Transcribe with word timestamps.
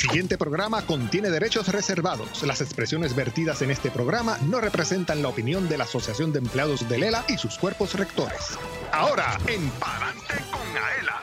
siguiente 0.00 0.38
programa 0.38 0.80
contiene 0.86 1.28
derechos 1.28 1.68
reservados. 1.68 2.42
Las 2.42 2.62
expresiones 2.62 3.14
vertidas 3.14 3.60
en 3.60 3.70
este 3.70 3.90
programa 3.90 4.38
no 4.48 4.58
representan 4.58 5.20
la 5.20 5.28
opinión 5.28 5.68
de 5.68 5.76
la 5.76 5.84
Asociación 5.84 6.32
de 6.32 6.38
Empleados 6.38 6.88
de 6.88 6.98
Lela 6.98 7.22
y 7.28 7.36
sus 7.36 7.58
cuerpos 7.58 7.92
rectores. 7.94 8.58
Ahora, 8.92 9.38
en 9.46 9.68
Palante 9.72 10.34
con 10.50 10.82
Aela. 10.82 11.20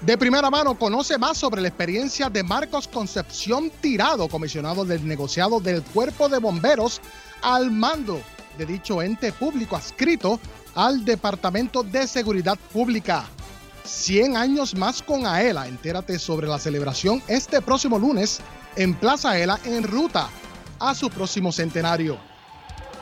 De 0.00 0.18
primera 0.18 0.50
mano, 0.50 0.76
conoce 0.76 1.16
más 1.18 1.38
sobre 1.38 1.60
la 1.60 1.68
experiencia 1.68 2.28
de 2.28 2.42
Marcos 2.42 2.88
Concepción 2.88 3.70
Tirado, 3.80 4.26
comisionado 4.26 4.84
del 4.84 5.06
negociado 5.06 5.60
del 5.60 5.82
Cuerpo 5.82 6.28
de 6.28 6.38
Bomberos, 6.38 7.00
al 7.42 7.70
mando 7.70 8.20
de 8.58 8.66
dicho 8.66 9.00
ente 9.00 9.32
público 9.32 9.76
adscrito 9.76 10.40
al 10.74 11.04
Departamento 11.04 11.84
de 11.84 12.08
Seguridad 12.08 12.58
Pública. 12.72 13.26
100 13.84 14.36
años 14.36 14.74
más 14.74 15.02
con 15.02 15.26
Aela. 15.26 15.66
Entérate 15.66 16.18
sobre 16.18 16.46
la 16.46 16.58
celebración 16.58 17.22
este 17.28 17.60
próximo 17.60 17.98
lunes 17.98 18.40
en 18.76 18.94
Plaza 18.94 19.30
Aela 19.30 19.58
en 19.64 19.82
ruta 19.82 20.28
a 20.78 20.94
su 20.94 21.10
próximo 21.10 21.52
centenario. 21.52 22.18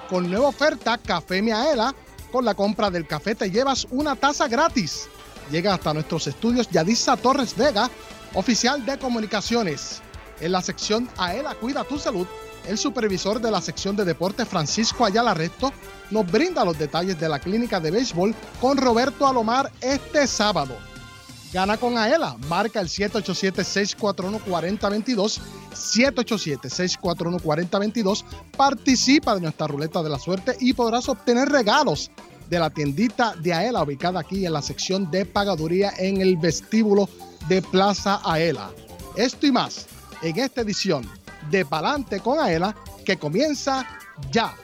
Con 0.08 0.30
nueva 0.30 0.48
oferta 0.48 0.98
Café 0.98 1.42
Mi 1.42 1.52
Aela, 1.52 1.94
con 2.32 2.44
la 2.44 2.54
compra 2.54 2.90
del 2.90 3.06
café 3.06 3.34
te 3.34 3.50
llevas 3.50 3.86
una 3.90 4.16
taza 4.16 4.48
gratis. 4.48 5.08
Llega 5.50 5.74
hasta 5.74 5.94
nuestros 5.94 6.26
estudios 6.26 6.68
Yadisa 6.70 7.16
Torres 7.16 7.56
Vega, 7.56 7.90
oficial 8.34 8.84
de 8.84 8.98
comunicaciones. 8.98 10.00
En 10.40 10.52
la 10.52 10.62
sección 10.62 11.08
Aela 11.16 11.54
Cuida 11.54 11.84
tu 11.84 11.98
Salud, 11.98 12.26
el 12.70 12.78
supervisor 12.78 13.38
de 13.40 13.50
la 13.50 13.60
sección 13.60 13.96
de 13.96 14.04
deporte 14.04 14.46
Francisco 14.46 15.04
Ayala 15.04 15.34
Resto 15.34 15.72
nos 16.12 16.30
brinda 16.30 16.64
los 16.64 16.78
detalles 16.78 17.18
de 17.18 17.28
la 17.28 17.40
clínica 17.40 17.80
de 17.80 17.90
béisbol 17.90 18.32
con 18.60 18.78
Roberto 18.78 19.26
Alomar 19.26 19.72
este 19.80 20.28
sábado. 20.28 20.76
Gana 21.52 21.78
con 21.78 21.98
Aela, 21.98 22.36
marca 22.48 22.80
el 22.80 22.86
787-641-4022, 22.86 25.40
787-641-4022, 25.74 28.22
participa 28.56 29.34
de 29.34 29.40
nuestra 29.40 29.66
ruleta 29.66 30.00
de 30.00 30.10
la 30.10 30.20
suerte 30.20 30.56
y 30.60 30.72
podrás 30.72 31.08
obtener 31.08 31.48
regalos 31.48 32.12
de 32.48 32.60
la 32.60 32.70
tiendita 32.70 33.34
de 33.34 33.52
Aela 33.52 33.82
ubicada 33.82 34.20
aquí 34.20 34.46
en 34.46 34.52
la 34.52 34.62
sección 34.62 35.10
de 35.10 35.26
pagaduría 35.26 35.92
en 35.98 36.20
el 36.20 36.36
vestíbulo 36.36 37.08
de 37.48 37.62
Plaza 37.62 38.20
Aela. 38.22 38.70
Esto 39.16 39.48
y 39.48 39.50
más 39.50 39.88
en 40.22 40.38
esta 40.38 40.60
edición 40.60 41.18
de 41.50 41.64
Palante 41.64 42.20
con 42.20 42.38
Aela 42.38 42.74
que 43.04 43.18
comienza 43.18 43.86
ya. 44.30 44.54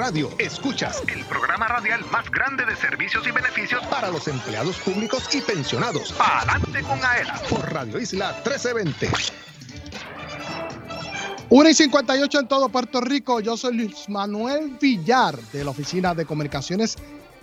Radio 0.00 0.30
escuchas 0.38 1.02
el 1.14 1.22
programa 1.26 1.68
radial 1.68 2.02
más 2.10 2.30
grande 2.30 2.64
de 2.64 2.74
servicios 2.74 3.22
y 3.26 3.32
beneficios 3.32 3.86
para 3.88 4.10
los 4.10 4.26
empleados 4.28 4.78
públicos 4.78 5.28
y 5.34 5.42
pensionados. 5.42 6.14
Adelante 6.18 6.80
con 6.80 7.04
AELA 7.04 7.34
por 7.50 7.70
Radio 7.70 8.00
Isla 8.00 8.32
1320. 8.42 9.10
1 11.50 11.68
y 11.68 11.74
58 11.74 12.38
en 12.38 12.48
todo 12.48 12.70
Puerto 12.70 13.02
Rico. 13.02 13.40
Yo 13.40 13.58
soy 13.58 13.76
Luis 13.76 14.08
Manuel 14.08 14.78
Villar 14.80 15.38
de 15.52 15.64
la 15.64 15.70
Oficina 15.70 16.14
de 16.14 16.24
Comunicaciones 16.24 16.96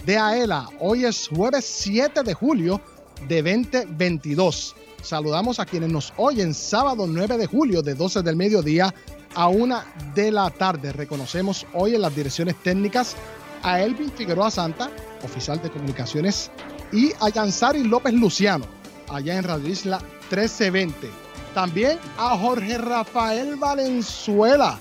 de 0.03 0.17
AELA. 0.17 0.67
Hoy 0.80 1.05
es 1.05 1.28
jueves 1.28 1.63
7 1.63 2.23
de 2.23 2.34
julio 2.34 2.81
de 3.28 3.44
2022. 3.44 4.75
Saludamos 5.03 5.59
a 5.59 5.66
quienes 5.67 5.91
nos 5.91 6.12
oyen 6.17 6.56
sábado 6.56 7.06
9 7.06 7.38
de 7.38 7.46
julio 7.46 7.84
de 7.84 7.94
12 7.94 8.23
del 8.23 8.35
mediodía 8.35 8.91
a 9.36 9.48
una 9.48 9.86
de 10.16 10.32
la 10.32 10.50
tarde. 10.50 10.92
Reconocemos 10.92 11.66
hoy 11.74 11.96
en 11.96 12.02
las 12.02 12.16
direcciones 12.16 12.56
técnicas 12.64 13.16
a 13.64 13.82
Elvin 13.82 14.12
Figueroa 14.12 14.52
Santa, 14.52 14.90
oficial 15.24 15.62
de 15.62 15.70
comunicaciones, 15.70 16.52
y 16.92 17.12
a 17.20 17.30
Yansari 17.30 17.84
López 17.84 18.14
Luciano, 18.14 18.66
allá 19.10 19.38
en 19.38 19.44
Radio 19.44 19.70
Isla 19.70 20.00
1320. 20.30 21.10
También 21.54 21.98
a 22.18 22.38
Jorge 22.38 22.78
Rafael 22.78 23.56
Valenzuela, 23.56 24.80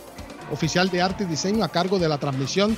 oficial 0.53 0.91
de 0.91 1.03
arte 1.03 1.25
y 1.25 1.27
diseño 1.27 1.65
a 1.65 1.69
cargo 1.69 1.99
de 1.99 2.09
la 2.09 2.19
transmisión 2.19 2.77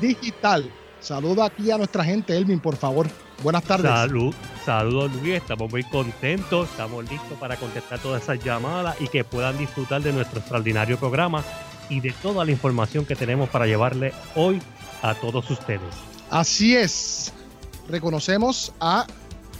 digital. 0.00 0.70
Saluda 1.00 1.46
aquí 1.46 1.70
a 1.70 1.78
nuestra 1.78 2.04
gente, 2.04 2.36
Elvin, 2.36 2.60
por 2.60 2.76
favor. 2.76 3.08
Buenas 3.42 3.64
tardes. 3.64 3.90
Salud, 3.90 4.34
saludos 4.66 5.12
Luis, 5.22 5.36
estamos 5.36 5.70
muy 5.70 5.82
contentos, 5.84 6.68
estamos 6.68 7.08
listos 7.10 7.38
para 7.38 7.56
contestar 7.56 7.98
todas 7.98 8.22
esas 8.22 8.42
llamadas 8.44 9.00
y 9.00 9.08
que 9.08 9.24
puedan 9.24 9.56
disfrutar 9.56 10.02
de 10.02 10.12
nuestro 10.12 10.40
extraordinario 10.40 10.98
programa 10.98 11.42
y 11.88 12.00
de 12.00 12.12
toda 12.12 12.44
la 12.44 12.50
información 12.50 13.06
que 13.06 13.16
tenemos 13.16 13.48
para 13.48 13.66
llevarle 13.66 14.12
hoy 14.34 14.60
a 15.02 15.14
todos 15.14 15.50
ustedes. 15.50 15.80
Así 16.28 16.76
es, 16.76 17.32
reconocemos 17.88 18.74
a 18.78 19.06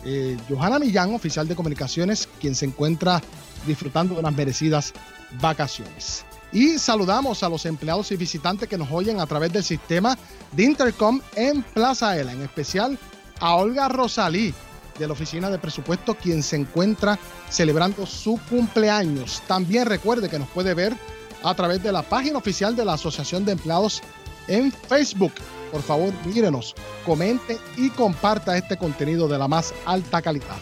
eh, 0.04 0.36
Johanna 0.48 0.78
Millán, 0.78 1.14
oficial 1.14 1.48
de 1.48 1.56
comunicaciones, 1.56 2.28
quien 2.38 2.54
se 2.54 2.66
encuentra 2.66 3.22
disfrutando 3.66 4.14
de 4.14 4.20
unas 4.20 4.34
merecidas 4.34 4.92
vacaciones. 5.40 6.24
Y 6.52 6.78
saludamos 6.78 7.42
a 7.42 7.48
los 7.48 7.64
empleados 7.64 8.10
y 8.12 8.16
visitantes 8.16 8.68
que 8.68 8.76
nos 8.76 8.90
oyen 8.90 9.20
a 9.20 9.26
través 9.26 9.52
del 9.52 9.62
sistema 9.62 10.18
de 10.52 10.64
Intercom 10.64 11.20
en 11.34 11.62
Plaza 11.62 12.18
Ela, 12.18 12.32
en 12.32 12.42
especial 12.42 12.98
a 13.40 13.54
Olga 13.56 13.88
Rosalí 13.88 14.54
de 14.98 15.06
la 15.06 15.14
Oficina 15.14 15.50
de 15.50 15.58
Presupuesto, 15.58 16.14
quien 16.14 16.42
se 16.42 16.56
encuentra 16.56 17.18
celebrando 17.48 18.06
su 18.06 18.38
cumpleaños. 18.48 19.42
También 19.46 19.86
recuerde 19.86 20.28
que 20.28 20.38
nos 20.38 20.48
puede 20.48 20.74
ver 20.74 20.94
a 21.42 21.54
través 21.54 21.82
de 21.82 21.90
la 21.90 22.02
página 22.02 22.38
oficial 22.38 22.76
de 22.76 22.84
la 22.84 22.92
Asociación 22.94 23.44
de 23.44 23.52
Empleados 23.52 24.02
en 24.46 24.70
Facebook. 24.70 25.32
Por 25.72 25.82
favor, 25.82 26.12
mírenos, 26.26 26.74
comente 27.06 27.58
y 27.76 27.90
comparta 27.90 28.56
este 28.58 28.76
contenido 28.76 29.26
de 29.26 29.38
la 29.38 29.48
más 29.48 29.72
alta 29.86 30.20
calidad. 30.20 30.58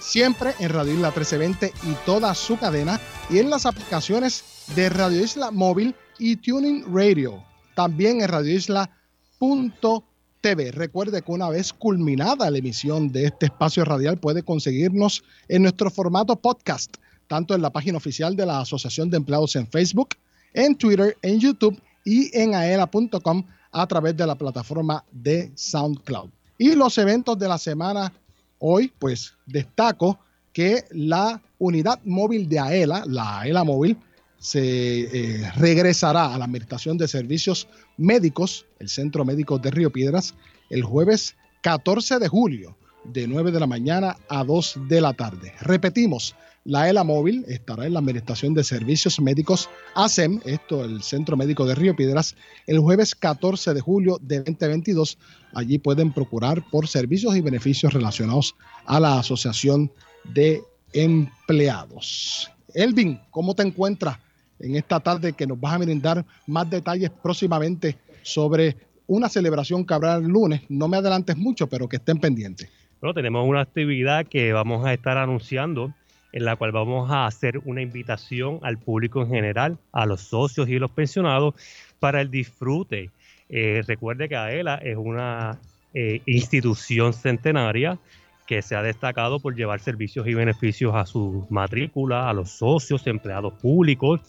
Siempre 0.00 0.54
en 0.60 0.70
Radio 0.70 0.94
Isla 0.94 1.08
1320 1.08 1.72
y 1.90 1.92
toda 2.06 2.34
su 2.34 2.58
cadena 2.58 3.00
y 3.28 3.38
en 3.38 3.50
las 3.50 3.66
aplicaciones 3.66 4.44
de 4.74 4.88
Radio 4.88 5.22
Isla 5.22 5.50
Móvil 5.50 5.94
y 6.18 6.36
Tuning 6.36 6.84
Radio. 6.94 7.42
También 7.74 8.22
en 8.22 8.28
radioisla.com 8.28 10.13
TV. 10.44 10.72
Recuerde 10.72 11.22
que 11.22 11.32
una 11.32 11.48
vez 11.48 11.72
culminada 11.72 12.50
la 12.50 12.58
emisión 12.58 13.10
de 13.10 13.24
este 13.24 13.46
espacio 13.46 13.82
radial 13.82 14.18
puede 14.18 14.42
conseguirnos 14.42 15.24
en 15.48 15.62
nuestro 15.62 15.90
formato 15.90 16.36
podcast, 16.36 16.98
tanto 17.28 17.54
en 17.54 17.62
la 17.62 17.70
página 17.70 17.96
oficial 17.96 18.36
de 18.36 18.44
la 18.44 18.60
Asociación 18.60 19.08
de 19.08 19.16
Empleados 19.16 19.56
en 19.56 19.66
Facebook, 19.66 20.10
en 20.52 20.76
Twitter, 20.76 21.16
en 21.22 21.40
YouTube 21.40 21.80
y 22.04 22.28
en 22.38 22.54
aela.com 22.54 23.42
a 23.72 23.86
través 23.86 24.18
de 24.18 24.26
la 24.26 24.34
plataforma 24.34 25.02
de 25.10 25.50
SoundCloud. 25.54 26.28
Y 26.58 26.74
los 26.74 26.98
eventos 26.98 27.38
de 27.38 27.48
la 27.48 27.56
semana 27.56 28.12
hoy, 28.58 28.92
pues 28.98 29.32
destaco 29.46 30.18
que 30.52 30.84
la 30.90 31.40
unidad 31.58 32.00
móvil 32.04 32.50
de 32.50 32.58
AELA, 32.58 33.04
la 33.06 33.40
AELA 33.40 33.64
móvil, 33.64 33.96
se 34.44 35.00
eh, 35.40 35.50
regresará 35.56 36.34
a 36.34 36.36
la 36.36 36.44
Administración 36.44 36.98
de 36.98 37.08
Servicios 37.08 37.66
Médicos, 37.96 38.66
el 38.78 38.90
Centro 38.90 39.24
Médico 39.24 39.58
de 39.58 39.70
Río 39.70 39.90
Piedras, 39.90 40.34
el 40.68 40.82
jueves 40.82 41.34
14 41.62 42.18
de 42.18 42.28
julio, 42.28 42.76
de 43.04 43.26
9 43.26 43.52
de 43.52 43.60
la 43.60 43.66
mañana 43.66 44.18
a 44.28 44.44
2 44.44 44.80
de 44.86 45.00
la 45.00 45.14
tarde. 45.14 45.54
Repetimos, 45.62 46.36
la 46.64 46.90
ELA 46.90 47.04
móvil 47.04 47.46
estará 47.48 47.86
en 47.86 47.94
la 47.94 48.00
Administración 48.00 48.52
de 48.52 48.64
Servicios 48.64 49.18
Médicos 49.18 49.70
ASEM, 49.94 50.42
esto 50.44 50.84
el 50.84 51.02
Centro 51.02 51.38
Médico 51.38 51.64
de 51.64 51.76
Río 51.76 51.96
Piedras, 51.96 52.36
el 52.66 52.80
jueves 52.80 53.14
14 53.14 53.72
de 53.72 53.80
julio 53.80 54.18
de 54.20 54.40
2022. 54.40 55.16
Allí 55.54 55.78
pueden 55.78 56.12
procurar 56.12 56.62
por 56.70 56.86
servicios 56.86 57.34
y 57.34 57.40
beneficios 57.40 57.94
relacionados 57.94 58.54
a 58.84 59.00
la 59.00 59.18
Asociación 59.20 59.90
de 60.34 60.62
Empleados. 60.92 62.50
Elvin, 62.74 63.18
¿cómo 63.30 63.54
te 63.54 63.62
encuentras 63.62 64.18
en 64.64 64.76
esta 64.76 65.00
tarde 65.00 65.32
que 65.34 65.46
nos 65.46 65.60
vas 65.60 65.74
a 65.74 65.78
brindar 65.78 66.24
más 66.46 66.68
detalles 66.68 67.10
próximamente 67.10 67.96
sobre 68.22 68.76
una 69.06 69.28
celebración 69.28 69.84
que 69.86 69.94
habrá 69.94 70.16
el 70.16 70.24
lunes. 70.24 70.62
No 70.68 70.88
me 70.88 70.96
adelantes 70.96 71.36
mucho, 71.36 71.68
pero 71.68 71.88
que 71.88 71.96
estén 71.96 72.18
pendientes. 72.18 72.70
Bueno, 73.00 73.14
tenemos 73.14 73.46
una 73.46 73.60
actividad 73.60 74.26
que 74.26 74.52
vamos 74.52 74.86
a 74.86 74.94
estar 74.94 75.18
anunciando 75.18 75.92
en 76.32 76.44
la 76.44 76.56
cual 76.56 76.72
vamos 76.72 77.10
a 77.10 77.26
hacer 77.26 77.60
una 77.64 77.80
invitación 77.80 78.58
al 78.62 78.78
público 78.78 79.22
en 79.22 79.28
general, 79.28 79.78
a 79.92 80.04
los 80.04 80.22
socios 80.22 80.68
y 80.68 80.78
los 80.80 80.90
pensionados 80.90 81.54
para 82.00 82.20
el 82.20 82.30
disfrute. 82.30 83.10
Eh, 83.48 83.82
recuerde 83.86 84.28
que 84.28 84.36
AELA 84.36 84.76
es 84.76 84.96
una 84.96 85.60
eh, 85.92 86.22
institución 86.26 87.12
centenaria 87.12 87.98
que 88.46 88.62
se 88.62 88.76
ha 88.76 88.82
destacado 88.82 89.40
por 89.40 89.56
llevar 89.56 89.80
servicios 89.80 90.26
y 90.26 90.34
beneficios 90.34 90.94
a 90.94 91.06
su 91.06 91.46
matrícula, 91.50 92.28
a 92.28 92.32
los 92.32 92.50
socios, 92.50 93.06
empleados 93.06 93.54
públicos 93.54 94.20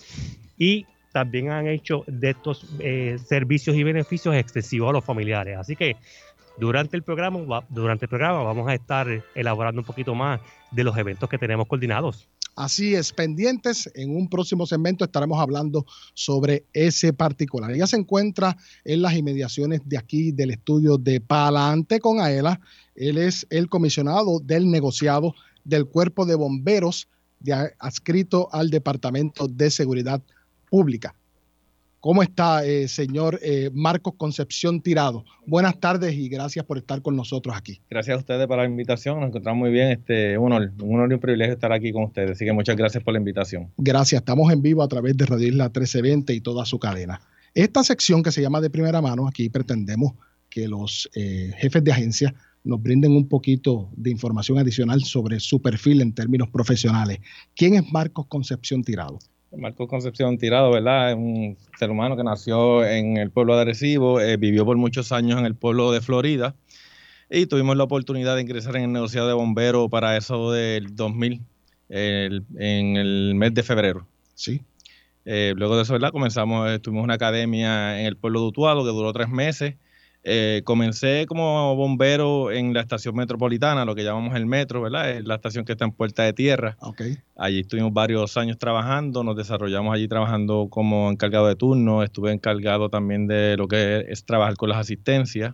y 0.58 0.86
también 1.12 1.50
han 1.50 1.68
hecho 1.68 2.04
de 2.08 2.32
estos 2.32 2.66
eh, 2.80 3.18
servicios 3.26 3.76
y 3.78 3.84
beneficios 3.84 4.36
excesivos 4.36 4.90
a 4.90 4.94
los 4.94 5.06
familiares. 5.06 5.58
Así 5.58 5.76
que 5.78 5.96
durante 6.58 6.96
el 6.96 7.04
programa, 7.04 7.66
durante 7.70 8.06
el 8.06 8.10
programa 8.10 8.44
vamos 8.44 8.68
a 8.68 8.74
estar 8.74 9.08
elaborando 9.34 9.82
un 9.82 9.86
poquito 9.86 10.16
más 10.16 10.42
de 10.72 10.84
los 10.84 10.98
eventos 10.98 11.30
que 11.30 11.38
tenemos 11.38 11.68
coordinados. 11.68 12.28
Así 12.56 12.96
es, 12.96 13.12
pendientes, 13.12 13.92
en 13.96 14.16
un 14.16 14.30
próximo 14.30 14.66
segmento 14.66 15.04
estaremos 15.04 15.42
hablando 15.42 15.86
sobre 16.14 16.66
ese 16.72 17.12
particular. 17.12 17.70
Ella 17.72 17.86
se 17.86 17.98
encuentra 17.98 18.56
en 18.86 19.02
las 19.02 19.14
inmediaciones 19.14 19.82
de 19.84 19.98
aquí 19.98 20.32
del 20.32 20.52
estudio 20.52 20.98
de 20.98 21.20
Palante 21.20 22.00
con 22.00 22.22
Aela. 22.22 22.62
Él 22.96 23.18
es 23.18 23.46
el 23.50 23.68
comisionado 23.68 24.40
del 24.40 24.72
negociado 24.72 25.36
del 25.66 25.86
Cuerpo 25.86 26.26
de 26.26 26.36
Bomberos 26.36 27.10
de, 27.42 27.74
adscrito 27.78 28.48
al 28.54 28.70
Departamento 28.70 29.50
de 29.50 29.70
Seguridad 29.70 30.22
Pública. 30.70 31.14
¿Cómo 32.06 32.22
está, 32.22 32.64
eh, 32.64 32.88
señor 32.88 33.40
eh, 33.42 33.72
Marcos 33.74 34.14
Concepción 34.16 34.80
Tirado? 34.80 35.26
Buenas 35.48 35.80
tardes 35.80 36.14
y 36.14 36.30
gracias 36.30 36.64
por 36.64 36.78
estar 36.78 37.02
con 37.02 37.16
nosotros 37.16 37.58
aquí. 37.58 37.82
Gracias 37.90 38.16
a 38.16 38.20
ustedes 38.20 38.46
por 38.46 38.58
la 38.60 38.66
invitación. 38.66 39.20
Nos 39.20 39.30
encontramos 39.30 39.62
muy 39.62 39.72
bien. 39.72 39.90
Este, 39.90 40.38
un 40.38 40.54
honor, 40.54 40.72
un 40.84 40.94
honor 40.98 41.10
y 41.10 41.16
un 41.16 41.20
privilegio 41.20 41.56
estar 41.56 41.74
aquí 41.74 41.92
con 41.92 42.04
ustedes. 42.04 42.30
Así 42.30 42.46
que 42.46 42.54
muchas 42.54 42.76
gracias 42.76 43.04
por 43.04 43.14
la 43.14 43.18
invitación. 43.18 43.72
Gracias. 43.78 44.22
Estamos 44.22 44.54
en 44.54 44.62
vivo 44.62 44.84
a 44.84 44.88
través 44.88 45.18
de 45.18 45.26
Radio 45.26 45.48
Isla 45.48 45.64
1320 45.64 46.36
y 46.36 46.42
toda 46.42 46.64
su 46.66 46.78
cadena. 46.78 47.20
Esta 47.56 47.84
sección 47.84 48.22
que 48.22 48.32
se 48.32 48.40
llama 48.40 48.62
de 48.62 48.70
primera 48.70 49.02
mano, 49.02 49.28
aquí 49.28 49.50
pretendemos 49.50 50.14
que 50.52 50.68
los 50.68 51.10
eh, 51.16 51.54
jefes 51.58 51.84
de 51.84 51.92
agencia 51.92 52.36
nos 52.64 52.84
brinden 52.84 53.14
un 53.14 53.28
poquito 53.28 53.90
de 53.98 54.12
información 54.12 54.60
adicional 54.60 55.04
sobre 55.04 55.40
su 55.40 55.60
perfil 55.60 56.04
en 56.04 56.14
términos 56.14 56.50
profesionales. 56.50 57.18
¿Quién 57.56 57.74
es 57.74 57.92
Marcos 57.92 58.28
Concepción 58.28 58.84
Tirado? 58.84 59.18
Marcos 59.58 59.88
Concepción 59.88 60.38
Tirado, 60.38 60.72
¿verdad? 60.72 61.12
Es 61.12 61.16
un 61.16 61.58
ser 61.78 61.90
humano 61.90 62.16
que 62.18 62.24
nació 62.24 62.86
en 62.86 63.18
el 63.18 63.32
pueblo 63.32 63.56
de 63.56 63.62
Arecibo, 63.62 64.20
eh, 64.20 64.38
vivió 64.38 64.66
por 64.66 64.78
muchos 64.78 65.12
años 65.12 65.40
en 65.40 65.46
el 65.46 65.56
pueblo 65.56 65.92
de 65.92 66.02
Florida 66.02 66.56
y 67.30 67.48
tuvimos 67.48 67.76
la 67.78 67.84
oportunidad 67.84 68.36
de 68.36 68.42
ingresar 68.42 68.76
en 68.78 68.84
el 68.84 68.94
negociado 68.94 69.28
de 69.28 69.34
bomberos 69.34 69.90
para 69.90 70.16
eso 70.18 70.52
del 70.52 70.96
2000, 70.96 71.42
en 71.90 72.98
el 72.98 73.34
mes 73.36 73.54
de 73.54 73.64
febrero. 73.64 74.08
Sí. 74.34 74.62
Eh, 75.26 75.54
luego 75.56 75.76
de 75.76 75.84
eso, 75.84 75.94
¿verdad? 75.94 76.12
Comenzamos, 76.12 76.82
tuvimos 76.82 77.04
una 77.04 77.16
academia 77.16 78.00
en 78.00 78.06
el 78.06 78.16
pueblo 78.16 78.42
de 78.42 78.48
Utuado 78.48 78.84
que 78.84 78.92
duró 78.92 79.12
tres 79.12 79.30
meses 79.30 79.76
eh, 80.28 80.64
comencé 80.64 81.28
como 81.28 81.76
bombero 81.76 82.52
en 82.52 82.74
la 82.74 82.82
estación 82.82 83.16
metropolitana, 83.16 83.86
lo 83.86 83.94
que 83.94 84.04
llamamos 84.04 84.36
el 84.36 84.48
metro, 84.48 84.82
¿verdad? 84.82 85.12
Es 85.12 85.24
la 85.24 85.36
estación 85.36 85.66
que 85.66 85.74
está 85.74 85.86
en 85.86 85.92
Puerta 85.92 86.24
de 86.24 86.34
Tierra. 86.34 86.78
Okay. 86.80 87.20
Allí 87.38 87.60
estuvimos 87.60 87.94
varios 87.94 88.36
años 88.36 88.58
trabajando, 88.58 89.24
nos 89.24 89.38
desarrollamos 89.38 89.94
allí 89.94 90.08
trabajando 90.08 90.68
como 90.72 91.12
encargado 91.12 91.48
de 91.48 91.56
turno, 91.56 92.02
estuve 92.02 92.32
encargado 92.32 92.90
también 92.90 93.28
de 93.28 93.56
lo 93.56 93.68
que 93.68 94.04
es 94.10 94.26
trabajar 94.26 94.56
con 94.56 94.70
las 94.70 94.80
asistencias. 94.80 95.54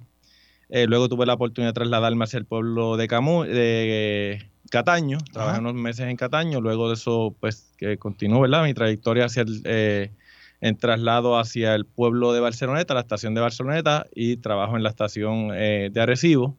Eh, 0.70 0.88
luego 0.88 1.10
tuve 1.10 1.26
la 1.26 1.34
oportunidad 1.34 1.72
de 1.72 1.74
trasladarme 1.74 2.24
hacia 2.24 2.40
el 2.40 2.46
pueblo 2.46 2.96
de, 2.96 3.10
Camu 3.10 3.44
de 3.44 4.42
Cataño, 4.70 5.18
trabajé 5.34 5.60
unos 5.60 5.74
meses 5.74 6.08
en 6.08 6.16
Cataño, 6.16 6.62
luego 6.62 6.88
de 6.88 6.94
eso 6.94 7.36
pues 7.42 7.74
que 7.78 7.98
continuó, 7.98 8.40
¿verdad? 8.40 8.64
Mi 8.64 8.74
trayectoria 8.74 9.26
hacia 9.26 9.42
el... 9.42 9.62
Eh, 9.66 10.12
en 10.62 10.78
traslado 10.78 11.38
hacia 11.38 11.76
el 11.76 11.86
pueblo 11.86 12.34
de 12.34 12.40
Barceloneta, 12.40 12.94
la 12.94 13.02
estación 13.02 13.34
de 13.34 13.42
Barceloneta, 13.42 14.06
y 14.16 14.38
trabajo 14.38 14.78
en 14.78 14.84
la 14.84 14.90
estación 14.90 15.50
eh, 15.54 15.90
de 15.92 16.02
Arecibo. 16.02 16.56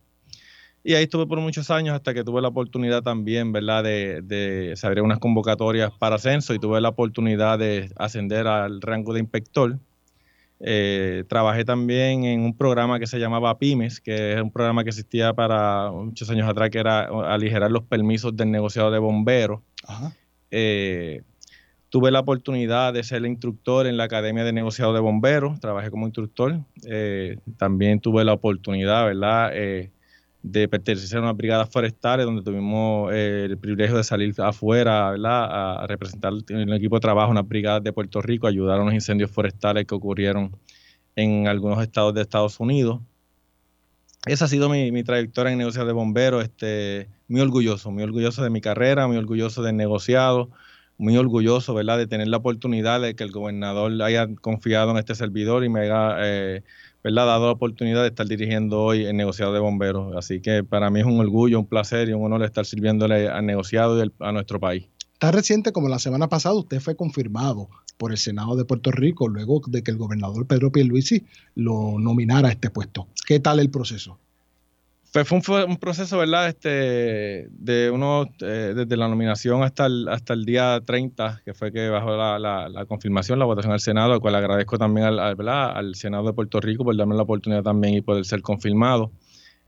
Y 0.85 0.95
ahí 0.95 1.05
estuve 1.05 1.27
por 1.27 1.41
muchos 1.41 1.71
años 1.71 1.95
hasta 1.95 2.13
que 2.13 2.25
tuve 2.25 2.43
la 2.43 2.49
oportunidad 2.49 3.03
también, 3.03 3.53
¿verdad?, 3.53 3.85
de, 3.85 4.21
de 4.23 4.73
se 4.75 4.87
abrieron 4.87 5.07
unas 5.07 5.21
convocatorias 5.21 5.93
para 5.93 6.17
ascenso 6.17 6.53
y 6.55 6.59
tuve 6.59 6.81
la 6.81 6.89
oportunidad 6.89 7.59
de 7.61 7.93
ascender 7.97 8.49
al 8.49 8.83
rango 8.83 9.15
de 9.15 9.21
inspector. 9.21 9.79
Eh, 10.65 11.25
trabajé 11.29 11.65
también 11.65 12.25
en 12.25 12.41
un 12.41 12.57
programa 12.57 13.01
que 13.01 13.09
se 13.09 13.19
llamaba 13.19 13.59
PYMES, 13.59 14.01
que 14.01 14.35
es 14.35 14.41
un 14.41 14.53
programa 14.53 14.85
que 14.85 14.91
existía 14.91 15.33
para 15.33 15.91
muchos 15.91 16.31
años 16.31 16.49
atrás, 16.49 16.71
que 16.71 16.79
era 16.79 17.05
aligerar 17.33 17.71
los 17.71 17.83
permisos 17.83 18.37
del 18.37 18.51
negociado 18.51 18.91
de 18.91 18.99
bomberos. 19.01 19.61
Ajá. 19.87 20.13
Eh, 20.51 21.23
Tuve 21.93 22.11
la 22.11 22.21
oportunidad 22.21 22.95
de 22.95 23.05
ser 23.05 23.23
instructor 23.27 23.87
en 23.87 23.99
la 23.99 24.05
Academia 24.05 24.45
de 24.45 24.55
Negociado 24.55 24.95
de 24.95 25.01
Bomberos, 25.01 25.61
trabajé 25.61 25.91
como 25.91 26.07
instructor. 26.07 26.59
Eh, 26.87 27.37
también 27.59 28.01
tuve 28.01 28.25
la 28.25 28.33
oportunidad, 28.33 29.05
¿verdad?, 29.05 29.51
eh, 29.53 29.91
de 30.43 30.69
pertenecer 30.69 31.19
a 31.19 31.21
unas 31.21 31.37
brigadas 31.37 31.69
forestales 31.69 32.25
donde 32.25 32.41
tuvimos 32.41 33.13
eh, 33.13 33.47
el 33.51 33.59
privilegio 33.59 33.99
de 33.99 34.05
salir 34.05 34.35
afuera, 34.41 35.11
¿verdad?, 35.11 35.83
a 35.83 35.87
representar 35.87 36.33
en 36.49 36.61
el 36.61 36.73
equipo 36.73 36.97
de 36.97 37.01
trabajo 37.01 37.31
unas 37.31 37.47
brigadas 37.47 37.85
de 37.85 37.93
Puerto 37.93 38.23
Rico, 38.23 38.47
ayudar 38.47 38.79
a 38.79 38.83
unos 38.83 38.95
incendios 38.95 39.31
forestales 39.31 39.85
que 39.85 39.95
ocurrieron 39.95 40.57
en 41.15 41.47
algunos 41.47 41.83
estados 41.83 42.15
de 42.15 42.23
Estados 42.23 42.59
Unidos. 42.59 43.03
Esa 44.25 44.47
ha 44.47 44.49
sido 44.49 44.71
mi, 44.71 45.03
trayectoria 45.03 45.53
en 45.53 45.59
negociado 45.59 45.89
de 45.89 45.93
bomberos, 45.93 46.43
este, 46.43 47.11
muy 47.29 47.43
orgulloso, 47.43 47.91
muy 47.91 48.03
orgulloso 48.03 48.43
de 48.43 48.49
mi 48.49 48.63
carrera, 48.63 49.07
muy 49.07 49.19
orgulloso 49.19 49.63
del 49.63 49.77
negociado 49.77 50.49
muy 51.03 51.17
orgulloso, 51.17 51.75
¿verdad?, 51.75 51.99
de 51.99 52.07
tener 52.07 52.29
la 52.29 52.39
oportunidad 52.39 53.01
de 53.01 53.15
que 53.15 53.25
el 53.25 53.33
gobernador 53.33 54.01
haya 54.03 54.29
confiado 54.41 54.93
en 54.93 54.99
este 54.99 55.15
servidor 55.15 55.65
y 55.65 55.69
me 55.69 55.81
haya, 55.81 56.17
eh, 56.21 56.63
¿verdad?, 57.03 57.27
dado 57.27 57.47
la 57.47 57.53
oportunidad 57.53 58.03
de 58.03 58.09
estar 58.09 58.27
dirigiendo 58.27 58.81
hoy 58.81 59.05
el 59.05 59.17
negociado 59.17 59.53
de 59.53 59.59
bomberos. 59.59 60.17
Así 60.17 60.41
que 60.41 60.63
para 60.63 60.91
mí 60.91 61.01
es 61.01 61.07
un 61.07 61.19
orgullo, 61.19 61.59
un 61.59 61.67
placer 61.67 62.09
y 62.09 62.13
un 62.13 62.25
honor 62.25 62.45
estar 62.45 62.65
sirviéndole 62.65 63.29
al 63.29 63.45
negociado 63.45 64.03
y 64.03 64.11
a 64.21 64.33
nuestro 64.33 64.61
país. 64.61 64.89
Tan 65.19 65.33
reciente 65.33 65.73
como 65.73 65.89
la 65.89 65.99
semana 65.99 66.29
pasada, 66.29 66.55
usted 66.55 66.81
fue 66.81 66.97
confirmado 66.97 67.69
por 67.97 68.13
el 68.13 68.19
Senado 68.19 68.57
de 68.57 68.65
Puerto 68.65 68.91
Rico 68.91 69.29
luego 69.29 69.61
de 69.67 69.83
que 69.83 69.91
el 69.91 69.97
gobernador 69.97 70.47
Pedro 70.47 70.73
Pierluisi 70.73 71.25
lo 71.55 71.99
nominara 71.99 72.49
a 72.49 72.53
este 72.53 72.71
puesto. 72.71 73.09
¿Qué 73.27 73.39
tal 73.41 73.61
el 73.61 73.71
proceso? 73.71 74.19
Pues 75.13 75.29
fue 75.29 75.65
un, 75.67 75.77
proceso, 75.77 76.17
¿verdad? 76.17 76.49
Este, 76.49 77.47
de 77.51 77.91
uno, 77.91 78.25
eh, 78.41 78.73
desde 78.75 78.97
la 78.97 79.09
nominación 79.09 79.63
hasta 79.63 79.85
el, 79.85 80.09
hasta 80.09 80.33
el 80.33 80.47
día 80.47 80.81
30, 80.83 81.43
que 81.45 81.53
fue 81.53 81.71
que 81.71 81.91
bajó 81.91 82.17
la, 82.17 82.39
la, 82.39 82.87
confirmación, 82.87 83.39
la 83.39 83.45
votación 83.45 83.75
al 83.75 83.81
Senado, 83.81 84.15
al 84.15 84.21
cual 84.21 84.37
agradezco 84.37 84.79
también 84.79 85.09
al, 85.09 85.19
al, 85.19 85.95
Senado 85.97 86.25
de 86.25 86.33
Puerto 86.33 86.61
Rico 86.61 86.83
por 86.83 86.97
darme 86.97 87.15
la 87.15 87.25
oportunidad 87.25 87.63
también 87.63 87.93
y 87.93 88.01
poder 88.01 88.25
ser 88.25 88.41
confirmado. 88.41 89.13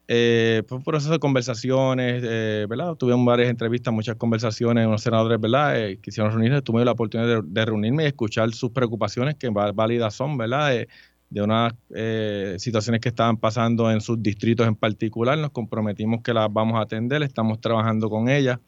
Eh, 0.08 0.62
fue 0.66 0.78
un 0.78 0.84
proceso 0.84 1.12
de 1.12 1.18
conversaciones, 1.18 2.22
eh, 2.26 2.66
¿verdad? 2.66 2.94
Tuvimos 2.94 3.26
varias 3.26 3.50
entrevistas, 3.50 3.92
muchas 3.92 4.16
conversaciones, 4.16 4.86
unos 4.86 5.02
senadores, 5.02 5.38
¿verdad? 5.38 5.78
Eh, 5.78 5.98
quisieron 6.00 6.32
reunirse, 6.32 6.62
tuve 6.62 6.86
la 6.86 6.92
oportunidad 6.92 7.42
de, 7.42 7.64
reunirme 7.66 8.04
y 8.04 8.06
escuchar 8.06 8.50
sus 8.52 8.70
preocupaciones, 8.70 9.34
que 9.34 9.50
válidas 9.50 10.14
son, 10.14 10.38
¿verdad? 10.38 10.86
De 11.34 11.42
unas 11.42 11.74
eh, 11.92 12.54
situaciones 12.58 13.00
que 13.00 13.08
estaban 13.08 13.38
pasando 13.38 13.90
en 13.90 14.00
sus 14.00 14.22
distritos 14.22 14.68
en 14.68 14.76
particular. 14.76 15.36
Nos 15.36 15.50
comprometimos 15.50 16.22
que 16.22 16.32
las 16.32 16.50
vamos 16.52 16.78
a 16.78 16.82
atender, 16.82 17.24
estamos 17.24 17.60
trabajando 17.60 18.08
con 18.08 18.28
ellas. 18.28 18.60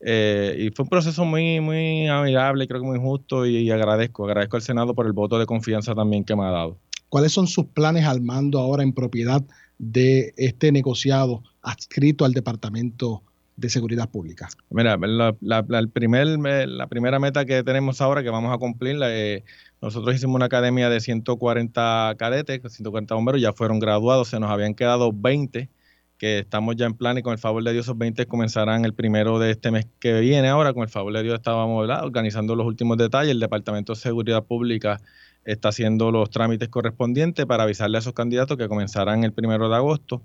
Eh, 0.00 0.56
y 0.60 0.70
fue 0.70 0.84
un 0.84 0.90
proceso 0.90 1.24
muy, 1.24 1.58
muy 1.60 2.06
amigable, 2.06 2.68
creo 2.68 2.82
que 2.82 2.86
muy 2.86 3.00
justo 3.00 3.46
y, 3.46 3.68
agradezco, 3.68 4.26
agradezco 4.26 4.56
al 4.56 4.62
Senado 4.62 4.94
por 4.94 5.06
el 5.06 5.12
voto 5.12 5.40
de 5.40 5.46
confianza 5.46 5.92
también 5.92 6.22
que 6.22 6.36
me 6.36 6.44
ha 6.44 6.50
dado. 6.50 6.78
¿Cuáles 7.08 7.32
son 7.32 7.48
sus 7.48 7.66
planes 7.66 8.04
al 8.04 8.20
mando 8.20 8.60
ahora 8.60 8.84
en 8.84 8.92
propiedad 8.92 9.42
de 9.78 10.34
este 10.36 10.70
negociado 10.70 11.42
adscrito 11.62 12.24
al 12.24 12.32
Departamento 12.32 13.24
de 13.56 13.70
Seguridad 13.70 14.08
Pública? 14.08 14.48
Mira, 14.70 14.96
la, 14.96 15.64
el 15.68 15.88
primer, 15.88 16.28
la 16.68 16.86
primera 16.86 17.18
meta 17.18 17.44
que 17.44 17.64
tenemos 17.64 18.00
ahora 18.00 18.22
que 18.22 18.30
vamos 18.30 18.54
a 18.54 18.58
cumplir, 18.58 19.00
eh, 19.02 19.42
nosotros 19.84 20.14
hicimos 20.14 20.36
una 20.36 20.46
academia 20.46 20.88
de 20.88 20.98
140 20.98 22.14
cadetes, 22.16 22.60
140 22.72 23.14
bomberos, 23.14 23.40
ya 23.42 23.52
fueron 23.52 23.78
graduados, 23.80 24.28
se 24.28 24.40
nos 24.40 24.50
habían 24.50 24.74
quedado 24.74 25.12
20 25.12 25.68
que 26.16 26.38
estamos 26.38 26.76
ya 26.76 26.86
en 26.86 26.94
plan 26.94 27.18
y 27.18 27.22
con 27.22 27.34
el 27.34 27.38
favor 27.38 27.62
de 27.62 27.72
Dios 27.72 27.84
esos 27.84 27.98
20 27.98 28.24
comenzarán 28.26 28.86
el 28.86 28.94
primero 28.94 29.38
de 29.38 29.50
este 29.50 29.70
mes 29.70 29.86
que 29.98 30.20
viene. 30.20 30.48
Ahora, 30.48 30.72
con 30.72 30.84
el 30.84 30.88
favor 30.88 31.12
de 31.12 31.22
Dios, 31.22 31.34
estábamos 31.34 31.86
organizando 31.86 32.56
los 32.56 32.66
últimos 32.66 32.96
detalles. 32.96 33.32
El 33.32 33.40
Departamento 33.40 33.92
de 33.92 34.00
Seguridad 34.00 34.44
Pública 34.44 35.02
está 35.44 35.68
haciendo 35.68 36.10
los 36.10 36.30
trámites 36.30 36.70
correspondientes 36.70 37.44
para 37.44 37.64
avisarle 37.64 37.98
a 37.98 38.00
esos 38.00 38.14
candidatos 38.14 38.56
que 38.56 38.68
comenzarán 38.68 39.22
el 39.22 39.34
primero 39.34 39.68
de 39.68 39.76
agosto. 39.76 40.22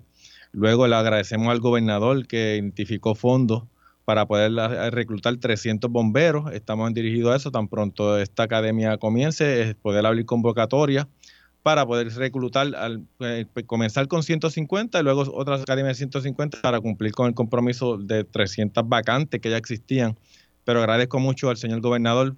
Luego 0.52 0.86
le 0.86 0.96
agradecemos 0.96 1.48
al 1.48 1.60
gobernador 1.60 2.26
que 2.26 2.56
identificó 2.56 3.14
fondos 3.14 3.64
para 4.10 4.26
poder 4.26 4.50
reclutar 4.92 5.36
300 5.36 5.88
bomberos. 5.88 6.52
Estamos 6.52 6.92
dirigidos 6.92 7.32
a 7.32 7.36
eso. 7.36 7.52
Tan 7.52 7.68
pronto 7.68 8.18
esta 8.18 8.42
academia 8.42 8.98
comience, 8.98 9.62
es 9.62 9.76
poder 9.76 10.04
abrir 10.04 10.26
convocatoria 10.26 11.06
para 11.62 11.86
poder 11.86 12.12
reclutar, 12.14 12.66
eh, 13.20 13.46
comenzar 13.66 14.08
con 14.08 14.24
150 14.24 14.98
y 14.98 15.02
luego 15.04 15.22
otras 15.32 15.62
academias 15.62 15.96
de 15.96 16.06
150 16.06 16.60
para 16.60 16.80
cumplir 16.80 17.12
con 17.12 17.28
el 17.28 17.34
compromiso 17.34 17.98
de 17.98 18.24
300 18.24 18.88
vacantes 18.88 19.40
que 19.40 19.48
ya 19.48 19.58
existían. 19.58 20.18
Pero 20.64 20.80
agradezco 20.80 21.20
mucho 21.20 21.48
al 21.48 21.56
señor 21.56 21.80
gobernador 21.80 22.34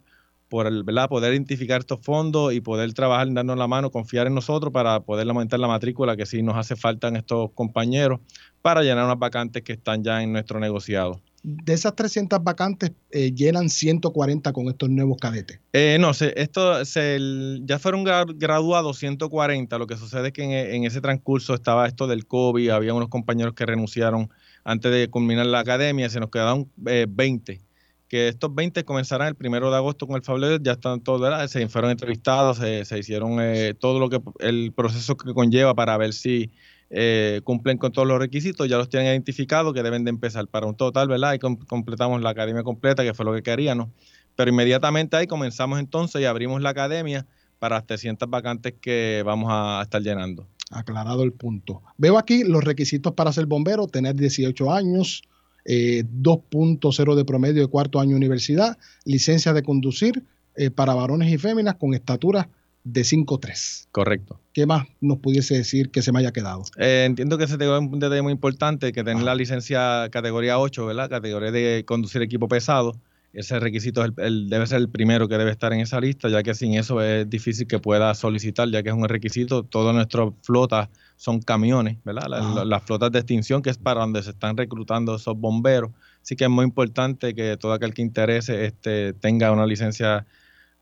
por 0.50 0.66
el, 0.66 0.84
poder 1.08 1.32
identificar 1.32 1.80
estos 1.80 2.00
fondos 2.02 2.52
y 2.52 2.60
poder 2.60 2.92
trabajar, 2.92 3.32
darnos 3.32 3.56
la 3.56 3.66
mano, 3.66 3.90
confiar 3.90 4.26
en 4.26 4.34
nosotros 4.34 4.74
para 4.74 5.00
poder 5.00 5.26
aumentar 5.26 5.58
la 5.58 5.68
matrícula 5.68 6.18
que 6.18 6.26
sí 6.26 6.42
nos 6.42 6.54
hace 6.58 6.76
falta 6.76 7.08
en 7.08 7.16
estos 7.16 7.50
compañeros 7.52 8.20
para 8.60 8.82
llenar 8.82 9.06
unas 9.06 9.18
vacantes 9.18 9.62
que 9.62 9.72
están 9.72 10.04
ya 10.04 10.22
en 10.22 10.34
nuestro 10.34 10.60
negociado. 10.60 11.22
De 11.42 11.72
esas 11.72 11.96
300 11.96 12.42
vacantes, 12.42 12.92
eh, 13.10 13.32
llenan 13.34 13.68
140 13.68 14.52
con 14.52 14.68
estos 14.68 14.88
nuevos 14.90 15.18
cadetes. 15.18 15.60
Eh, 15.72 15.96
no, 16.00 16.14
se, 16.14 16.32
esto 16.40 16.84
se, 16.84 17.18
ya 17.62 17.78
fueron 17.78 18.04
graduados 18.04 18.98
140. 18.98 19.76
Lo 19.78 19.86
que 19.86 19.96
sucede 19.96 20.28
es 20.28 20.32
que 20.32 20.74
en, 20.74 20.84
ese 20.84 21.00
transcurso 21.00 21.54
estaba 21.54 21.86
esto 21.88 22.06
del 22.06 22.26
COVID, 22.26 22.70
había 22.70 22.94
unos 22.94 23.08
compañeros 23.08 23.54
que 23.54 23.66
renunciaron 23.66 24.30
antes 24.64 24.92
de 24.92 25.10
culminar 25.10 25.46
la 25.46 25.58
academia, 25.58 26.08
se 26.08 26.20
nos 26.20 26.30
quedaron 26.30 26.70
20. 26.76 27.60
Que 28.06 28.28
estos 28.28 28.54
20 28.54 28.84
comenzarán 28.84 29.28
el 29.28 29.34
primero 29.34 29.70
de 29.70 29.76
agosto 29.76 30.06
con 30.06 30.16
el 30.16 30.22
Fabler, 30.22 30.62
ya 30.62 30.72
están 30.72 31.00
todos, 31.00 31.20
¿verdad? 31.20 31.48
se 31.48 31.66
fueron 31.68 31.90
entrevistados, 31.90 32.58
se, 32.58 32.84
se 32.84 32.98
hicieron 32.98 33.38
todo 33.80 33.98
lo 33.98 34.08
que 34.10 34.20
el 34.38 34.72
proceso 34.72 35.16
que 35.16 35.32
conlleva 35.32 35.74
para 35.74 35.96
ver 35.96 36.12
si 36.12 36.52
eh, 36.94 37.40
cumplen 37.42 37.78
con 37.78 37.90
todos 37.90 38.06
los 38.06 38.18
requisitos, 38.18 38.68
ya 38.68 38.76
los 38.76 38.90
tienen 38.90 39.08
identificados 39.08 39.72
que 39.72 39.82
deben 39.82 40.04
de 40.04 40.10
empezar 40.10 40.46
para 40.46 40.66
un 40.66 40.76
total, 40.76 41.08
¿verdad? 41.08 41.32
Y 41.32 41.38
completamos 41.38 42.20
la 42.20 42.30
academia 42.30 42.62
completa, 42.62 43.02
que 43.02 43.14
fue 43.14 43.24
lo 43.24 43.32
que 43.32 43.42
queríamos. 43.42 43.88
Pero 44.36 44.50
inmediatamente 44.50 45.16
ahí 45.16 45.26
comenzamos 45.26 45.80
entonces 45.80 46.20
y 46.20 46.26
abrimos 46.26 46.60
la 46.60 46.68
academia 46.68 47.26
para 47.58 47.76
las 47.76 47.86
300 47.86 48.28
vacantes 48.28 48.74
que 48.78 49.22
vamos 49.24 49.48
a 49.50 49.80
estar 49.82 50.02
llenando. 50.02 50.46
Aclarado 50.70 51.22
el 51.22 51.32
punto. 51.32 51.82
Veo 51.96 52.18
aquí 52.18 52.44
los 52.44 52.62
requisitos 52.62 53.14
para 53.14 53.32
ser 53.32 53.46
bombero, 53.46 53.86
tener 53.86 54.14
18 54.14 54.70
años, 54.70 55.22
2.0 55.64 57.12
eh, 57.12 57.16
de 57.16 57.24
promedio 57.24 57.62
de 57.62 57.68
cuarto 57.68 58.00
año 58.00 58.16
universidad, 58.16 58.76
licencia 59.06 59.54
de 59.54 59.62
conducir 59.62 60.24
eh, 60.56 60.70
para 60.70 60.92
varones 60.92 61.32
y 61.32 61.38
féminas 61.38 61.76
con 61.76 61.94
estatura 61.94 62.50
de 62.84 63.02
5-3. 63.02 63.88
Correcto. 63.92 64.40
¿Qué 64.52 64.66
más 64.66 64.86
nos 65.00 65.18
pudiese 65.18 65.54
decir 65.54 65.90
que 65.90 66.02
se 66.02 66.12
me 66.12 66.18
haya 66.18 66.32
quedado? 66.32 66.64
Eh, 66.76 67.04
entiendo 67.06 67.38
que 67.38 67.46
se 67.46 67.58
te 67.58 67.68
un 67.68 67.98
detalle 67.98 68.22
muy 68.22 68.32
importante, 68.32 68.92
que 68.92 69.04
tener 69.04 69.22
la 69.22 69.34
licencia 69.34 70.08
categoría 70.10 70.58
8, 70.58 70.86
¿verdad? 70.86 71.08
Categoría 71.08 71.50
de 71.50 71.84
conducir 71.86 72.22
equipo 72.22 72.48
pesado. 72.48 72.94
Ese 73.32 73.58
requisito 73.58 74.04
el, 74.04 74.50
debe 74.50 74.66
ser 74.66 74.78
el 74.78 74.90
primero 74.90 75.26
que 75.26 75.38
debe 75.38 75.50
estar 75.50 75.72
en 75.72 75.80
esa 75.80 75.98
lista, 76.00 76.28
ya 76.28 76.42
que 76.42 76.54
sin 76.54 76.74
eso 76.74 77.00
es 77.00 77.28
difícil 77.30 77.66
que 77.66 77.78
pueda 77.78 78.14
solicitar, 78.14 78.68
ya 78.68 78.82
que 78.82 78.90
es 78.90 78.94
un 78.94 79.08
requisito. 79.08 79.62
Todas 79.62 79.94
nuestras 79.94 80.28
flotas 80.42 80.90
son 81.16 81.40
camiones, 81.40 81.96
¿verdad? 82.04 82.26
las 82.66 82.82
flotas 82.82 83.10
de 83.10 83.20
extinción, 83.20 83.62
que 83.62 83.70
es 83.70 83.78
para 83.78 84.00
donde 84.00 84.22
se 84.22 84.30
están 84.30 84.56
reclutando 84.56 85.14
esos 85.14 85.34
bomberos. 85.38 85.92
Así 86.20 86.36
que 86.36 86.44
es 86.44 86.50
muy 86.50 86.64
importante 86.64 87.34
que 87.34 87.56
todo 87.56 87.72
aquel 87.72 87.94
que 87.94 88.02
interese 88.02 88.66
este, 88.66 89.14
tenga 89.14 89.50
una 89.50 89.64
licencia 89.64 90.26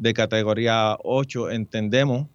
de 0.00 0.14
categoría 0.14 0.97
8, 1.04 1.50
entendemos 1.50 2.26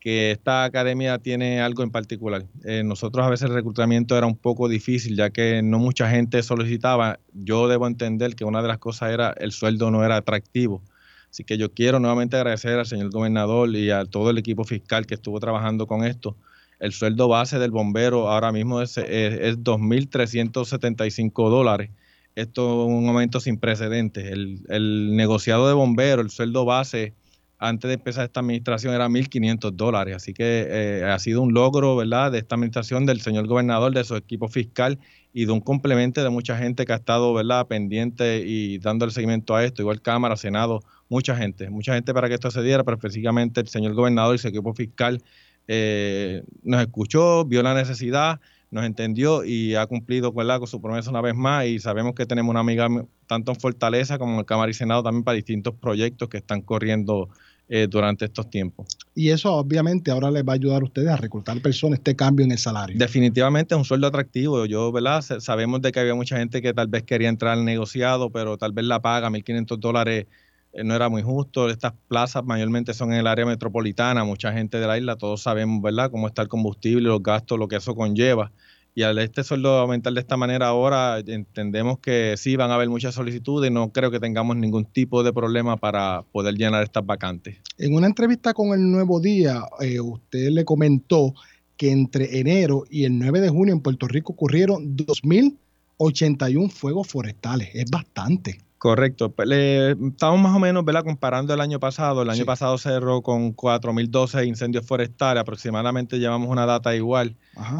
que 0.00 0.32
esta 0.32 0.64
academia 0.64 1.18
tiene 1.18 1.60
algo 1.60 1.84
en 1.84 1.90
particular. 1.90 2.44
Eh, 2.64 2.82
nosotros 2.84 3.24
a 3.24 3.30
veces 3.30 3.48
el 3.48 3.54
reclutamiento 3.54 4.18
era 4.18 4.26
un 4.26 4.36
poco 4.36 4.68
difícil, 4.68 5.16
ya 5.16 5.30
que 5.30 5.62
no 5.62 5.78
mucha 5.78 6.10
gente 6.10 6.42
solicitaba. 6.42 7.20
Yo 7.32 7.68
debo 7.68 7.86
entender 7.86 8.34
que 8.34 8.44
una 8.44 8.62
de 8.62 8.68
las 8.68 8.78
cosas 8.78 9.12
era 9.12 9.32
el 9.38 9.52
sueldo 9.52 9.92
no 9.92 10.04
era 10.04 10.16
atractivo. 10.16 10.82
Así 11.30 11.44
que 11.44 11.56
yo 11.56 11.72
quiero 11.72 12.00
nuevamente 12.00 12.36
agradecer 12.36 12.78
al 12.78 12.86
señor 12.86 13.10
gobernador 13.10 13.74
y 13.74 13.90
a 13.90 14.04
todo 14.04 14.30
el 14.30 14.38
equipo 14.38 14.64
fiscal 14.64 15.06
que 15.06 15.14
estuvo 15.14 15.38
trabajando 15.38 15.86
con 15.86 16.04
esto. 16.04 16.36
El 16.80 16.92
sueldo 16.92 17.28
base 17.28 17.60
del 17.60 17.70
bombero 17.70 18.28
ahora 18.28 18.50
mismo 18.50 18.82
es, 18.82 18.98
es, 18.98 19.06
es 19.40 19.58
2.375 19.60 21.48
dólares 21.48 21.90
esto 22.34 22.82
es 22.82 22.88
un 22.88 23.08
aumento 23.08 23.40
sin 23.40 23.58
precedentes. 23.58 24.24
El, 24.30 25.16
negociado 25.16 25.68
de 25.68 25.74
bomberos, 25.74 26.24
el 26.24 26.30
sueldo 26.30 26.64
base 26.64 27.14
antes 27.58 27.88
de 27.88 27.94
empezar 27.94 28.24
esta 28.24 28.40
administración 28.40 28.94
era 28.94 29.08
1.500 29.08 29.72
dólares. 29.72 30.16
Así 30.16 30.34
que 30.34 30.66
eh, 30.68 31.04
ha 31.04 31.18
sido 31.18 31.40
un 31.42 31.54
logro, 31.54 31.96
¿verdad?, 31.96 32.32
de 32.32 32.38
esta 32.38 32.56
administración 32.56 33.06
del 33.06 33.20
señor 33.20 33.46
gobernador, 33.46 33.94
de 33.94 34.04
su 34.04 34.16
equipo 34.16 34.48
fiscal 34.48 34.98
y 35.32 35.46
de 35.46 35.52
un 35.52 35.60
complemento 35.60 36.22
de 36.22 36.30
mucha 36.30 36.58
gente 36.58 36.84
que 36.84 36.92
ha 36.92 36.96
estado, 36.96 37.32
¿verdad?, 37.32 37.66
pendiente 37.66 38.42
y 38.44 38.78
dando 38.78 39.04
el 39.04 39.12
seguimiento 39.12 39.54
a 39.54 39.64
esto, 39.64 39.82
igual 39.82 40.02
Cámara, 40.02 40.36
Senado, 40.36 40.80
mucha 41.08 41.36
gente, 41.36 41.70
mucha 41.70 41.94
gente 41.94 42.12
para 42.12 42.28
que 42.28 42.34
esto 42.34 42.50
se 42.50 42.62
diera, 42.62 42.84
pero 42.84 42.96
específicamente 42.96 43.60
el 43.60 43.68
señor 43.68 43.94
gobernador 43.94 44.34
y 44.34 44.38
su 44.38 44.48
equipo 44.48 44.74
fiscal 44.74 45.22
eh, 45.66 46.42
nos 46.62 46.80
escuchó, 46.82 47.44
vio 47.44 47.62
la 47.62 47.74
necesidad 47.74 48.40
nos 48.74 48.84
entendió 48.84 49.44
y 49.44 49.76
ha 49.76 49.86
cumplido 49.86 50.34
con 50.34 50.66
su 50.66 50.82
promesa 50.82 51.08
una 51.08 51.20
vez 51.20 51.36
más 51.36 51.64
y 51.66 51.78
sabemos 51.78 52.12
que 52.16 52.26
tenemos 52.26 52.50
una 52.50 52.58
amiga 52.58 52.88
tanto 53.28 53.52
en 53.52 53.60
Fortaleza 53.60 54.18
como 54.18 54.32
en 54.32 54.40
el 54.40 54.44
Cámara 54.44 54.68
y 54.68 54.74
Senado 54.74 55.04
también 55.04 55.22
para 55.22 55.36
distintos 55.36 55.74
proyectos 55.76 56.28
que 56.28 56.38
están 56.38 56.60
corriendo 56.60 57.28
eh, 57.68 57.86
durante 57.88 58.24
estos 58.24 58.50
tiempos. 58.50 58.88
Y 59.14 59.30
eso 59.30 59.52
obviamente 59.52 60.10
ahora 60.10 60.28
les 60.32 60.42
va 60.42 60.54
a 60.54 60.56
ayudar 60.56 60.82
a 60.82 60.86
ustedes 60.86 61.08
a 61.08 61.16
reclutar 61.16 61.62
personas, 61.62 62.00
este 62.00 62.16
cambio 62.16 62.44
en 62.44 62.50
el 62.50 62.58
salario. 62.58 62.98
Definitivamente 62.98 63.76
es 63.76 63.78
un 63.78 63.84
sueldo 63.84 64.08
atractivo. 64.08 64.66
Yo, 64.66 64.90
¿verdad? 64.90 65.22
Sabemos 65.38 65.80
de 65.80 65.92
que 65.92 66.00
había 66.00 66.16
mucha 66.16 66.36
gente 66.36 66.60
que 66.60 66.74
tal 66.74 66.88
vez 66.88 67.04
quería 67.04 67.28
entrar 67.28 67.52
al 67.52 67.64
negociado, 67.64 68.30
pero 68.30 68.58
tal 68.58 68.72
vez 68.72 68.84
la 68.86 69.00
paga, 69.00 69.30
1.500 69.30 69.78
dólares, 69.78 70.26
no 70.82 70.94
era 70.94 71.08
muy 71.08 71.22
justo. 71.22 71.68
Estas 71.68 71.92
plazas 72.08 72.44
mayormente 72.44 72.94
son 72.94 73.12
en 73.12 73.20
el 73.20 73.26
área 73.26 73.46
metropolitana, 73.46 74.24
mucha 74.24 74.52
gente 74.52 74.78
de 74.78 74.86
la 74.86 74.98
isla, 74.98 75.16
todos 75.16 75.42
sabemos, 75.42 75.82
¿verdad?, 75.82 76.10
cómo 76.10 76.26
está 76.26 76.42
el 76.42 76.48
combustible, 76.48 77.08
los 77.08 77.22
gastos, 77.22 77.58
lo 77.58 77.68
que 77.68 77.76
eso 77.76 77.94
conlleva. 77.94 78.50
Y 78.96 79.02
al 79.02 79.18
este 79.18 79.42
sueldo 79.42 79.78
aumentar 79.78 80.12
de 80.12 80.20
esta 80.20 80.36
manera 80.36 80.68
ahora, 80.68 81.18
entendemos 81.18 81.98
que 81.98 82.36
sí 82.36 82.54
van 82.54 82.70
a 82.70 82.76
haber 82.76 82.88
muchas 82.88 83.14
solicitudes 83.14 83.68
y 83.70 83.74
no 83.74 83.90
creo 83.92 84.12
que 84.12 84.20
tengamos 84.20 84.56
ningún 84.56 84.84
tipo 84.84 85.24
de 85.24 85.32
problema 85.32 85.76
para 85.76 86.22
poder 86.30 86.54
llenar 86.54 86.84
estas 86.84 87.04
vacantes. 87.04 87.58
En 87.76 87.94
una 87.94 88.06
entrevista 88.06 88.54
con 88.54 88.72
el 88.72 88.88
Nuevo 88.90 89.20
Día, 89.20 89.62
eh, 89.80 90.00
usted 90.00 90.50
le 90.50 90.64
comentó 90.64 91.34
que 91.76 91.90
entre 91.90 92.38
enero 92.38 92.84
y 92.88 93.04
el 93.04 93.18
9 93.18 93.40
de 93.40 93.48
junio 93.48 93.74
en 93.74 93.80
Puerto 93.80 94.06
Rico 94.06 94.32
ocurrieron 94.32 94.96
2.081 94.96 96.70
fuegos 96.70 97.08
forestales. 97.08 97.70
Es 97.74 97.90
bastante. 97.90 98.60
Correcto. 98.84 99.32
Pues, 99.32 99.48
estamos 99.50 100.38
más 100.42 100.54
o 100.54 100.58
menos 100.58 100.84
¿verdad? 100.84 101.04
comparando 101.04 101.54
el 101.54 101.60
año 101.62 101.80
pasado. 101.80 102.20
El 102.20 102.28
año 102.28 102.44
pasado 102.44 102.76
cerró 102.76 103.22
con 103.22 103.56
4.012 103.56 104.46
incendios 104.46 104.86
forestales. 104.86 105.40
Aproximadamente 105.40 106.18
llevamos 106.18 106.50
una 106.50 106.66
data 106.66 106.94
igual. 106.94 107.34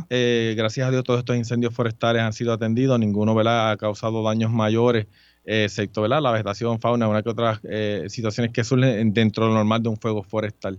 Eh, 0.08 0.54
gracias 0.56 0.88
a 0.88 0.90
Dios 0.90 1.04
todos 1.04 1.18
estos 1.18 1.36
incendios 1.36 1.74
forestales 1.74 2.22
han 2.22 2.32
sido 2.32 2.54
atendidos. 2.54 2.98
Ninguno 2.98 3.34
¿verdad? 3.34 3.72
ha 3.72 3.76
causado 3.76 4.22
daños 4.22 4.50
mayores, 4.50 5.06
eh, 5.44 5.64
excepto 5.64 6.00
¿verdad? 6.00 6.22
la 6.22 6.30
vegetación, 6.30 6.80
fauna, 6.80 7.06
una 7.06 7.22
que 7.22 7.28
otras 7.28 7.60
eh, 7.64 8.06
situaciones 8.08 8.50
que 8.54 8.64
surgen 8.64 9.12
dentro 9.12 9.44
de 9.44 9.50
lo 9.50 9.56
normal 9.56 9.82
de 9.82 9.90
un 9.90 9.98
fuego 9.98 10.22
forestal. 10.22 10.78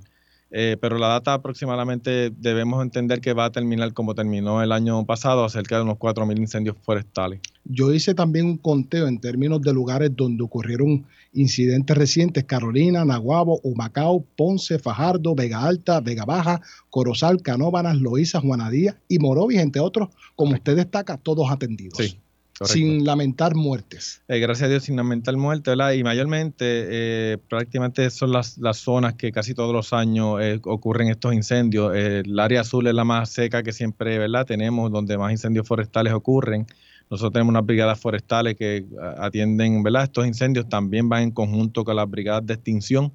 Eh, 0.57 0.77
pero 0.79 0.97
la 0.97 1.09
data 1.09 1.33
aproximadamente 1.33 2.29
debemos 2.29 2.81
entender 2.81 3.19
que 3.19 3.33
va 3.33 3.43
a 3.43 3.51
terminar 3.51 3.91
como 3.91 4.15
terminó 4.15 4.63
el 4.63 4.71
año 4.71 5.05
pasado, 5.05 5.43
acerca 5.43 5.75
de 5.75 5.81
unos 5.81 5.97
4.000 5.97 6.39
incendios 6.39 6.77
forestales. 6.81 7.41
Yo 7.65 7.91
hice 7.91 8.13
también 8.13 8.45
un 8.45 8.57
conteo 8.57 9.07
en 9.07 9.19
términos 9.19 9.61
de 9.61 9.73
lugares 9.73 10.11
donde 10.15 10.45
ocurrieron 10.45 11.05
incidentes 11.33 11.97
recientes, 11.97 12.45
Carolina, 12.45 13.03
Naguabo, 13.03 13.59
Humacao, 13.63 14.23
Ponce, 14.37 14.79
Fajardo, 14.79 15.35
Vega 15.35 15.61
Alta, 15.61 15.99
Vega 15.99 16.23
Baja, 16.23 16.61
Corozal, 16.89 17.41
Canóbanas, 17.41 17.97
Loíza, 17.97 18.39
Juanadía 18.39 18.97
y 19.09 19.19
Morovis, 19.19 19.59
entre 19.59 19.81
otros, 19.81 20.07
como 20.37 20.53
usted 20.53 20.77
destaca, 20.77 21.17
todos 21.17 21.51
atendidos. 21.51 21.97
Sí 21.97 22.17
sin 22.63 23.03
lamentar 23.03 23.55
muertes. 23.55 24.21
Eh, 24.27 24.39
gracias 24.39 24.67
a 24.67 24.69
Dios, 24.69 24.83
sin 24.83 24.95
lamentar 24.95 25.35
muertes, 25.35 25.71
¿verdad? 25.73 25.91
Y 25.91 26.03
mayormente, 26.03 26.55
eh, 26.63 27.37
prácticamente 27.49 28.09
son 28.09 28.31
las, 28.31 28.57
las, 28.57 28.77
zonas 28.77 29.15
que 29.15 29.31
casi 29.31 29.53
todos 29.53 29.73
los 29.73 29.91
años 29.91 30.39
eh, 30.41 30.59
ocurren 30.63 31.09
estos 31.09 31.33
incendios. 31.33 31.93
el 31.95 32.39
área 32.39 32.61
azul 32.61 32.87
es 32.87 32.93
la 32.93 33.03
más 33.03 33.29
seca 33.29 33.61
que 33.61 33.73
siempre, 33.73 34.17
¿verdad? 34.17 34.45
Tenemos 34.45 34.91
donde 34.91 35.17
más 35.17 35.31
incendios 35.31 35.67
forestales 35.67 36.13
ocurren. 36.13 36.65
Nosotros 37.09 37.33
tenemos 37.33 37.51
unas 37.51 37.65
brigadas 37.65 37.99
forestales 37.99 38.55
que 38.55 38.85
atienden, 39.17 39.83
¿verdad? 39.83 40.03
Estos 40.03 40.25
incendios 40.25 40.67
también 40.69 41.09
van 41.09 41.23
en 41.23 41.31
conjunto 41.31 41.83
con 41.83 41.95
las 41.97 42.09
brigadas 42.09 42.45
de 42.45 42.53
extinción 42.53 43.11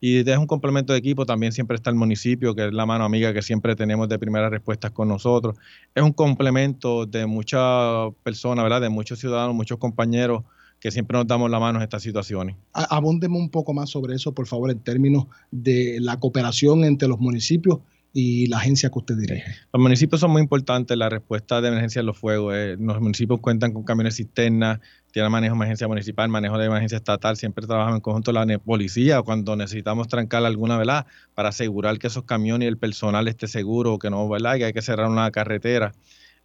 y 0.00 0.18
es 0.28 0.38
un 0.38 0.46
complemento 0.46 0.92
de 0.92 0.98
equipo, 0.98 1.24
también 1.24 1.52
siempre 1.52 1.76
está 1.76 1.90
el 1.90 1.96
municipio, 1.96 2.54
que 2.54 2.66
es 2.66 2.72
la 2.72 2.84
mano 2.84 3.04
amiga 3.04 3.32
que 3.32 3.42
siempre 3.42 3.74
tenemos 3.74 4.08
de 4.08 4.18
primeras 4.18 4.50
respuestas 4.50 4.90
con 4.90 5.08
nosotros. 5.08 5.56
Es 5.94 6.02
un 6.02 6.12
complemento 6.12 7.06
de 7.06 7.26
muchas 7.26 8.12
personas, 8.22 8.64
¿verdad? 8.64 8.82
De 8.82 8.88
muchos 8.90 9.18
ciudadanos, 9.18 9.54
muchos 9.54 9.78
compañeros 9.78 10.44
que 10.80 10.90
siempre 10.90 11.16
nos 11.16 11.26
damos 11.26 11.50
la 11.50 11.58
mano 11.58 11.78
en 11.78 11.84
estas 11.84 12.02
situaciones. 12.02 12.56
Abúndeme 12.72 13.38
un 13.38 13.48
poco 13.48 13.72
más 13.72 13.88
sobre 13.88 14.14
eso, 14.14 14.32
por 14.32 14.46
favor, 14.46 14.70
en 14.70 14.80
términos 14.80 15.26
de 15.50 15.98
la 16.00 16.18
cooperación 16.18 16.84
entre 16.84 17.08
los 17.08 17.18
municipios 17.18 17.78
y 18.18 18.46
la 18.46 18.56
agencia 18.56 18.88
que 18.88 18.98
usted 18.98 19.14
dirige? 19.14 19.44
Los 19.74 19.82
municipios 19.82 20.22
son 20.22 20.30
muy 20.30 20.40
importantes, 20.40 20.96
la 20.96 21.10
respuesta 21.10 21.60
de 21.60 21.68
emergencia 21.68 22.00
en 22.00 22.06
los 22.06 22.16
fuegos. 22.16 22.54
Eh, 22.56 22.76
los 22.80 22.98
municipios 22.98 23.40
cuentan 23.40 23.74
con 23.74 23.84
camiones 23.84 24.16
cisternas, 24.16 24.80
tienen 25.12 25.30
manejo 25.30 25.52
de 25.52 25.58
emergencia 25.58 25.86
municipal, 25.86 26.30
manejo 26.30 26.56
de 26.56 26.64
emergencia 26.64 26.96
estatal, 26.96 27.36
siempre 27.36 27.66
trabajan 27.66 27.96
en 27.96 28.00
conjunto 28.00 28.32
la 28.32 28.46
policía 28.58 29.20
cuando 29.20 29.54
necesitamos 29.54 30.08
trancar 30.08 30.46
alguna 30.46 30.78
velada 30.78 31.06
para 31.34 31.50
asegurar 31.50 31.98
que 31.98 32.06
esos 32.06 32.24
camiones 32.24 32.64
y 32.64 32.68
el 32.68 32.78
personal 32.78 33.28
esté 33.28 33.48
seguro, 33.48 33.98
que 33.98 34.08
no, 34.08 34.26
¿verdad? 34.30 34.56
que 34.56 34.64
hay 34.64 34.72
que 34.72 34.80
cerrar 34.80 35.10
una 35.10 35.30
carretera. 35.30 35.92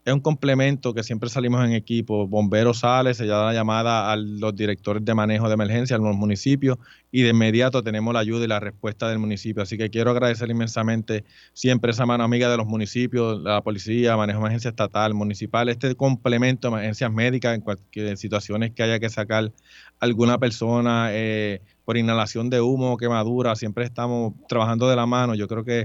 Es 0.03 0.13
un 0.13 0.19
complemento 0.19 0.95
que 0.95 1.03
siempre 1.03 1.29
salimos 1.29 1.63
en 1.63 1.73
equipo. 1.73 2.27
Bombero 2.27 2.73
sale, 2.73 3.13
se 3.13 3.27
da 3.27 3.45
la 3.45 3.53
llamada 3.53 4.11
a 4.11 4.15
los 4.15 4.55
directores 4.55 5.05
de 5.05 5.13
manejo 5.13 5.47
de 5.47 5.53
emergencia 5.53 5.95
en 5.95 6.03
los 6.03 6.15
municipios 6.15 6.79
y 7.11 7.21
de 7.21 7.29
inmediato 7.29 7.83
tenemos 7.83 8.11
la 8.11 8.21
ayuda 8.21 8.45
y 8.45 8.47
la 8.47 8.59
respuesta 8.59 9.07
del 9.09 9.19
municipio. 9.19 9.61
Así 9.61 9.77
que 9.77 9.91
quiero 9.91 10.09
agradecer 10.09 10.49
inmensamente 10.49 11.23
siempre 11.53 11.91
esa 11.91 12.07
mano 12.07 12.23
amiga 12.23 12.49
de 12.49 12.57
los 12.57 12.65
municipios, 12.65 13.41
la 13.43 13.61
policía, 13.61 14.17
manejo 14.17 14.39
de 14.39 14.45
emergencia 14.45 14.69
estatal, 14.69 15.13
municipal, 15.13 15.69
este 15.69 15.93
complemento 15.93 16.67
de 16.67 16.73
emergencias 16.73 17.11
médicas 17.11 17.53
en 17.53 17.61
cualquier 17.61 18.17
situaciones 18.17 18.71
que 18.71 18.81
haya 18.81 18.99
que 18.99 19.09
sacar 19.09 19.51
alguna 19.99 20.39
persona 20.39 21.09
eh, 21.11 21.61
por 21.85 21.97
inhalación 21.97 22.49
de 22.49 22.59
humo 22.59 22.97
quemadura. 22.97 23.55
Siempre 23.55 23.85
estamos 23.85 24.33
trabajando 24.47 24.89
de 24.89 24.95
la 24.95 25.05
mano. 25.05 25.35
Yo 25.35 25.47
creo 25.47 25.63
que 25.63 25.83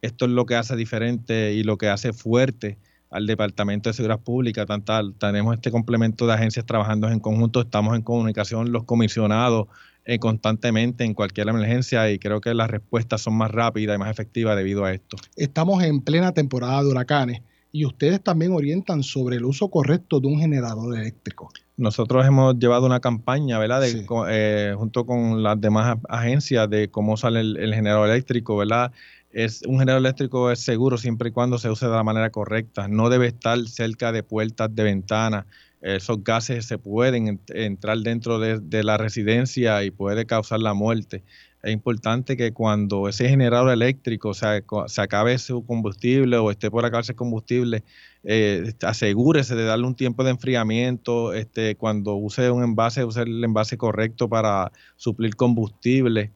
esto 0.00 0.24
es 0.24 0.32
lo 0.32 0.46
que 0.46 0.56
hace 0.56 0.74
diferente 0.74 1.52
y 1.52 1.62
lo 1.62 1.78
que 1.78 1.88
hace 1.88 2.12
fuerte 2.12 2.78
al 3.12 3.26
Departamento 3.26 3.90
de 3.90 3.94
Seguridad 3.94 4.20
Pública, 4.20 4.66
tantal, 4.66 5.14
tenemos 5.18 5.54
este 5.54 5.70
complemento 5.70 6.26
de 6.26 6.32
agencias 6.32 6.66
trabajando 6.66 7.08
en 7.08 7.20
conjunto, 7.20 7.60
estamos 7.60 7.94
en 7.94 8.02
comunicación 8.02 8.72
los 8.72 8.84
comisionados 8.84 9.68
eh, 10.04 10.18
constantemente 10.18 11.04
en 11.04 11.14
cualquier 11.14 11.48
emergencia 11.48 12.10
y 12.10 12.18
creo 12.18 12.40
que 12.40 12.54
las 12.54 12.68
respuestas 12.70 13.20
son 13.20 13.34
más 13.34 13.50
rápidas 13.50 13.94
y 13.94 13.98
más 13.98 14.10
efectivas 14.10 14.56
debido 14.56 14.84
a 14.84 14.92
esto. 14.92 15.16
Estamos 15.36 15.84
en 15.84 16.00
plena 16.00 16.32
temporada 16.32 16.82
de 16.82 16.88
huracanes 16.88 17.42
y 17.70 17.84
ustedes 17.84 18.20
también 18.20 18.52
orientan 18.52 19.02
sobre 19.02 19.36
el 19.36 19.44
uso 19.44 19.68
correcto 19.68 20.18
de 20.18 20.26
un 20.26 20.40
generador 20.40 20.98
eléctrico. 20.98 21.50
Nosotros 21.76 22.26
hemos 22.26 22.58
llevado 22.58 22.86
una 22.86 23.00
campaña, 23.00 23.58
¿verdad? 23.58 23.82
Eh, 24.28 24.74
junto 24.76 25.06
con 25.06 25.42
las 25.42 25.60
demás 25.60 25.98
agencias 26.08 26.68
de 26.68 26.90
cómo 26.90 27.16
sale 27.16 27.40
el, 27.40 27.56
el 27.56 27.74
generador 27.74 28.10
eléctrico, 28.10 28.56
¿verdad? 28.56 28.92
Es 29.32 29.62
un 29.62 29.78
generador 29.78 30.00
eléctrico 30.02 30.50
es 30.50 30.60
seguro 30.60 30.98
siempre 30.98 31.30
y 31.30 31.32
cuando 31.32 31.58
se 31.58 31.70
use 31.70 31.86
de 31.86 31.92
la 31.92 32.04
manera 32.04 32.30
correcta. 32.30 32.88
No 32.88 33.08
debe 33.08 33.28
estar 33.28 33.58
cerca 33.66 34.12
de 34.12 34.22
puertas 34.22 34.74
de 34.74 34.84
ventana. 34.84 35.46
Esos 35.80 36.22
gases 36.22 36.66
se 36.66 36.78
pueden 36.78 37.40
entrar 37.48 37.98
dentro 37.98 38.38
de, 38.38 38.84
la 38.84 38.98
residencia 38.98 39.82
y 39.82 39.90
puede 39.90 40.26
causar 40.26 40.60
la 40.60 40.74
muerte. 40.74 41.24
Es 41.62 41.72
importante 41.72 42.36
que 42.36 42.52
cuando 42.52 43.08
ese 43.08 43.28
generador 43.28 43.72
eléctrico 43.72 44.34
se, 44.34 44.64
se 44.86 45.00
acabe 45.00 45.38
su 45.38 45.64
combustible 45.64 46.36
o 46.36 46.50
esté 46.50 46.70
por 46.70 46.84
acabarse 46.84 47.12
el 47.12 47.16
combustible, 47.16 47.84
eh, 48.24 48.72
asegúrese 48.82 49.54
de 49.54 49.64
darle 49.64 49.86
un 49.86 49.94
tiempo 49.94 50.24
de 50.24 50.30
enfriamiento. 50.30 51.32
Este, 51.32 51.76
cuando 51.76 52.14
use 52.14 52.50
un 52.50 52.62
envase, 52.62 53.04
use 53.04 53.22
el 53.22 53.42
envase 53.42 53.76
correcto 53.76 54.28
para 54.28 54.72
suplir 54.96 55.36
combustible. 55.36 56.32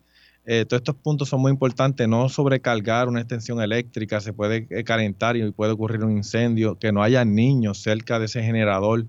Eh, 0.49 0.65
todos 0.65 0.81
estos 0.81 0.95
puntos 0.95 1.29
son 1.29 1.41
muy 1.41 1.51
importantes, 1.51 2.07
no 2.07 2.29
sobrecargar 2.29 3.09
una 3.09 3.21
extensión 3.21 3.61
eléctrica, 3.61 4.21
se 4.21 4.33
puede 4.33 4.69
eh, 4.71 4.85
calentar 4.85 5.37
y 5.37 5.51
puede 5.51 5.73
ocurrir 5.73 6.05
un 6.05 6.13
incendio, 6.13 6.79
que 6.79 6.93
no 6.93 7.03
haya 7.03 7.25
niños 7.25 7.83
cerca 7.83 8.21
de 8.21 8.27
ese 8.27 8.45
generador. 8.45 9.07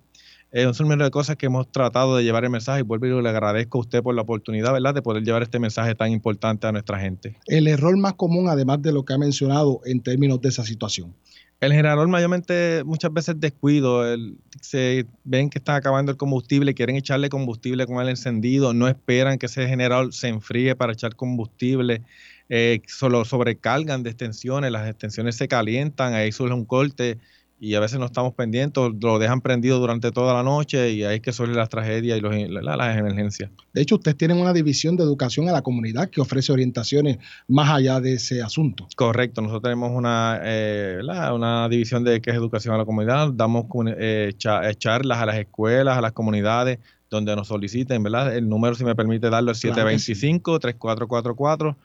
Es 0.51 0.79
un 0.79 0.85
número 0.85 1.03
de 1.03 1.11
cosas 1.11 1.35
que 1.35 1.45
hemos 1.45 1.71
tratado 1.71 2.15
de 2.15 2.23
llevar 2.23 2.43
el 2.43 2.49
mensaje 2.49 2.79
y 2.79 2.83
vuelvo 2.83 3.05
y 3.05 3.21
le 3.21 3.29
agradezco 3.29 3.77
a 3.77 3.81
usted 3.81 4.01
por 4.01 4.15
la 4.15 4.23
oportunidad, 4.23 4.73
¿verdad?, 4.73 4.95
de 4.95 5.01
poder 5.03 5.23
llevar 5.23 5.43
este 5.43 5.59
mensaje 5.59 5.93
tan 5.93 6.11
importante 6.11 6.65
a 6.65 6.71
nuestra 6.71 6.99
gente. 6.99 7.35
El 7.45 7.67
error 7.67 7.95
más 7.97 8.13
común, 8.13 8.47
además 8.47 8.81
de 8.81 8.91
lo 8.91 9.05
que 9.05 9.13
ha 9.13 9.17
mencionado 9.19 9.81
en 9.85 10.01
términos 10.01 10.41
de 10.41 10.49
esa 10.49 10.63
situación. 10.63 11.13
El 11.59 11.73
generador 11.73 12.07
mayormente 12.07 12.83
muchas 12.85 13.11
veces 13.11 13.39
descuido, 13.39 14.03
se 14.61 15.07
ven 15.23 15.49
que 15.49 15.57
están 15.57 15.75
acabando 15.75 16.11
el 16.11 16.17
combustible, 16.17 16.75
quieren 16.75 16.95
echarle 16.95 17.29
combustible 17.29 17.87
con 17.87 17.99
el 17.99 18.09
encendido, 18.09 18.75
no 18.75 18.87
esperan 18.87 19.39
que 19.39 19.47
ese 19.47 19.67
generador 19.67 20.13
se 20.13 20.27
enfríe 20.27 20.75
para 20.75 20.93
echar 20.93 21.15
combustible, 21.15 22.03
eh, 22.49 22.81
solo 22.87 23.25
sobrecargan 23.25 24.03
de 24.03 24.11
extensiones, 24.11 24.71
las 24.71 24.87
extensiones 24.87 25.35
se 25.35 25.47
calientan, 25.47 26.13
ahí 26.13 26.31
surge 26.31 26.53
un 26.53 26.65
corte, 26.65 27.17
y 27.59 27.73
a 27.73 27.79
veces 27.79 27.99
no 27.99 28.05
estamos 28.05 28.33
pendientes, 28.33 28.83
lo 29.01 29.17
dejan 29.17 29.41
prendido 29.41 29.79
durante 29.79 30.11
toda 30.11 30.33
la 30.33 30.43
noche 30.43 30.91
y 30.91 31.03
ahí 31.03 31.15
es 31.15 31.21
que 31.21 31.33
suelen 31.33 31.55
las 31.55 31.69
tragedias 31.69 32.19
y 32.19 32.21
los, 32.21 32.33
las 32.61 32.97
emergencias. 32.97 33.49
De 33.73 33.81
hecho, 33.81 33.95
ustedes 33.95 34.15
tienen 34.15 34.37
una 34.37 34.53
división 34.53 34.95
de 34.95 35.03
educación 35.03 35.49
a 35.49 35.51
la 35.51 35.63
comunidad 35.63 36.09
que 36.09 36.21
ofrece 36.21 36.51
orientaciones 36.51 37.17
más 37.47 37.69
allá 37.69 37.99
de 37.99 38.13
ese 38.13 38.43
asunto. 38.43 38.87
Correcto, 38.95 39.41
nosotros 39.41 39.63
tenemos 39.63 39.91
una, 39.91 40.39
eh, 40.43 40.99
una 41.33 41.67
división 41.67 42.03
de 42.03 42.21
que 42.21 42.29
es 42.29 42.35
educación 42.35 42.75
a 42.75 42.77
la 42.77 42.85
comunidad, 42.85 43.31
damos 43.33 43.65
eh, 43.97 44.33
eh, 44.37 44.75
charlas 44.75 45.17
a 45.17 45.25
las 45.25 45.37
escuelas, 45.37 45.97
a 45.97 46.01
las 46.01 46.11
comunidades, 46.11 46.77
donde 47.09 47.35
nos 47.35 47.47
soliciten, 47.47 48.03
¿verdad? 48.03 48.35
El 48.35 48.49
número, 48.49 48.75
si 48.75 48.83
me 48.83 48.93
permite 48.93 49.29
darlo, 49.29 49.51
es 49.51 49.63
725-3444. 49.63 51.75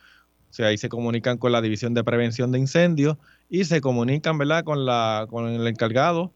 O 0.52 0.54
sea, 0.54 0.66
ahí 0.66 0.76
se 0.76 0.90
comunican 0.90 1.38
con 1.38 1.50
la 1.50 1.62
División 1.62 1.94
de 1.94 2.04
Prevención 2.04 2.52
de 2.52 2.58
Incendios 2.58 3.16
y 3.48 3.64
se 3.64 3.80
comunican, 3.80 4.36
¿verdad?, 4.36 4.64
con, 4.64 4.84
la, 4.84 5.26
con 5.30 5.48
el 5.48 5.66
encargado 5.66 6.30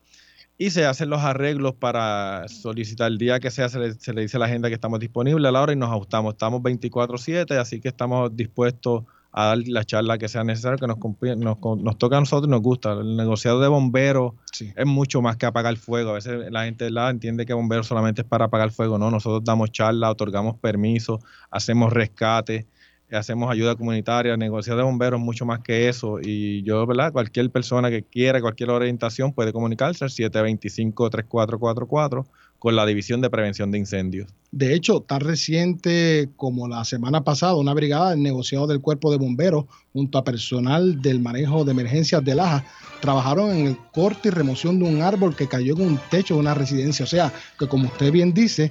y 0.56 0.70
se 0.70 0.86
hacen 0.86 1.10
los 1.10 1.20
arreglos 1.20 1.74
para 1.74 2.48
solicitar 2.48 3.12
el 3.12 3.18
día 3.18 3.40
que 3.40 3.50
sea, 3.50 3.68
se 3.68 3.78
le, 3.78 4.22
dice 4.22 4.36
a 4.38 4.40
la 4.40 4.46
agenda 4.46 4.68
que 4.68 4.74
estamos 4.74 5.00
disponibles 5.00 5.46
a 5.46 5.52
la 5.52 5.60
hora 5.60 5.74
y 5.74 5.76
nos 5.76 5.90
ajustamos. 5.90 6.32
Estamos 6.32 6.62
24/7, 6.62 7.58
así 7.58 7.78
que 7.78 7.88
estamos 7.88 8.34
dispuestos 8.34 9.04
a 9.32 9.48
dar 9.48 9.58
la 9.66 9.84
charla 9.84 10.16
que 10.16 10.28
sea 10.28 10.44
necesaria, 10.44 10.78
que 10.78 10.86
nos, 10.86 10.96
nos, 11.36 11.58
nos 11.60 11.98
toca 11.98 12.16
a 12.16 12.20
nosotros 12.20 12.48
y 12.48 12.50
nos 12.50 12.62
gusta. 12.62 12.94
El 12.94 13.18
negociado 13.18 13.60
de 13.60 13.68
bomberos 13.68 14.32
es 14.58 14.86
mucho 14.86 15.20
más 15.20 15.36
que 15.36 15.44
apagar 15.44 15.76
fuego. 15.76 16.12
A 16.12 16.14
veces 16.14 16.50
la 16.50 16.64
gente 16.64 16.90
la 16.90 17.10
entiende 17.10 17.44
que 17.44 17.52
bomberos 17.52 17.86
solamente 17.86 18.22
es 18.22 18.26
para 18.26 18.46
apagar 18.46 18.70
fuego. 18.70 18.96
No, 18.96 19.10
nosotros 19.10 19.44
damos 19.44 19.72
charla, 19.72 20.10
otorgamos 20.10 20.56
permisos, 20.56 21.20
hacemos 21.50 21.92
rescate 21.92 22.66
hacemos 23.12 23.50
ayuda 23.50 23.76
comunitaria, 23.76 24.36
negociar 24.36 24.76
de 24.76 24.82
bomberos, 24.82 25.20
mucho 25.20 25.46
más 25.46 25.60
que 25.60 25.88
eso. 25.88 26.18
Y 26.20 26.62
yo, 26.62 26.84
¿verdad? 26.86 27.12
Cualquier 27.12 27.50
persona 27.50 27.90
que 27.90 28.02
quiera 28.02 28.40
cualquier 28.40 28.70
orientación 28.70 29.32
puede 29.32 29.52
comunicarse 29.52 30.04
al 30.04 30.10
725-3444 30.10 32.26
con 32.58 32.74
la 32.74 32.86
División 32.86 33.20
de 33.20 33.30
Prevención 33.30 33.70
de 33.70 33.78
Incendios. 33.78 34.28
De 34.50 34.74
hecho, 34.74 35.02
tan 35.02 35.20
reciente 35.20 36.30
como 36.36 36.66
la 36.68 36.84
semana 36.84 37.22
pasada, 37.22 37.54
una 37.54 37.74
brigada 37.74 38.10
del 38.10 38.22
negociado 38.22 38.66
del 38.66 38.80
Cuerpo 38.80 39.10
de 39.10 39.18
Bomberos 39.18 39.66
junto 39.92 40.18
a 40.18 40.24
personal 40.24 41.02
del 41.02 41.20
manejo 41.20 41.64
de 41.64 41.72
emergencias 41.72 42.24
de 42.24 42.34
Laja 42.34 42.64
trabajaron 43.00 43.50
en 43.50 43.66
el 43.66 43.76
corte 43.92 44.28
y 44.28 44.30
remoción 44.30 44.78
de 44.78 44.86
un 44.86 45.02
árbol 45.02 45.36
que 45.36 45.46
cayó 45.46 45.74
en 45.74 45.82
un 45.82 46.00
techo 46.10 46.34
de 46.34 46.40
una 46.40 46.54
residencia. 46.54 47.04
O 47.04 47.08
sea, 47.08 47.32
que 47.58 47.68
como 47.68 47.88
usted 47.88 48.10
bien 48.10 48.32
dice, 48.32 48.70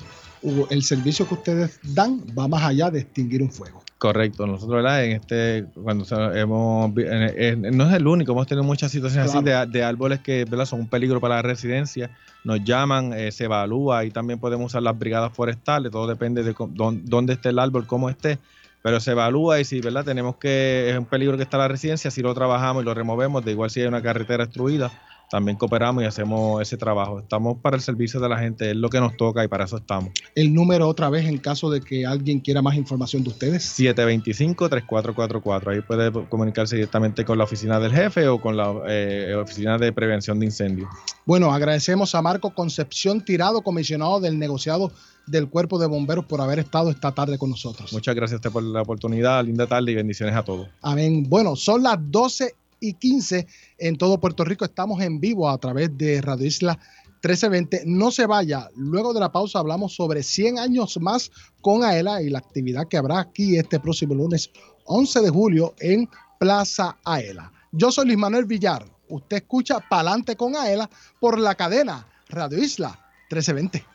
el 0.69 0.84
servicio 0.84 1.28
que 1.28 1.36
ustedes 1.36 1.80
dan 1.84 2.21
va 2.38 2.48
más 2.48 2.63
allá 2.63 2.89
de 2.89 3.02
extinguir 3.02 3.41
un 3.41 3.52
fuego. 3.52 3.85
Correcto, 4.06 4.46
nosotros 4.46 4.84
¿verdad? 4.84 5.04
en 5.04 5.13
este, 5.13 5.65
cuando 5.82 6.06
hemos, 6.36 6.94
no 6.94 7.89
es 7.89 7.94
el 7.96 8.06
único, 8.06 8.34
hemos 8.34 8.46
tenido 8.46 8.63
muchas 8.63 8.91
situaciones 8.91 9.34
así 9.34 9.44
de, 9.44 9.84
árboles 9.84 10.20
que 10.20 10.46
¿verdad? 10.46 10.68
son 10.68 10.82
un 10.82 10.88
peligro 10.88 11.20
para 11.20 11.38
la 11.38 11.41
residencia, 11.41 12.12
nos 12.44 12.63
llaman, 12.63 13.13
eh, 13.13 13.32
se 13.32 13.46
evalúa 13.46 14.06
y 14.06 14.12
también 14.12 14.39
podemos 14.39 14.68
usar 14.68 14.84
las 14.84 15.00
brigadas 15.00 15.34
forestales, 15.34 15.91
todo 15.91 16.06
depende 16.06 16.44
de 16.44 16.54
dónde 16.76 17.34
esté 17.34 17.50
el 17.50 17.58
árbol, 17.58 17.88
cómo 17.88 18.08
esté, 18.08 18.38
pero 18.84 19.00
se 19.00 19.13
evalúa 19.13 19.60
y 19.60 19.65
si 19.65 19.82
verdad 19.82 20.06
tenemos 20.06 20.36
que, 20.36 20.91
es 20.91 21.00
un 21.00 21.06
peligro 21.06 21.36
que 21.36 21.41
está 21.41 21.58
la 21.58 21.68
residencia, 21.68 22.12
si 22.12 22.22
lo 22.22 22.32
trabajamos 22.36 22.84
y 22.84 22.86
lo 22.86 22.94
removemos, 22.94 23.44
de 23.44 23.54
igual 23.54 23.72
si 23.72 23.82
hay 23.82 23.88
una 23.88 24.04
carretera 24.04 24.46
destruida, 24.46 24.91
también 25.30 25.58
cooperamos 25.58 26.04
y 26.04 26.06
hacemos 26.06 26.62
ese 26.62 26.78
trabajo. 26.78 27.20
Estamos 27.20 27.58
para 27.62 27.76
el 27.76 27.82
servicio 27.82 28.20
de 28.20 28.30
la 28.30 28.38
gente, 28.38 28.72
es 28.72 28.76
lo 28.76 28.90
que 28.90 29.00
nos 29.00 29.18
toca 29.18 29.44
y 29.44 29.48
para 29.48 29.66
eso 29.66 29.78
estamos. 29.78 30.12
El 30.36 30.54
número 30.54 30.88
otra 30.88 31.10
vez 31.10 31.26
en 31.26 31.38
caso 31.38 31.70
de 31.70 31.82
que 31.82 32.06
alguien 32.06 32.40
quiera 32.40 32.62
más 32.62 32.76
información 32.76 33.24
de 33.24 33.30
ustedes. 33.30 33.80
725-3444. 33.80 35.74
Ahí 35.74 35.82
puede 35.82 36.12
comunicarse 36.28 36.76
directamente 36.76 37.26
con 37.26 37.38
la 37.38 37.44
oficina 37.46 37.80
del 37.80 37.92
jefe 37.92 38.28
o 38.28 38.40
con 38.40 38.56
la 38.58 38.74
eh, 38.88 39.36
oficina 39.36 39.78
de 39.78 39.92
prevención 39.92 40.40
de 40.40 40.46
incendios. 40.46 40.90
Bueno, 41.26 41.52
agradecemos 41.54 42.14
a 42.16 42.22
Marco 42.22 42.54
Concepción 42.54 43.24
Tirado, 43.24 43.62
comisionado 43.62 44.20
del 44.20 44.38
negociado 44.38 44.92
del 45.28 45.50
Cuerpo 45.50 45.80
de 45.80 45.88
Bomberos 45.88 46.26
por 46.26 46.42
haber 46.42 46.60
estado 46.60 46.92
esta 46.92 47.12
tarde 47.12 47.38
con 47.38 47.50
nosotros. 47.50 47.92
Muchas 47.94 48.16
gracias 48.16 48.34
a 48.34 48.38
usted 48.38 48.52
por 48.52 48.64
la 48.64 48.82
oportunidad, 48.82 49.44
linda 49.44 49.66
tarde 49.66 49.92
y 49.92 49.96
bendiciones 49.96 50.36
a 50.36 50.44
todos. 50.44 50.68
Amén. 50.82 51.26
Bueno, 51.28 51.56
son 51.56 51.84
las 51.84 51.98
12 52.00 52.54
y 52.88 52.93
15 52.93 53.48
en 53.78 53.98
todo 53.98 54.19
Puerto 54.19 54.43
Rico. 54.43 54.65
Estamos 54.65 55.02
en 55.02 55.19
vivo 55.19 55.50
a 55.50 55.58
través 55.58 55.98
de 55.98 56.21
Radio 56.21 56.45
Isla 56.45 56.80
1320. 57.24 57.84
No 57.86 58.12
se 58.12 58.26
vaya. 58.26 58.69
Luego 58.76 59.13
de 59.13 59.19
la 59.19 59.32
pausa 59.32 59.60
hablamos 59.60 59.95
sobre 59.95 60.24
100 60.24 60.60
años 60.60 60.98
más 61.02 61.32
con 61.62 61.84
Aela 61.84 62.21
y 62.21 62.30
la 62.30 62.39
actividad 62.39 62.88
que 62.88 62.98
habrá 62.98 63.19
aquí 63.19 63.58
este 63.58 63.80
próximo 63.80 64.13
lunes 64.13 64.52
11 64.86 65.21
de 65.21 65.30
julio 65.30 65.74
en 65.80 66.10
Plaza 66.39 66.98
Aela. 67.04 67.52
Yo 67.71 67.91
soy 67.91 68.06
Luis 68.06 68.17
Manuel 68.17 68.45
Villar. 68.45 68.86
Usted 69.10 69.38
escucha 69.38 69.80
Palante 69.80 70.36
con 70.36 70.56
Aela 70.56 70.89
por 71.19 71.39
la 71.39 71.56
cadena 71.56 72.08
Radio 72.30 72.60
Isla 72.63 72.89
1320 73.30 73.94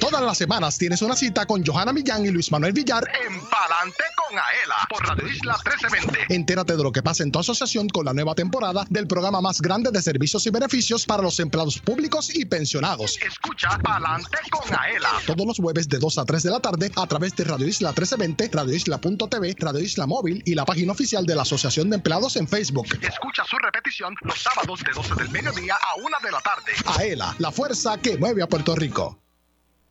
Todas 0.00 0.22
las 0.22 0.38
semanas 0.38 0.78
tienes 0.78 1.02
una 1.02 1.14
cita 1.14 1.44
con 1.44 1.64
Johanna 1.64 1.92
Millán 1.92 2.24
y 2.24 2.30
Luis 2.30 2.50
Manuel 2.50 2.72
Villar 2.72 3.04
en 3.26 3.38
Palante 3.48 4.02
con 4.16 4.38
Aela 4.38 4.76
por 4.88 5.06
Radio 5.06 5.28
Isla 5.28 5.54
1320. 5.64 6.34
Entérate 6.34 6.76
de 6.76 6.82
lo 6.82 6.92
que 6.92 7.02
pasa 7.02 7.22
en 7.22 7.30
tu 7.30 7.38
asociación 7.40 7.88
con 7.88 8.06
la 8.06 8.14
nueva 8.14 8.34
temporada 8.34 8.86
del 8.88 9.06
programa 9.06 9.40
más 9.40 9.60
grande 9.60 9.90
de 9.90 10.00
servicios 10.00 10.46
y 10.46 10.50
beneficios 10.50 11.04
para 11.04 11.22
los 11.22 11.38
empleados 11.40 11.78
públicos 11.78 12.34
y 12.34 12.44
pensionados. 12.44 13.18
Escucha 13.22 13.78
Palante 13.82 14.38
con 14.50 14.62
Aela. 14.74 15.10
Todos 15.26 15.46
los 15.46 15.58
jueves 15.58 15.88
de 15.88 15.98
2 15.98 16.18
a 16.18 16.24
3 16.24 16.42
de 16.42 16.50
la 16.50 16.60
tarde 16.60 16.90
a 16.96 17.06
través 17.06 17.36
de 17.36 17.44
Radio 17.44 17.66
Isla 17.66 17.90
1320, 17.90 18.50
Radio 18.52 18.74
Isla.tv, 18.74 19.56
Radio 19.58 19.80
Isla 19.80 20.06
Móvil 20.06 20.42
y 20.46 20.54
la 20.54 20.64
página 20.64 20.92
oficial 20.92 21.26
de 21.26 21.34
la 21.34 21.42
Asociación 21.42 21.90
de 21.90 21.96
Empleados 21.96 22.36
en 22.36 22.48
Facebook. 22.48 22.86
Escucha 23.02 23.44
su 23.44 23.56
repetición 23.58 24.14
los 24.22 24.40
sábados 24.40 24.80
de 24.84 24.92
12 24.92 25.14
del 25.16 25.30
mediodía 25.30 25.74
a 25.74 26.00
1 26.00 26.08
de 26.22 26.30
la 26.30 26.40
tarde. 26.40 26.72
Aela, 26.98 27.34
la 27.38 27.52
fuerza 27.52 27.98
que 27.98 28.16
mueve 28.16 28.42
a 28.42 28.48
Puerto 28.48 28.74
Rico. 28.74 29.18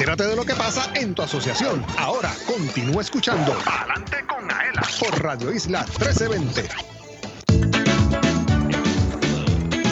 Entérate 0.00 0.24
de 0.24 0.34
lo 0.34 0.44
que 0.46 0.54
pasa 0.54 0.90
en 0.94 1.14
tu 1.14 1.20
asociación. 1.20 1.84
Ahora 1.98 2.32
continúa 2.46 3.02
escuchando 3.02 3.52
Adelante 3.66 4.24
con 4.26 4.50
Aela 4.50 4.82
por 4.98 5.22
Radio 5.22 5.52
Isla 5.52 5.84
1320. 5.98 6.99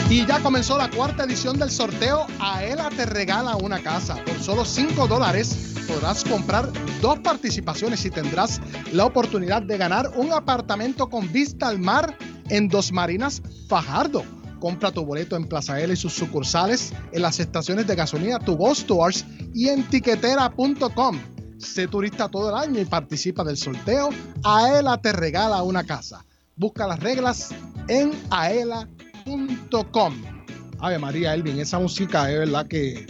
Y 0.09 0.25
ya 0.25 0.41
comenzó 0.41 0.75
la 0.75 0.89
cuarta 0.89 1.23
edición 1.23 1.59
del 1.59 1.69
sorteo 1.69 2.25
Aela 2.39 2.89
te 2.89 3.05
regala 3.05 3.55
una 3.57 3.83
casa. 3.83 4.15
Por 4.25 4.41
solo 4.41 4.65
5 4.65 5.07
dólares 5.07 5.75
podrás 5.87 6.23
comprar 6.23 6.71
dos 6.99 7.19
participaciones 7.19 8.03
y 8.05 8.09
tendrás 8.09 8.59
la 8.91 9.05
oportunidad 9.05 9.61
de 9.61 9.77
ganar 9.77 10.11
un 10.15 10.33
apartamento 10.33 11.11
con 11.11 11.31
vista 11.31 11.67
al 11.67 11.77
mar 11.77 12.17
en 12.49 12.69
Dos 12.69 12.91
Marinas, 12.91 13.43
Fajardo. 13.67 14.23
Compra 14.59 14.91
tu 14.91 15.05
boleto 15.05 15.35
en 15.35 15.47
Plaza 15.47 15.79
L 15.79 15.93
y 15.93 15.95
sus 15.95 16.13
sucursales, 16.13 16.91
en 17.11 17.21
las 17.21 17.39
estaciones 17.39 17.85
de 17.85 17.95
gasolina 17.95 18.39
Go 18.39 18.73
Stores 18.73 19.25
y 19.53 19.69
en 19.69 19.83
tiquetera.com. 19.83 21.19
Sé 21.59 21.87
turista 21.87 22.29
todo 22.29 22.49
el 22.49 22.55
año 22.55 22.81
y 22.81 22.85
participa 22.85 23.43
del 23.43 23.57
sorteo. 23.57 24.09
Aela 24.43 24.99
te 24.99 25.13
regala 25.13 25.61
una 25.61 25.83
casa. 25.83 26.25
Busca 26.55 26.87
las 26.87 26.99
reglas 26.99 27.49
en 27.87 28.11
aela.com. 28.31 29.08
Ave 30.79 30.99
María 30.99 31.33
Elvin, 31.33 31.59
esa 31.59 31.79
música 31.79 32.31
es 32.31 32.39
verdad 32.39 32.67
que 32.67 33.05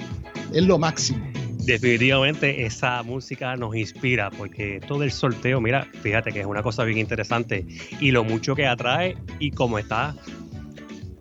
es 0.53 0.63
lo 0.63 0.77
máximo. 0.77 1.29
Definitivamente 1.65 2.65
esa 2.65 3.03
música 3.03 3.55
nos 3.55 3.75
inspira 3.75 4.31
porque 4.31 4.81
todo 4.87 5.03
el 5.03 5.11
sorteo, 5.11 5.61
mira, 5.61 5.87
fíjate 6.01 6.31
que 6.31 6.39
es 6.39 6.45
una 6.47 6.63
cosa 6.63 6.83
bien 6.83 6.97
interesante 6.97 7.65
y 7.99 8.09
lo 8.09 8.23
mucho 8.23 8.55
que 8.55 8.65
atrae 8.65 9.15
y 9.37 9.51
cómo 9.51 9.77
está 9.77 10.15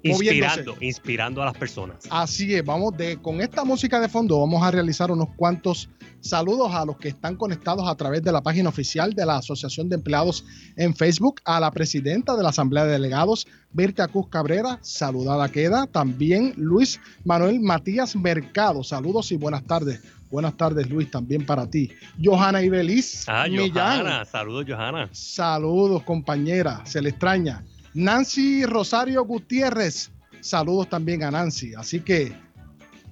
Inspirando, 0.03 0.77
inspirando 0.81 1.43
a 1.43 1.47
las 1.47 1.57
personas. 1.57 1.99
Así 2.11 2.55
es, 2.55 2.65
vamos 2.65 2.97
de 2.97 3.17
con 3.17 3.41
esta 3.41 3.65
música 3.65 4.01
de 4.01 4.09
fondo 4.09 4.39
vamos 4.41 4.63
a 4.63 4.71
realizar 4.71 5.11
unos 5.11 5.29
cuantos 5.37 5.89
saludos 6.21 6.73
a 6.73 6.85
los 6.85 6.97
que 6.97 7.09
están 7.09 7.37
conectados 7.37 7.89
a 7.89 7.95
través 7.95 8.23
de 8.23 8.33
la 8.33 8.43
página 8.43 8.69
oficial 8.69 9.13
de 9.15 9.27
la 9.27 9.37
Asociación 9.37 9.89
de 9.89 9.97
Empleados 9.97 10.45
en 10.77 10.95
Facebook, 10.95 11.41
a 11.45 11.61
la 11.61 11.71
presidenta 11.71 12.37
de 12.37 12.43
la 12.43 12.51
Asamblea 12.51 12.85
de 12.85 12.93
Delegados, 12.93 13.47
Berta 13.73 14.09
Cruz 14.09 14.29
Cabrera, 14.29 14.79
saludada 14.83 15.49
queda, 15.51 15.87
también 15.87 16.55
Luis 16.57 17.01
Manuel 17.25 17.61
Matías 17.61 18.17
Mercado, 18.17 18.83
saludos 18.85 19.33
y 19.33 19.37
buenas 19.37 19.65
tardes. 19.65 20.01
Buenas 20.31 20.59
tardes, 20.59 20.91
Luis, 20.91 21.11
también 21.11 21.47
para 21.47 21.71
ti. 21.71 21.91
Johanna 22.23 22.63
Ibeliz. 22.63 23.25
Ah, 23.29 23.47
Johanna, 23.49 24.27
saludos, 24.27 24.67
Johanna. 24.69 25.09
Saludos, 25.11 26.03
compañera, 26.03 26.83
se 26.85 27.01
le 27.01 27.09
extraña. 27.09 27.65
Nancy 27.95 28.65
Rosario 28.65 29.25
Gutiérrez, 29.25 30.11
saludos 30.41 30.89
también 30.89 31.25
a 31.25 31.31
Nancy. 31.31 31.75
Así 31.75 32.01
que, 32.01 32.33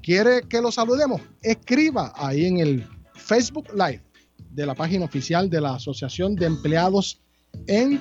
¿quiere 0.03 0.43
que 0.43 0.61
lo 0.61 0.71
saludemos? 0.71 1.23
Escriba 1.43 2.13
ahí 2.17 2.47
en 2.47 2.59
el 2.59 2.87
Facebook 3.15 3.69
Live 3.73 4.03
de 4.51 4.67
la 4.67 4.75
página 4.75 5.05
oficial 5.05 5.51
de 5.51 5.61
la 5.61 5.75
Asociación 5.75 6.35
de 6.35 6.47
Empleados 6.47 7.21
en 7.67 8.01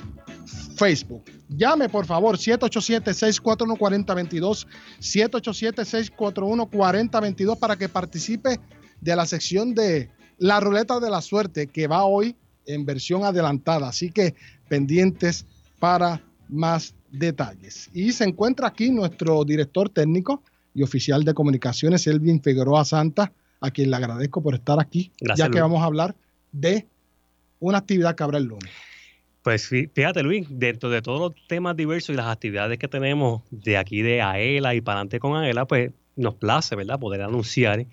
Facebook. 0.76 1.24
Llame 1.50 1.90
por 1.90 2.06
favor 2.06 2.38
787-641-4022, 2.38 4.68
787-641-4022 5.00 7.60
para 7.60 7.76
que 7.76 7.90
participe 7.90 8.60
de 9.02 9.16
la 9.16 9.26
sección 9.26 9.74
de 9.74 10.12
la 10.38 10.60
ruleta 10.60 11.00
de 11.00 11.10
la 11.10 11.22
suerte 11.22 11.66
que 11.68 11.88
va 11.88 12.06
hoy 12.06 12.36
en 12.66 12.86
versión 12.86 13.24
adelantada. 13.24 13.88
Así 13.90 14.12
que 14.12 14.36
pendientes 14.68 15.46
para 15.80 16.22
más 16.50 16.96
detalles. 17.12 17.90
Y 17.94 18.12
se 18.12 18.24
encuentra 18.24 18.68
aquí 18.68 18.92
nuestro 18.92 19.44
director 19.44 19.90
técnico 19.90 20.44
y 20.74 20.84
oficial 20.84 21.24
de 21.24 21.34
comunicaciones, 21.34 22.06
Elvin 22.08 22.42
Figueroa 22.42 22.84
Santa, 22.86 23.32
a 23.62 23.72
quien 23.72 23.90
le 23.90 23.96
agradezco 23.96 24.44
por 24.44 24.56
estar 24.56 24.80
aquí, 24.80 25.12
ya 25.36 25.50
que 25.50 25.62
vamos 25.62 25.82
a 25.82 25.86
hablar 25.86 26.16
de 26.52 26.86
una 27.60 27.80
actividad 27.80 28.16
que 28.16 28.24
habrá 28.24 28.38
el 28.38 28.46
lunes. 28.46 28.72
Pues 29.42 29.68
fíjate, 29.68 30.24
Luis, 30.24 30.48
dentro 30.50 30.90
de 30.90 31.02
todos 31.02 31.20
los 31.20 31.48
temas 31.48 31.78
diversos 31.78 32.14
y 32.14 32.18
las 32.18 32.28
actividades 32.28 32.80
que 32.80 32.88
tenemos 32.88 33.44
de 33.52 33.78
aquí 33.78 34.02
de 34.02 34.22
AELA 34.22 34.76
y 34.76 34.82
para 34.82 35.00
adelante 35.00 35.20
con 35.20 35.38
AELA, 35.38 35.66
pues 35.66 35.92
nos 36.16 36.36
place, 36.36 36.76
¿verdad?, 36.76 37.00
poder 37.00 37.22
anunciar 37.22 37.86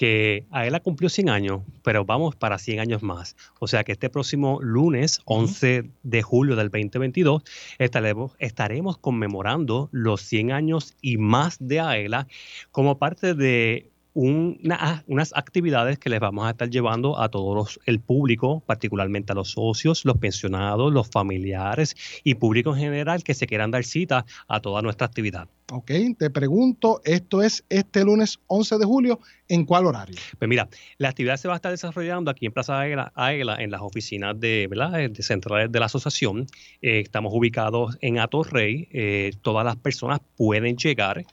que 0.00 0.46
AELA 0.50 0.80
cumplió 0.80 1.10
100 1.10 1.28
años, 1.28 1.60
pero 1.82 2.06
vamos 2.06 2.34
para 2.34 2.56
100 2.56 2.80
años 2.80 3.02
más. 3.02 3.36
O 3.58 3.68
sea 3.68 3.84
que 3.84 3.92
este 3.92 4.08
próximo 4.08 4.58
lunes, 4.62 5.20
11 5.26 5.90
de 6.02 6.22
julio 6.22 6.56
del 6.56 6.70
2022, 6.70 7.42
estaremos, 7.78 8.32
estaremos 8.38 8.96
conmemorando 8.96 9.90
los 9.92 10.22
100 10.22 10.52
años 10.52 10.96
y 11.02 11.18
más 11.18 11.58
de 11.60 11.80
AELA 11.80 12.26
como 12.70 12.98
parte 12.98 13.34
de 13.34 13.89
una, 14.14 15.04
unas 15.06 15.32
actividades 15.36 15.98
que 15.98 16.10
les 16.10 16.20
vamos 16.20 16.46
a 16.46 16.50
estar 16.50 16.68
llevando 16.68 17.18
a 17.18 17.28
todo 17.28 17.66
el 17.86 18.00
público, 18.00 18.62
particularmente 18.66 19.32
a 19.32 19.34
los 19.34 19.52
socios, 19.52 20.04
los 20.04 20.18
pensionados, 20.18 20.92
los 20.92 21.08
familiares 21.08 21.96
y 22.24 22.34
público 22.34 22.74
en 22.74 22.80
general 22.80 23.22
que 23.22 23.34
se 23.34 23.46
quieran 23.46 23.70
dar 23.70 23.84
cita 23.84 24.24
a 24.48 24.60
toda 24.60 24.82
nuestra 24.82 25.06
actividad. 25.06 25.48
Ok, 25.72 25.92
te 26.18 26.30
pregunto, 26.30 27.00
esto 27.04 27.42
es 27.42 27.64
este 27.68 28.04
lunes 28.04 28.40
11 28.48 28.78
de 28.78 28.84
julio, 28.84 29.20
¿en 29.46 29.64
cuál 29.64 29.86
horario? 29.86 30.16
Pues 30.36 30.48
mira, 30.48 30.68
la 30.98 31.10
actividad 31.10 31.36
se 31.36 31.46
va 31.46 31.54
a 31.54 31.56
estar 31.56 31.70
desarrollando 31.70 32.28
aquí 32.28 32.46
en 32.46 32.52
Plaza 32.52 32.80
Águila, 32.80 33.56
en 33.58 33.70
las 33.70 33.80
oficinas 33.80 34.38
de, 34.40 34.66
¿verdad? 34.68 35.08
de 35.08 35.22
centrales 35.22 35.70
de 35.70 35.78
la 35.78 35.86
asociación. 35.86 36.46
Eh, 36.82 37.00
estamos 37.00 37.32
ubicados 37.32 37.96
en 38.00 38.18
Atorrey, 38.18 38.88
eh, 38.90 39.30
todas 39.42 39.64
las 39.64 39.76
personas 39.76 40.20
pueden 40.36 40.76
llegar, 40.76 41.24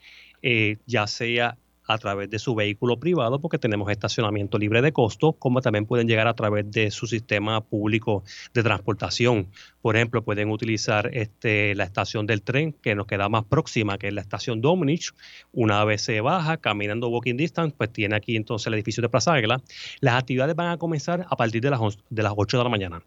eh, 0.44 0.78
ya 0.86 1.08
sea 1.08 1.58
a 1.88 1.98
través 1.98 2.30
de 2.30 2.40
su 2.40 2.54
vehículo 2.54 3.00
privado 3.00 3.40
porque 3.40 3.58
tenemos 3.58 3.90
estacionamiento 3.90 4.58
libre 4.58 4.82
de 4.82 4.92
costo, 4.92 5.34
como 5.34 5.62
también 5.62 5.86
pueden 5.86 6.08
llegar 6.08 6.28
a 6.28 6.34
través 6.34 6.70
de 6.70 6.92
su 6.92 7.08
sistema 7.08 7.62
público 7.62 8.24
de 8.54 8.64
transportación. 8.64 9.48
Por 9.88 9.96
ejemplo, 9.96 10.22
pueden 10.22 10.52
utilizar 10.52 11.10
este, 11.14 11.74
la 11.74 11.86
estación 11.86 12.28
del 12.28 12.42
tren 12.42 12.74
que 12.74 12.94
nos 12.94 13.08
queda 13.08 13.30
más 13.30 13.46
próxima, 13.46 13.98
que 13.98 14.10
es 14.10 14.14
la 14.14 14.20
estación 14.20 14.60
Dominich. 14.60 15.14
Una 15.54 15.86
vez 15.86 16.02
se 16.02 16.20
baja, 16.20 16.58
caminando 16.58 17.08
walking 17.08 17.38
distance, 17.38 17.74
pues 17.78 17.94
tiene 17.94 18.18
aquí 18.18 18.36
entonces 18.36 18.68
el 18.68 18.74
edificio 18.74 19.00
de 19.02 19.08
Plaza 19.08 19.32
Águila. 19.32 19.62
Las 20.02 20.16
actividades 20.16 20.58
van 20.58 20.72
a 20.72 20.78
comenzar 20.78 21.26
a 21.30 21.38
partir 21.38 21.62
de 21.62 21.70
las, 21.70 21.80
de 22.10 22.22
las 22.22 22.34
8 22.36 22.58
de 22.58 22.64
la 22.66 22.70
mañana. 22.70 23.02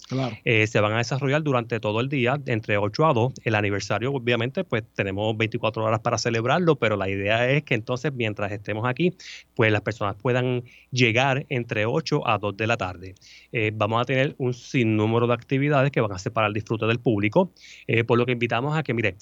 Eh, 0.47 0.67
se 0.67 0.81
van 0.81 0.95
a 0.95 0.97
desarrollar 0.97 1.43
durante 1.43 1.81
todo 1.81 2.01
el 2.01 2.09
día, 2.09 2.41
entre 2.47 2.79
8 2.79 3.07
a 3.07 3.13
2. 3.13 3.35
El 3.45 3.57
aniversario, 3.57 4.15
obviamente, 4.15 4.65
pues 4.65 4.83
tenemos 4.95 5.37
24 5.37 5.85
horas 5.85 6.01
para 6.01 6.17
celebrarlo, 6.17 6.77
pero 6.77 6.97
la 6.97 7.11
idea 7.11 7.47
es 7.51 7.63
que 7.63 7.75
entonces, 7.75 8.11
mientras 8.15 8.53
esté 8.53 8.73
aquí, 8.85 9.13
pues 9.55 9.71
las 9.71 9.83
personas 9.83 10.17
puedan 10.17 10.65
llegar 10.91 11.45
entre 11.51 11.85
8 11.85 12.27
a 12.27 12.39
2 12.39 12.57
de 12.57 12.67
la 12.67 12.79
tarde. 12.79 13.15
Eh, 13.53 13.71
vamos 13.75 14.01
a 14.01 14.07
tener 14.07 14.35
un 14.39 14.55
sinnúmero 14.55 15.27
de 15.27 15.35
actividades 15.35 15.91
que 15.91 16.01
van 16.01 16.13
a 16.13 16.19
ser 16.19 16.33
para 16.33 16.47
el 16.47 16.55
disfrute 16.71 16.87
del 16.87 17.01
público, 17.01 17.53
eh, 17.87 18.05
por 18.05 18.19
lo 18.19 18.27
que 18.27 18.33
invitamos 18.33 18.77
a 18.77 18.83
que, 18.83 18.95
mire, 18.95 19.17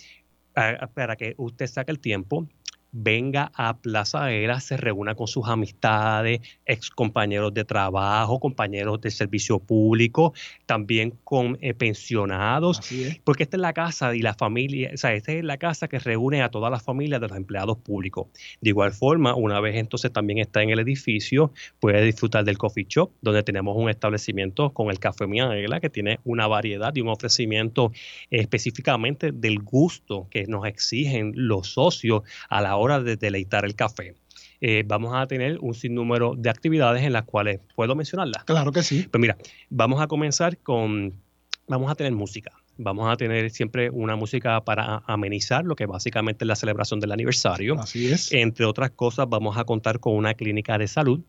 para 0.95 1.17
que 1.17 1.35
usted 1.37 1.67
saque 1.67 1.93
el 1.93 2.01
tiempo, 2.01 2.49
venga 2.93 3.51
a 3.55 3.77
Plaza 3.77 4.25
Aérea, 4.25 4.61
se 4.61 4.77
reúna 4.77 5.15
con 5.15 5.27
sus 5.27 5.47
amistades, 5.49 6.41
ex 6.65 6.91
compañeros 6.91 7.53
de 7.55 7.65
trabajo, 7.65 8.41
compañeros 8.41 9.01
de 9.01 9.11
servicio 9.11 9.59
público, 9.59 10.33
también 10.67 11.15
con 11.25 11.59
eh, 11.61 11.75
pensionados, 11.75 12.81
porque 13.25 13.43
esta 13.43 13.57
es 13.57 13.61
la 13.61 13.73
casa 13.73 14.15
y 14.15 14.23
la 14.23 14.35
familia, 14.35 14.91
o 14.95 14.97
sea, 14.97 15.15
esta 15.15 15.33
es 15.33 15.45
la 15.45 15.59
casa 15.59 15.89
que 15.89 15.99
reúne 15.99 16.43
a 16.43 16.51
todas 16.51 16.71
las 16.71 16.83
familias 16.83 17.21
de 17.21 17.29
los 17.29 17.37
empleados 17.37 17.79
públicos. 17.79 18.29
De 18.61 18.71
igual 18.71 18.93
forma, 18.93 19.35
una 19.35 19.61
vez 19.61 19.77
entonces 19.77 20.13
también 20.13 20.39
está 20.39 20.63
en 20.63 20.71
el 20.71 20.79
edificio, 20.79 21.53
puede 21.81 22.05
disfrutar 22.05 22.45
del 22.45 22.59
coffee 22.59 22.87
shop, 22.89 23.11
donde 23.21 23.43
tenemos 23.43 23.77
un 23.77 23.91
establecimiento 23.91 24.71
con 24.71 24.91
el 24.91 24.99
Café 24.99 25.27
Mianela, 25.27 25.81
que 25.81 25.91
tiene 25.91 26.21
una 26.25 26.47
variedad 26.47 26.95
y 26.95 27.01
un 27.01 27.09
ofrecimiento 27.09 27.93
específicamente 28.31 29.33
del 29.33 29.59
gusto 29.61 30.27
que 30.31 30.47
nos 30.47 30.67
exigen 30.67 31.33
los 31.35 31.69
socios 31.69 32.23
a 32.49 32.61
la 32.61 32.78
hora 32.79 33.01
de 33.01 33.17
deleitar 33.17 33.65
el 33.65 33.75
café. 33.75 34.15
Eh, 34.61 34.83
vamos 34.87 35.15
a 35.15 35.27
tener 35.27 35.59
un 35.61 35.75
sinnúmero 35.75 36.35
de 36.37 36.51
actividades 36.51 37.05
en 37.05 37.13
las 37.13 37.25
cuales 37.25 37.61
puedo 37.77 37.95
mencionarlas. 37.95 38.45
Claro 38.45 38.73
que 38.73 38.83
sí. 38.83 39.07
Pues 39.11 39.21
mira, 39.21 39.37
vamos 39.71 40.01
a 40.01 40.09
comenzar 40.09 40.59
con, 40.59 41.15
vamos 41.69 41.91
a 41.91 41.95
tener 41.95 42.13
música. 42.13 42.53
Vamos 42.77 43.13
a 43.13 43.17
tener 43.17 43.51
siempre 43.51 43.91
una 43.91 44.15
música 44.15 44.61
para 44.65 45.03
amenizar 45.07 45.65
lo 45.65 45.75
que 45.75 45.87
básicamente 45.87 46.45
es 46.45 46.49
la 46.49 46.57
celebración 46.57 47.01
del 47.01 47.11
aniversario. 47.13 47.79
Así 47.79 48.11
es. 48.11 48.33
Entre 48.33 48.65
otras 48.65 48.91
cosas, 48.91 49.29
vamos 49.29 49.57
a 49.59 49.65
contar 49.65 49.99
con 49.99 50.15
una 50.15 50.35
clínica 50.35 50.79
de 50.79 50.87
salud 50.87 51.21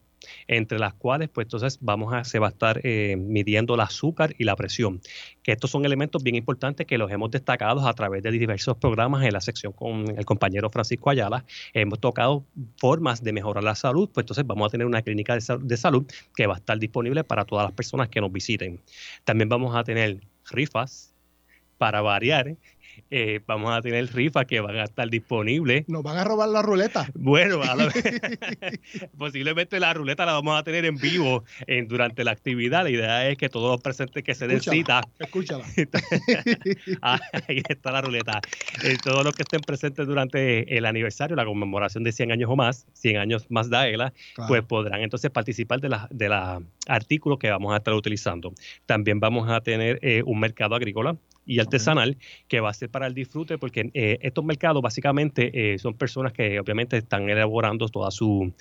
entre 0.47 0.79
las 0.79 0.93
cuales 0.93 1.29
pues 1.29 1.45
entonces 1.45 1.77
vamos 1.81 2.13
a, 2.13 2.23
se 2.23 2.39
va 2.39 2.47
a 2.47 2.49
estar 2.49 2.81
eh, 2.83 3.15
midiendo 3.17 3.75
el 3.75 3.81
azúcar 3.81 4.35
y 4.37 4.43
la 4.43 4.55
presión, 4.55 5.01
que 5.43 5.51
estos 5.51 5.69
son 5.71 5.85
elementos 5.85 6.23
bien 6.23 6.35
importantes 6.35 6.85
que 6.85 6.97
los 6.97 7.11
hemos 7.11 7.31
destacado 7.31 7.87
a 7.87 7.93
través 7.93 8.23
de 8.23 8.31
diversos 8.31 8.77
programas 8.77 9.23
en 9.25 9.33
la 9.33 9.41
sección 9.41 9.73
con 9.73 10.17
el 10.17 10.25
compañero 10.25 10.69
Francisco 10.69 11.09
Ayala, 11.09 11.45
hemos 11.73 11.99
tocado 11.99 12.45
formas 12.77 13.23
de 13.23 13.33
mejorar 13.33 13.63
la 13.63 13.75
salud, 13.75 14.09
pues 14.13 14.23
entonces 14.23 14.45
vamos 14.45 14.67
a 14.67 14.69
tener 14.69 14.87
una 14.87 15.01
clínica 15.01 15.35
de 15.35 15.77
salud 15.77 16.05
que 16.35 16.47
va 16.47 16.55
a 16.55 16.57
estar 16.57 16.77
disponible 16.79 17.23
para 17.23 17.45
todas 17.45 17.65
las 17.65 17.73
personas 17.73 18.09
que 18.09 18.21
nos 18.21 18.31
visiten. 18.31 18.79
También 19.23 19.49
vamos 19.49 19.75
a 19.75 19.83
tener 19.83 20.21
rifas 20.51 21.13
para 21.77 22.01
variar 22.01 22.57
eh, 23.09 23.39
vamos 23.45 23.71
a 23.71 23.81
tener 23.81 24.13
rifas 24.13 24.45
que 24.45 24.59
van 24.59 24.75
a 24.75 24.83
estar 24.83 25.09
disponibles. 25.09 25.87
Nos 25.87 26.03
van 26.03 26.17
a 26.17 26.23
robar 26.23 26.49
la 26.49 26.61
ruleta. 26.61 27.09
Bueno, 27.13 27.59
posiblemente 29.17 29.79
la 29.79 29.93
ruleta 29.93 30.25
la 30.25 30.33
vamos 30.33 30.59
a 30.59 30.63
tener 30.63 30.85
en 30.85 30.97
vivo 30.97 31.43
durante 31.87 32.23
la 32.23 32.31
actividad. 32.31 32.83
La 32.83 32.89
idea 32.89 33.29
es 33.29 33.37
que 33.37 33.49
todos 33.49 33.71
los 33.71 33.81
presentes 33.81 34.23
que 34.23 34.35
se 34.35 34.47
den 34.47 34.61
cita. 34.61 35.01
Escúchala. 35.19 35.65
ahí 37.01 37.61
está 37.67 37.91
la 37.91 38.01
ruleta. 38.01 38.41
Eh, 38.83 38.97
todos 39.03 39.23
los 39.23 39.35
que 39.35 39.43
estén 39.43 39.61
presentes 39.61 40.07
durante 40.07 40.77
el 40.77 40.85
aniversario, 40.85 41.35
la 41.35 41.45
conmemoración 41.45 42.03
de 42.03 42.11
100 42.11 42.31
años 42.31 42.49
o 42.49 42.55
más, 42.55 42.87
100 42.93 43.17
años 43.17 43.45
más 43.49 43.69
de 43.69 43.77
AELA, 43.77 44.13
pues 44.47 44.63
podrán 44.63 45.01
entonces 45.01 45.31
participar 45.31 45.79
de 45.81 45.89
la, 45.89 46.07
de 46.11 46.29
la 46.29 46.61
artículos 46.87 47.39
que 47.39 47.49
vamos 47.49 47.73
a 47.73 47.77
estar 47.77 47.93
utilizando. 47.93 48.53
También 48.85 49.19
vamos 49.19 49.49
a 49.49 49.61
tener 49.61 49.99
eh, 50.01 50.23
un 50.25 50.39
mercado 50.39 50.75
agrícola 50.75 51.17
y 51.49 51.59
artesanal 51.59 52.17
que 52.47 52.59
va 52.59 52.69
a 52.69 52.73
ser 52.73 52.89
para 52.89 53.07
el 53.07 53.15
disfrute 53.15 53.57
porque 53.57 53.89
eh, 53.95 54.19
estos 54.21 54.45
mercados 54.45 54.83
básicamente 54.83 55.73
eh, 55.73 55.79
son 55.79 55.95
personas 55.95 56.31
que 56.31 56.59
obviamente 56.59 56.97
están 56.97 57.27
elaborando 57.27 57.89
toda 57.89 58.11
su 58.11 58.53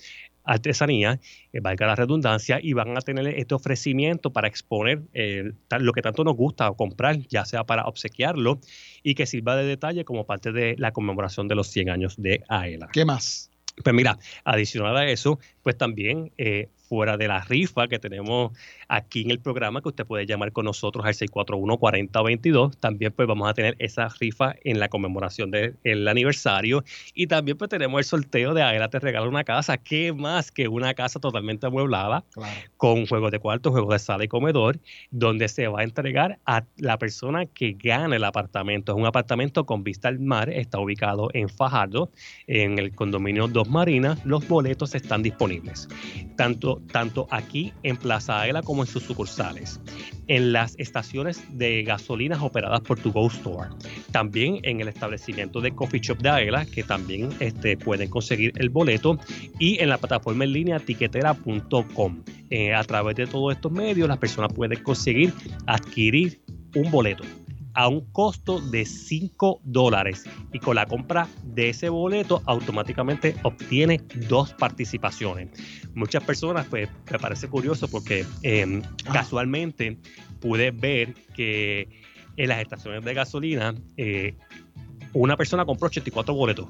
artesanía, 0.42 1.20
eh, 1.53 1.61
valga 1.61 1.87
la 1.87 1.94
redundancia, 1.94 2.59
y 2.62 2.72
van 2.72 2.96
a 2.96 3.03
tener 3.03 3.27
este 3.27 3.55
ofrecimiento 3.55 4.33
para 4.33 4.48
exponer 4.48 5.03
lo 5.79 5.92
que 5.92 6.01
tanto 6.01 6.24
nos 6.24 6.35
gusta 6.35 6.72
comprar, 6.72 7.18
ya 7.29 7.44
sea 7.44 7.64
para 7.64 7.85
obsequiarlo 7.85 8.59
y 9.03 9.14
que 9.14 9.27
sirva 9.27 9.57
de 9.57 9.64
detalle 9.64 10.07
como 10.07 10.24
parte 10.24 10.53
de 10.53 10.74
la 10.79 10.92
conmemoración 10.92 11.48
de 11.48 11.55
los 11.57 11.68
100 11.68 11.90
años 11.90 12.14
de 12.16 12.42
AELA. 12.48 12.88
¿Qué 12.90 13.05
más? 13.05 13.51
Pues 13.83 13.95
mira, 13.95 14.19
adicional 14.45 14.97
a 14.97 15.09
eso, 15.09 15.38
pues 15.62 15.77
también 15.77 16.33
fuera 16.88 17.17
de 17.17 17.29
la 17.29 17.41
rifa 17.43 17.87
que 17.87 17.99
tenemos 17.99 18.53
aquí 18.88 19.21
en 19.23 19.31
el 19.31 19.41
programa, 19.41 19.83
que 19.83 19.88
usted 19.88 20.07
puede 20.07 20.25
llamar 20.27 20.53
con 20.53 20.64
nosotros 20.64 21.05
al 21.05 21.12
641-4022. 21.14 22.79
También 22.79 23.12
pues 23.12 23.29
vamos 23.29 23.49
a 23.49 23.55
tener 23.55 23.77
esa 23.79 24.09
rifa 24.09 24.55
en 24.64 24.81
la 24.81 24.88
conmemoración 24.88 25.51
del 25.51 26.09
aniversario. 26.09 26.83
Y 27.14 27.27
también 27.27 27.59
pues 27.59 27.69
tenemos 27.69 27.99
el 27.99 28.05
sorteo 28.05 28.55
de 28.55 28.62
Aela 28.62 28.88
te 28.88 28.99
regala 28.99 29.29
una 29.29 29.45
casa. 29.45 29.77
¿Qué 29.77 30.12
más 30.12 30.51
que 30.51 30.69
una 30.69 30.95
casa 30.95 31.21
totalmente 31.21 31.67
amueblada? 31.67 32.25
Con 32.79 33.07
juegos 33.07 33.31
de 33.31 33.38
cuarto, 33.38 33.71
juegos 33.71 33.93
de 33.93 33.99
sala 33.99 34.25
y 34.25 34.29
comedor, 34.29 34.79
donde 35.11 35.49
se 35.49 35.69
va 35.69 35.81
a 35.81 35.85
entregar 35.85 36.38
a 36.47 36.64
la 36.79 36.99
persona 36.99 37.45
que 37.45 37.77
gane 37.79 38.17
el 38.17 38.25
apartamento. 38.25 38.93
Es 38.93 38.99
un 38.99 39.07
apartamento 39.07 39.67
con 39.67 39.85
vista 39.85 40.09
al 40.09 40.21
mar, 40.21 40.49
está 40.49 40.79
ubicado 40.81 41.29
en 41.35 41.51
Fajardo, 41.51 42.11
en 42.47 42.79
el 42.79 42.95
condominio 42.95 43.47
Dos 43.69 43.75
Marinas. 43.75 44.25
Los 44.25 44.49
boletos 44.49 44.95
están 44.95 45.23
disponibles. 45.23 45.89
Tanto 46.37 46.81
tanto 46.91 47.29
aquí 47.31 47.75
en 47.83 47.99
Plaza 47.99 48.41
Águila 48.41 48.63
como 48.63 48.83
en 48.83 48.89
sus 48.89 49.03
sucursales, 49.03 49.79
en 50.27 50.55
las 50.55 50.75
estaciones 50.79 51.45
de 51.53 51.83
gasolinas 51.83 52.41
operadas 52.41 52.81
por 52.81 52.99
Tu 52.99 53.13
Store, 53.27 53.69
también 54.11 54.61
en 54.63 54.81
el 54.81 54.89
establecimiento 54.89 55.61
de 55.61 55.73
Coffee 55.73 56.01
Shop 56.01 56.17
de 56.19 56.31
Águila, 56.31 56.65
que 56.65 56.83
también 56.83 57.29
este, 57.41 57.77
pueden 57.77 58.09
conseguir 58.09 58.53
el 58.57 58.71
boleto, 58.71 59.19
y 59.59 59.79
en 59.81 59.91
la 59.91 59.99
plataforma 59.99 60.45
en 60.45 60.53
línea 60.53 60.79
tiquetera.com. 60.79 62.25
Eh, 62.49 62.73
a 62.73 62.83
través 62.85 63.17
de 63.17 63.27
todos 63.27 63.55
estos 63.55 63.71
medios, 63.71 64.09
las 64.09 64.19
personas 64.19 64.51
pueden 64.55 64.83
conseguir 64.83 65.35
adquirir 65.67 66.41
un 66.75 66.91
boleto 66.91 67.25
a 67.79 67.87
un 67.87 68.01
costo 68.11 68.61
de 68.61 68.85
5 68.85 69.61
dólares 69.62 70.25
y 70.53 70.59
con 70.59 70.75
la 70.75 70.87
compra 70.87 71.29
de 71.45 71.69
ese 71.69 71.88
boleto 71.88 72.43
automáticamente 72.45 73.37
obtiene 73.45 74.01
dos 74.29 74.53
participaciones. 74.53 75.51
Muchas 75.95 76.25
personas, 76.25 76.67
pues 76.67 76.88
me 77.09 77.21
parece 77.21 77.47
curioso 77.47 77.87
porque 77.87 78.27
em, 78.43 78.83
ah. 79.07 79.12
casualmente 79.12 79.97
pude 80.41 80.73
ver 80.73 81.14
que 81.37 81.88
en 82.37 82.49
las 82.49 82.61
estaciones 82.61 83.05
de 83.05 83.14
gasolina 83.14 83.77
eh, 83.97 84.35
una 85.12 85.37
persona 85.37 85.64
compró 85.64 85.87
84 85.87 86.35
boletos 86.35 86.67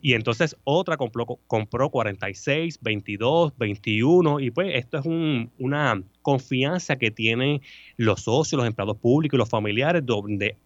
Y 0.00 0.14
entonces 0.14 0.56
otra 0.64 0.96
compró, 0.96 1.26
compró 1.46 1.90
46, 1.90 2.78
22, 2.80 3.52
21 3.56 4.40
y 4.40 4.50
pues 4.50 4.74
esto 4.74 4.98
es 4.98 5.06
una 5.06 6.02
confianza 6.22 6.96
que 6.96 7.10
tienen 7.10 7.60
los 7.96 8.22
socios, 8.22 8.58
los 8.58 8.66
empleados 8.66 8.96
públicos 8.96 9.36
y 9.36 9.38
los 9.38 9.48
familiares 9.48 10.04
donde 10.04 10.56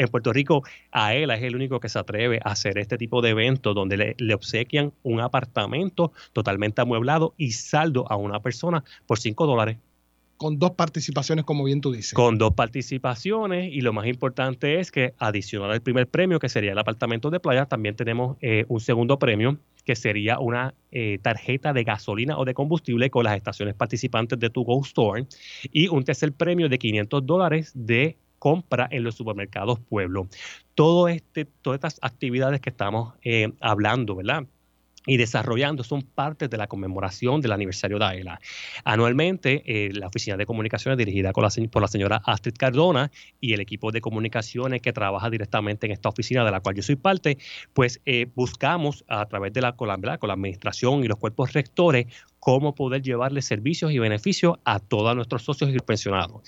en 0.00 0.08
Puerto 0.08 0.32
Rico, 0.32 0.62
AELA 0.92 1.36
es 1.36 1.42
el 1.42 1.54
único 1.54 1.78
que 1.78 1.90
se 1.90 1.98
atreve 1.98 2.40
a 2.42 2.52
hacer 2.52 2.78
este 2.78 2.96
tipo 2.96 3.20
de 3.20 3.30
eventos 3.30 3.74
donde 3.74 4.16
le, 4.16 4.34
obsequian 4.34 4.94
un 5.02 5.20
apartamento 5.20 6.12
totalmente 6.32 6.80
amueblado 6.80 7.34
y 7.36 7.50
saldo 7.50 8.10
a 8.10 8.16
una 8.16 8.40
persona 8.40 8.82
por 9.06 9.18
5 9.18 9.46
dólares. 9.46 9.76
Con 10.40 10.58
dos 10.58 10.70
participaciones, 10.70 11.44
como 11.44 11.64
bien 11.64 11.82
tú 11.82 11.92
dices. 11.92 12.14
Con 12.14 12.38
dos 12.38 12.54
participaciones 12.54 13.70
y 13.74 13.82
lo 13.82 13.92
más 13.92 14.06
importante 14.06 14.80
es 14.80 14.90
que 14.90 15.12
adicional 15.18 15.70
al 15.70 15.82
primer 15.82 16.08
premio, 16.08 16.38
que 16.38 16.48
sería 16.48 16.72
el 16.72 16.78
apartamento 16.78 17.28
de 17.28 17.40
playa, 17.40 17.66
también 17.66 17.94
tenemos 17.94 18.38
eh, 18.40 18.64
un 18.68 18.80
segundo 18.80 19.18
premio 19.18 19.58
que 19.84 19.94
sería 19.94 20.38
una 20.38 20.72
eh, 20.92 21.18
tarjeta 21.20 21.74
de 21.74 21.84
gasolina 21.84 22.38
o 22.38 22.46
de 22.46 22.54
combustible 22.54 23.10
con 23.10 23.24
las 23.24 23.36
estaciones 23.36 23.74
participantes 23.74 24.38
de 24.38 24.48
tu 24.48 24.64
Go 24.64 24.80
Store 24.80 25.26
y 25.72 25.88
un 25.88 26.04
tercer 26.04 26.32
premio 26.32 26.70
de 26.70 26.78
500 26.78 27.26
dólares 27.26 27.72
de 27.74 28.16
compra 28.38 28.88
en 28.90 29.04
los 29.04 29.16
supermercados 29.16 29.78
Pueblo. 29.78 30.26
Todo 30.74 31.08
este, 31.08 31.44
todas 31.44 31.76
estas 31.76 31.98
actividades 32.00 32.62
que 32.62 32.70
estamos 32.70 33.12
eh, 33.24 33.52
hablando, 33.60 34.16
¿verdad? 34.16 34.46
Y 35.10 35.16
desarrollando 35.16 35.82
son 35.82 36.02
parte 36.02 36.46
de 36.46 36.56
la 36.56 36.68
conmemoración 36.68 37.40
del 37.40 37.50
aniversario 37.50 37.98
de 37.98 38.04
AELA. 38.04 38.40
Anualmente, 38.84 39.64
eh, 39.66 39.90
la 39.92 40.06
Oficina 40.06 40.36
de 40.36 40.46
Comunicaciones, 40.46 40.96
dirigida 40.96 41.32
por 41.32 41.42
la 41.82 41.88
señora 41.88 42.22
Astrid 42.24 42.54
Cardona 42.56 43.10
y 43.40 43.52
el 43.52 43.60
equipo 43.60 43.90
de 43.90 44.00
comunicaciones 44.00 44.80
que 44.80 44.92
trabaja 44.92 45.28
directamente 45.28 45.86
en 45.86 45.92
esta 45.92 46.10
oficina 46.10 46.44
de 46.44 46.52
la 46.52 46.60
cual 46.60 46.76
yo 46.76 46.82
soy 46.82 46.94
parte, 46.94 47.38
pues 47.74 48.00
eh, 48.06 48.28
buscamos 48.36 49.04
a 49.08 49.26
través 49.26 49.52
de 49.52 49.62
la, 49.62 49.72
con 49.72 49.88
la 49.88 49.94
administración 50.20 51.02
y 51.02 51.08
los 51.08 51.18
cuerpos 51.18 51.54
rectores 51.54 52.06
cómo 52.40 52.74
poder 52.74 53.02
llevarle 53.02 53.42
servicios 53.42 53.92
y 53.92 53.98
beneficios 53.98 54.56
a 54.64 54.80
todos 54.80 55.14
nuestros 55.14 55.42
socios 55.44 55.70
y 55.72 55.78
pensionados. 55.78 56.42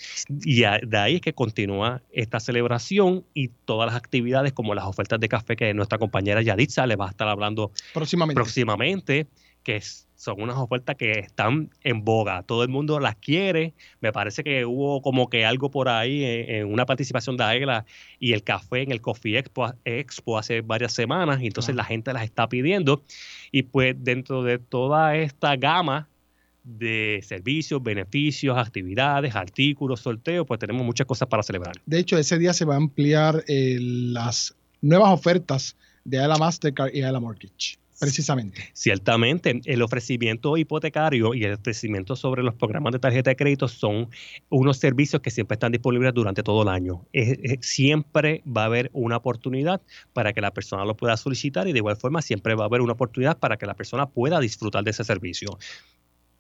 Y 0.45 0.61
de 0.63 0.99
ahí 0.99 1.17
es 1.17 1.21
que 1.21 1.35
continúa 1.35 2.03
esta 2.11 2.41
celebración 2.41 3.25
y 3.35 3.49
todas 3.49 3.87
las 3.87 3.97
actividades 3.97 4.55
como 4.55 4.75
las 4.75 4.87
ofertas 4.87 5.21
de 5.21 5.29
café 5.29 5.55
que 5.55 5.73
nuestra 5.75 5.99
compañera 5.99 6.41
Yaditza 6.43 6.87
le 6.87 6.97
va 6.97 7.07
a 7.07 7.11
estar 7.11 7.29
hablando 7.29 7.73
próximamente, 7.93 8.35
próximamente 8.35 9.27
que 9.63 9.81
son 10.23 10.41
unas 10.41 10.57
ofertas 10.57 10.95
que 10.95 11.19
están 11.19 11.71
en 11.83 12.05
boga, 12.05 12.45
todo 12.45 12.63
el 12.63 12.69
mundo 12.69 13.01
las 13.01 13.17
quiere, 13.17 13.75
me 14.01 14.13
parece 14.13 14.45
que 14.45 14.65
hubo 14.65 15.03
como 15.03 15.29
que 15.29 15.45
algo 15.45 15.69
por 15.69 15.89
ahí 15.89 16.23
en, 16.25 16.73
una 16.73 16.87
participación 16.87 17.37
de 17.37 17.43
AEGLA 17.43 17.87
y 18.21 18.33
el 18.33 18.45
café 18.45 18.83
en 18.83 18.93
el 18.93 19.01
Coffee 19.01 19.37
Expo, 19.37 19.73
Expo 19.85 20.39
hace 20.39 20.61
varias 20.61 20.93
semanas, 20.93 21.43
y 21.43 21.47
entonces 21.49 21.75
la 21.75 21.83
gente 21.83 22.13
las 22.13 22.23
está 22.23 22.49
pidiendo, 22.49 23.03
y 23.51 23.65
pues 23.65 23.97
dentro 23.99 24.45
de 24.45 24.61
toda 24.61 25.17
esta 25.17 25.57
gama 25.57 26.09
de 26.63 27.19
servicios, 27.25 27.83
beneficios, 27.83 28.57
actividades, 28.57 29.35
artículos, 29.35 30.03
sorteos, 30.03 30.47
pues 30.47 30.61
tenemos 30.61 30.87
muchas 30.87 31.09
cosas 31.09 31.27
para 31.27 31.43
celebrar. 31.43 31.75
De 31.85 31.99
hecho, 31.99 32.17
ese 32.17 32.39
día 32.39 32.53
se 32.53 32.65
va 32.65 32.75
a 32.75 32.77
ampliar 32.77 33.43
eh, 33.49 33.77
las 33.81 34.55
nuevas 34.83 35.11
ofertas 35.11 35.77
de 36.05 36.21
AELA 36.21 36.37
Mastercard 36.37 36.95
y 36.95 37.03
AELA 37.03 37.19
Mortgage. 37.19 37.82
Precisamente. 38.03 38.69
Ciertamente, 38.73 39.61
el 39.65 39.81
ofrecimiento 39.81 40.57
hipotecario 40.57 41.35
y 41.35 41.45
el 41.45 41.53
ofrecimiento 41.53 42.17
sobre 42.17 42.43
los 42.43 42.53
programas 42.53 42.93
de 42.93 42.99
tarjeta 42.99 43.31
de 43.31 43.37
crédito 43.37 43.69
son 43.69 44.11
unos 44.49 44.79
servicios 44.79 45.23
que 45.23 45.31
siempre 45.31 45.55
están 45.55 45.71
disponibles 45.71 46.12
durante 46.12 46.43
todo 46.43 46.65
el 46.65 46.69
año. 46.69 47.07
siempre 47.61 48.43
va 48.45 48.62
a 48.62 48.65
haber 48.65 48.91
una 48.93 49.19
oportunidad 49.19 49.81
para 50.12 50.33
que 50.33 50.41
la 50.41 50.51
persona 50.51 50.85
lo 50.85 50.97
pueda 50.97 51.17
solicitar 51.17 51.69
y 51.69 51.73
de 51.73 51.79
igual 51.79 51.97
forma 51.97 52.23
siempre 52.23 52.57
va 52.57 52.65
a 52.65 52.67
haber 52.67 52.81
una 52.81 52.95
oportunidad 52.95 53.38
para 53.38 53.57
que 53.57 53.67
la 53.67 53.75
persona 53.75 54.07
pueda 54.07 54.41
disfrutar 54.41 54.83
de 54.83 54.91
ese 54.91 55.05
servicio. 55.05 55.57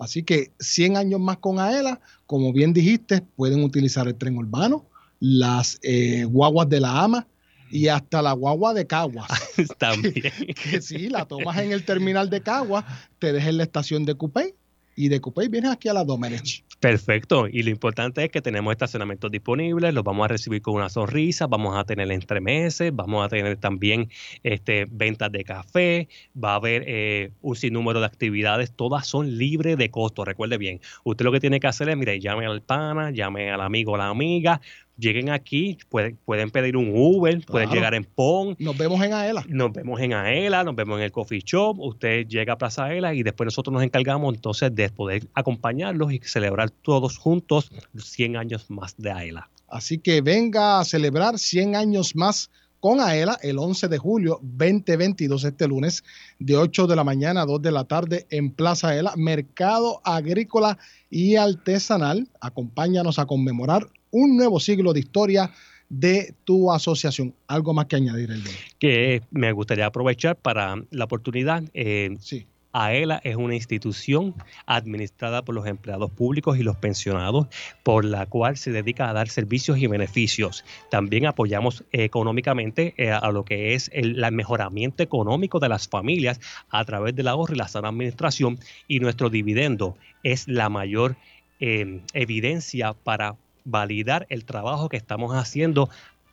Así 0.00 0.24
que 0.24 0.50
100 0.58 0.96
años 0.96 1.20
más 1.20 1.36
con 1.36 1.60
AELA, 1.60 2.00
como 2.26 2.52
bien 2.52 2.72
dijiste, 2.72 3.22
pueden 3.36 3.62
utilizar 3.62 4.08
el 4.08 4.16
tren 4.16 4.36
urbano, 4.36 4.84
las 5.20 5.78
eh, 5.84 6.24
guaguas 6.24 6.68
de 6.68 6.80
la 6.80 7.04
AMA, 7.04 7.28
y 7.72 7.88
hasta 7.88 8.20
la 8.20 8.32
guagua 8.32 8.74
de 8.74 8.86
Caguas. 8.86 9.28
También. 9.78 10.12
que, 10.70 10.82
sí, 10.82 11.08
la 11.08 11.24
tomas 11.24 11.58
en 11.58 11.72
el 11.72 11.84
terminal 11.84 12.28
de 12.28 12.42
Caguas, 12.42 12.84
te 13.18 13.32
dejas 13.32 13.48
en 13.48 13.56
la 13.56 13.62
estación 13.64 14.04
de 14.04 14.14
Cupey 14.14 14.54
y 14.94 15.08
de 15.08 15.20
Cupey 15.20 15.48
vienes 15.48 15.70
aquí 15.70 15.88
a 15.88 15.94
la 15.94 16.04
Domenech. 16.04 16.64
Perfecto. 16.80 17.48
Y 17.48 17.62
lo 17.62 17.70
importante 17.70 18.24
es 18.24 18.30
que 18.30 18.42
tenemos 18.42 18.72
estacionamientos 18.72 19.30
disponibles, 19.30 19.94
los 19.94 20.04
vamos 20.04 20.26
a 20.26 20.28
recibir 20.28 20.60
con 20.60 20.74
una 20.74 20.90
sonrisa, 20.90 21.46
vamos 21.46 21.78
a 21.78 21.84
tener 21.84 22.10
entremeses, 22.10 22.94
vamos 22.94 23.24
a 23.24 23.28
tener 23.28 23.56
también 23.56 24.10
este, 24.42 24.86
ventas 24.90 25.32
de 25.32 25.44
café, 25.44 26.08
va 26.36 26.52
a 26.52 26.56
haber 26.56 26.84
eh, 26.86 27.30
un 27.40 27.56
sinnúmero 27.56 28.00
de 28.00 28.06
actividades, 28.06 28.72
todas 28.74 29.06
son 29.06 29.38
libres 29.38 29.78
de 29.78 29.90
costo. 29.90 30.26
Recuerde 30.26 30.58
bien, 30.58 30.80
usted 31.04 31.24
lo 31.24 31.32
que 31.32 31.40
tiene 31.40 31.60
que 31.60 31.68
hacer 31.68 31.88
es, 31.88 31.96
mire, 31.96 32.20
llame 32.20 32.44
al 32.44 32.62
pana, 32.62 33.12
llame 33.12 33.50
al 33.50 33.62
amigo 33.62 33.92
o 33.92 33.96
la 33.96 34.08
amiga, 34.08 34.60
lleguen 35.02 35.30
aquí, 35.30 35.76
pueden, 35.90 36.16
pueden 36.24 36.50
pedir 36.50 36.76
un 36.76 36.90
Uber, 36.94 37.44
pueden 37.44 37.68
llegar 37.70 37.94
en 37.94 38.04
PON. 38.04 38.56
Nos 38.58 38.78
vemos 38.78 39.02
en 39.02 39.12
AELA. 39.12 39.44
Nos 39.48 39.72
vemos 39.72 40.00
en 40.00 40.14
AELA, 40.14 40.64
nos 40.64 40.76
vemos 40.76 40.98
en 40.98 41.04
el 41.04 41.12
coffee 41.12 41.42
shop, 41.44 41.78
usted 41.80 42.26
llega 42.26 42.54
a 42.54 42.58
Plaza 42.58 42.84
AELA 42.84 43.12
y 43.14 43.22
después 43.22 43.46
nosotros 43.46 43.74
nos 43.74 43.82
encargamos 43.82 44.34
entonces 44.34 44.74
de 44.74 44.88
poder 44.88 45.28
acompañarlos 45.34 46.12
y 46.12 46.20
celebrar 46.24 46.70
todos 46.70 47.18
juntos 47.18 47.70
100 47.96 48.36
años 48.36 48.70
más 48.70 48.96
de 48.96 49.10
AELA. 49.10 49.50
Así 49.68 49.98
que 49.98 50.20
venga 50.20 50.80
a 50.80 50.84
celebrar 50.84 51.38
100 51.38 51.76
años 51.76 52.14
más 52.14 52.50
con 52.78 53.00
AELA 53.00 53.38
el 53.42 53.58
11 53.58 53.88
de 53.88 53.98
julio 53.98 54.40
2022, 54.42 55.44
este 55.44 55.68
lunes, 55.68 56.02
de 56.38 56.56
8 56.56 56.86
de 56.86 56.96
la 56.96 57.04
mañana 57.04 57.42
a 57.42 57.46
2 57.46 57.62
de 57.62 57.70
la 57.70 57.84
tarde 57.84 58.26
en 58.30 58.50
Plaza 58.50 58.88
AELA, 58.88 59.14
Mercado 59.16 60.00
Agrícola 60.04 60.78
y 61.08 61.36
Artesanal. 61.36 62.28
Acompáñanos 62.40 63.18
a 63.18 63.26
conmemorar 63.26 63.86
un 64.12 64.36
nuevo 64.36 64.60
siglo 64.60 64.92
de 64.92 65.00
historia 65.00 65.50
de 65.88 66.34
tu 66.44 66.72
asociación. 66.72 67.34
¿Algo 67.48 67.74
más 67.74 67.86
que 67.86 67.96
añadir, 67.96 68.30
el 68.30 68.42
Que 68.78 69.22
me 69.30 69.52
gustaría 69.52 69.86
aprovechar 69.86 70.36
para 70.36 70.76
la 70.90 71.04
oportunidad. 71.04 71.64
Eh, 71.74 72.16
sí. 72.20 72.46
AELA 72.72 73.20
es 73.22 73.36
una 73.36 73.54
institución 73.54 74.34
administrada 74.66 75.44
por 75.44 75.54
los 75.54 75.66
empleados 75.66 76.10
públicos 76.10 76.58
y 76.58 76.62
los 76.62 76.76
pensionados, 76.76 77.48
por 77.82 78.04
la 78.04 78.26
cual 78.26 78.56
se 78.56 78.72
dedica 78.72 79.08
a 79.08 79.12
dar 79.12 79.28
servicios 79.28 79.78
y 79.78 79.86
beneficios. 79.86 80.64
También 80.90 81.26
apoyamos 81.26 81.84
económicamente 81.92 82.94
eh, 82.96 83.10
a 83.10 83.30
lo 83.30 83.44
que 83.44 83.74
es 83.74 83.90
el, 83.92 84.22
mejoramiento 84.32 85.02
económico 85.02 85.58
de 85.58 85.68
las 85.68 85.88
familias 85.88 86.40
a 86.70 86.84
través 86.84 87.14
del 87.14 87.28
ahorro 87.28 87.54
y 87.54 87.58
la 87.58 87.68
sana 87.68 87.88
administración 87.88 88.58
y 88.88 89.00
nuestro 89.00 89.28
dividendo 89.28 89.98
es 90.22 90.48
la 90.48 90.70
mayor 90.70 91.16
eh, 91.60 92.00
evidencia 92.14 92.94
para 92.94 93.36
validar 93.64 94.26
el 94.28 94.44
trabajo 94.44 94.88
que 94.88 94.96
estamos 94.96 95.34
haciendo 95.34 95.88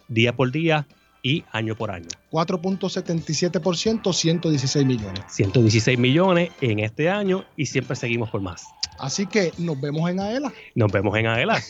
día 0.07 0.35
por 0.35 0.51
día 0.51 0.87
y 1.21 1.43
año 1.51 1.75
por 1.75 1.91
año. 1.91 2.07
4.77%, 2.31 4.13
116 4.13 4.85
millones. 4.85 5.23
116 5.29 5.99
millones 5.99 6.51
en 6.61 6.79
este 6.79 7.09
año 7.09 7.45
y 7.55 7.65
siempre 7.65 7.95
seguimos 7.95 8.29
por 8.29 8.41
más. 8.41 8.65
Así 8.97 9.25
que 9.27 9.53
nos 9.57 9.79
vemos 9.79 10.09
en 10.09 10.19
AELA. 10.19 10.53
Nos 10.75 10.91
vemos 10.91 11.17
en 11.17 11.27
AELA. 11.27 11.61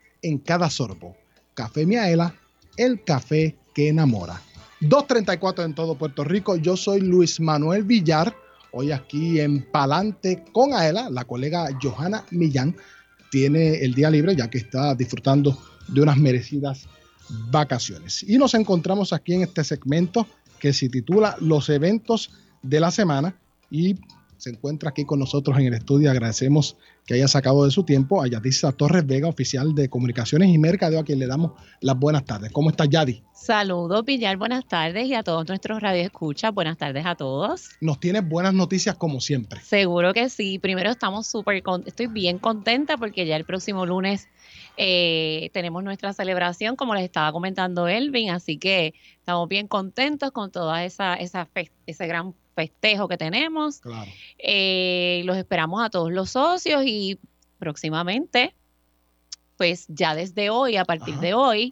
en 0.21 0.37
cada 0.37 0.69
sorbo. 0.69 1.15
Café 1.53 1.85
Miaela, 1.85 2.35
el 2.77 3.03
café 3.03 3.57
que 3.73 3.89
enamora. 3.89 4.41
234 4.81 5.63
en 5.63 5.75
todo 5.75 5.95
Puerto 5.95 6.23
Rico. 6.23 6.55
Yo 6.55 6.75
soy 6.75 7.01
Luis 7.01 7.39
Manuel 7.39 7.83
Villar. 7.83 8.35
Hoy 8.71 8.91
aquí 8.91 9.39
en 9.39 9.69
Palante 9.69 10.45
con 10.51 10.73
Aela, 10.73 11.09
la 11.09 11.25
colega 11.25 11.69
Johanna 11.81 12.25
Millán 12.31 12.75
tiene 13.29 13.83
el 13.83 13.93
día 13.93 14.09
libre 14.09 14.35
ya 14.35 14.49
que 14.49 14.57
está 14.57 14.95
disfrutando 14.95 15.57
de 15.87 16.01
unas 16.01 16.17
merecidas 16.17 16.87
vacaciones. 17.49 18.23
Y 18.23 18.37
nos 18.37 18.53
encontramos 18.53 19.13
aquí 19.13 19.33
en 19.33 19.41
este 19.41 19.63
segmento 19.63 20.25
que 20.59 20.73
se 20.73 20.89
titula 20.89 21.35
Los 21.39 21.69
eventos 21.69 22.31
de 22.61 22.79
la 22.79 22.91
semana 22.91 23.35
y 23.69 23.95
se 24.41 24.49
encuentra 24.49 24.89
aquí 24.89 25.05
con 25.05 25.19
nosotros 25.19 25.55
en 25.59 25.67
el 25.67 25.75
estudio. 25.75 26.09
Agradecemos 26.09 26.75
que 27.05 27.13
haya 27.13 27.27
sacado 27.27 27.63
de 27.63 27.69
su 27.69 27.83
tiempo 27.83 28.23
a 28.23 28.27
Yadisa 28.27 28.71
Torres 28.71 29.05
Vega, 29.05 29.27
oficial 29.27 29.75
de 29.75 29.87
Comunicaciones 29.87 30.49
y 30.49 30.57
Mercadeo, 30.57 30.99
a 30.99 31.03
quien 31.03 31.19
le 31.19 31.27
damos 31.27 31.51
las 31.79 31.95
buenas 31.95 32.25
tardes. 32.25 32.51
¿Cómo 32.51 32.71
está 32.71 32.85
Yadi? 32.85 33.21
Saludos, 33.35 34.03
Villar, 34.03 34.37
buenas 34.37 34.67
tardes 34.67 35.05
y 35.05 35.13
a 35.13 35.21
todos 35.21 35.47
nuestros 35.47 35.79
radioescuchas, 35.79 36.51
buenas 36.55 36.79
tardes 36.79 37.05
a 37.05 37.13
todos. 37.13 37.69
Nos 37.81 37.99
tienes 37.99 38.27
buenas 38.27 38.55
noticias 38.55 38.95
como 38.95 39.21
siempre. 39.21 39.61
Seguro 39.61 40.11
que 40.11 40.27
sí. 40.29 40.57
Primero 40.57 40.89
estamos 40.89 41.27
súper, 41.27 41.61
estoy 41.85 42.07
bien 42.07 42.39
contenta 42.39 42.97
porque 42.97 43.27
ya 43.27 43.35
el 43.35 43.45
próximo 43.45 43.85
lunes 43.85 44.27
eh, 44.75 45.51
tenemos 45.53 45.83
nuestra 45.83 46.13
celebración, 46.13 46.75
como 46.75 46.95
les 46.95 47.03
estaba 47.03 47.31
comentando 47.31 47.87
Elvin, 47.87 48.31
así 48.31 48.57
que 48.57 48.95
estamos 49.19 49.47
bien 49.47 49.67
contentos 49.67 50.31
con 50.31 50.51
toda 50.51 50.83
esa, 50.83 51.13
esa 51.13 51.45
fe, 51.45 51.71
ese 51.85 52.07
gran 52.07 52.33
festejo 52.55 53.07
que 53.07 53.17
tenemos. 53.17 53.79
Claro. 53.79 54.11
Eh, 54.37 55.21
los 55.25 55.37
esperamos 55.37 55.83
a 55.83 55.89
todos 55.89 56.11
los 56.11 56.31
socios 56.31 56.83
y 56.85 57.19
próximamente, 57.59 58.55
pues 59.57 59.85
ya 59.87 60.15
desde 60.15 60.49
hoy, 60.49 60.77
a 60.77 60.85
partir 60.85 61.13
Ajá, 61.13 61.21
de 61.21 61.33
hoy, 61.33 61.71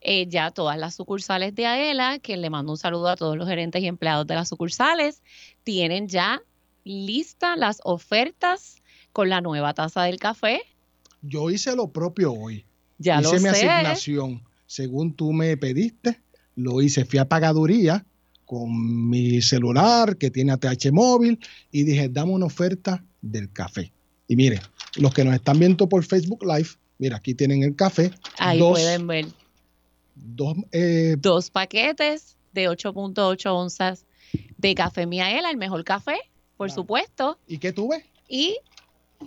eh, 0.00 0.26
ya 0.28 0.50
todas 0.50 0.78
las 0.78 0.94
sucursales 0.94 1.54
de 1.54 1.66
AELA, 1.66 2.18
que 2.18 2.36
le 2.36 2.50
mando 2.50 2.72
un 2.72 2.78
saludo 2.78 3.08
a 3.08 3.16
todos 3.16 3.36
los 3.36 3.48
gerentes 3.48 3.82
y 3.82 3.86
empleados 3.86 4.26
de 4.26 4.34
las 4.34 4.48
sucursales, 4.48 5.22
tienen 5.64 6.08
ya 6.08 6.42
listas 6.84 7.58
las 7.58 7.80
ofertas 7.84 8.82
con 9.12 9.28
la 9.28 9.40
nueva 9.40 9.74
taza 9.74 10.02
del 10.04 10.18
café. 10.18 10.62
Yo 11.22 11.50
hice 11.50 11.74
lo 11.74 11.88
propio 11.88 12.32
hoy. 12.32 12.64
Ya 12.98 13.20
hice 13.20 13.34
lo 13.34 13.40
mi 13.40 13.48
sé. 13.48 13.68
asignación 13.68 14.44
según 14.66 15.14
tú 15.14 15.32
me 15.32 15.56
pediste. 15.56 16.20
Lo 16.56 16.82
hice, 16.82 17.04
fui 17.04 17.18
a 17.18 17.28
pagaduría 17.28 18.04
con 18.44 19.08
mi 19.08 19.40
celular 19.42 20.16
que 20.16 20.30
tiene 20.30 20.52
ATH 20.52 20.90
móvil 20.92 21.38
y 21.70 21.82
dije, 21.84 22.08
dame 22.08 22.32
una 22.32 22.46
oferta 22.46 23.04
del 23.22 23.50
café. 23.52 23.92
Y 24.28 24.36
mire, 24.36 24.60
los 24.96 25.12
que 25.12 25.24
nos 25.24 25.34
están 25.34 25.58
viendo 25.58 25.88
por 25.88 26.04
Facebook 26.04 26.44
Live, 26.44 26.68
mira, 26.98 27.16
aquí 27.16 27.34
tienen 27.34 27.62
el 27.62 27.74
café. 27.76 28.10
Ahí 28.38 28.58
dos, 28.58 28.72
pueden 28.72 29.06
ver 29.06 29.26
dos, 30.14 30.56
eh, 30.72 31.16
dos 31.18 31.50
paquetes 31.50 32.36
de 32.52 32.68
8.8 32.70 33.46
onzas 33.52 34.04
de 34.58 34.74
café 34.74 35.06
Miaela, 35.06 35.50
el 35.50 35.56
mejor 35.56 35.84
café, 35.84 36.16
por 36.56 36.68
Claro. 36.68 36.82
supuesto. 36.82 37.38
¿Y 37.46 37.58
qué 37.58 37.72
tuve? 37.72 38.04
Y 38.28 38.56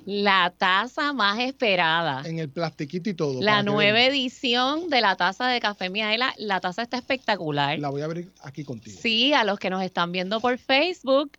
La 0.06 0.54
taza 0.58 1.14
más 1.14 1.40
esperada. 1.40 2.22
En 2.26 2.40
el 2.40 2.50
plastiquito 2.50 3.10
y 3.10 3.14
todo. 3.14 3.42
La 3.42 3.64
nueva 3.64 4.02
edición 4.04 4.90
de 4.90 5.02
la 5.02 5.16
taza 5.16 5.48
de 5.48 5.60
Café 5.60 5.90
Miaela. 5.90 6.34
La 6.38 6.60
taza 6.60 6.84
está 6.84 6.98
espectacular. 6.98 7.80
La 7.80 7.90
voy 7.90 8.02
a 8.02 8.06
abrir 8.06 8.32
aquí 8.42 8.64
contigo. 8.64 8.98
Sí, 9.02 9.34
a 9.34 9.44
los 9.44 9.60
que 9.60 9.70
nos 9.70 9.84
están 9.84 10.12
viendo 10.12 10.40
por 10.40 10.58
Facebook, 10.58 11.32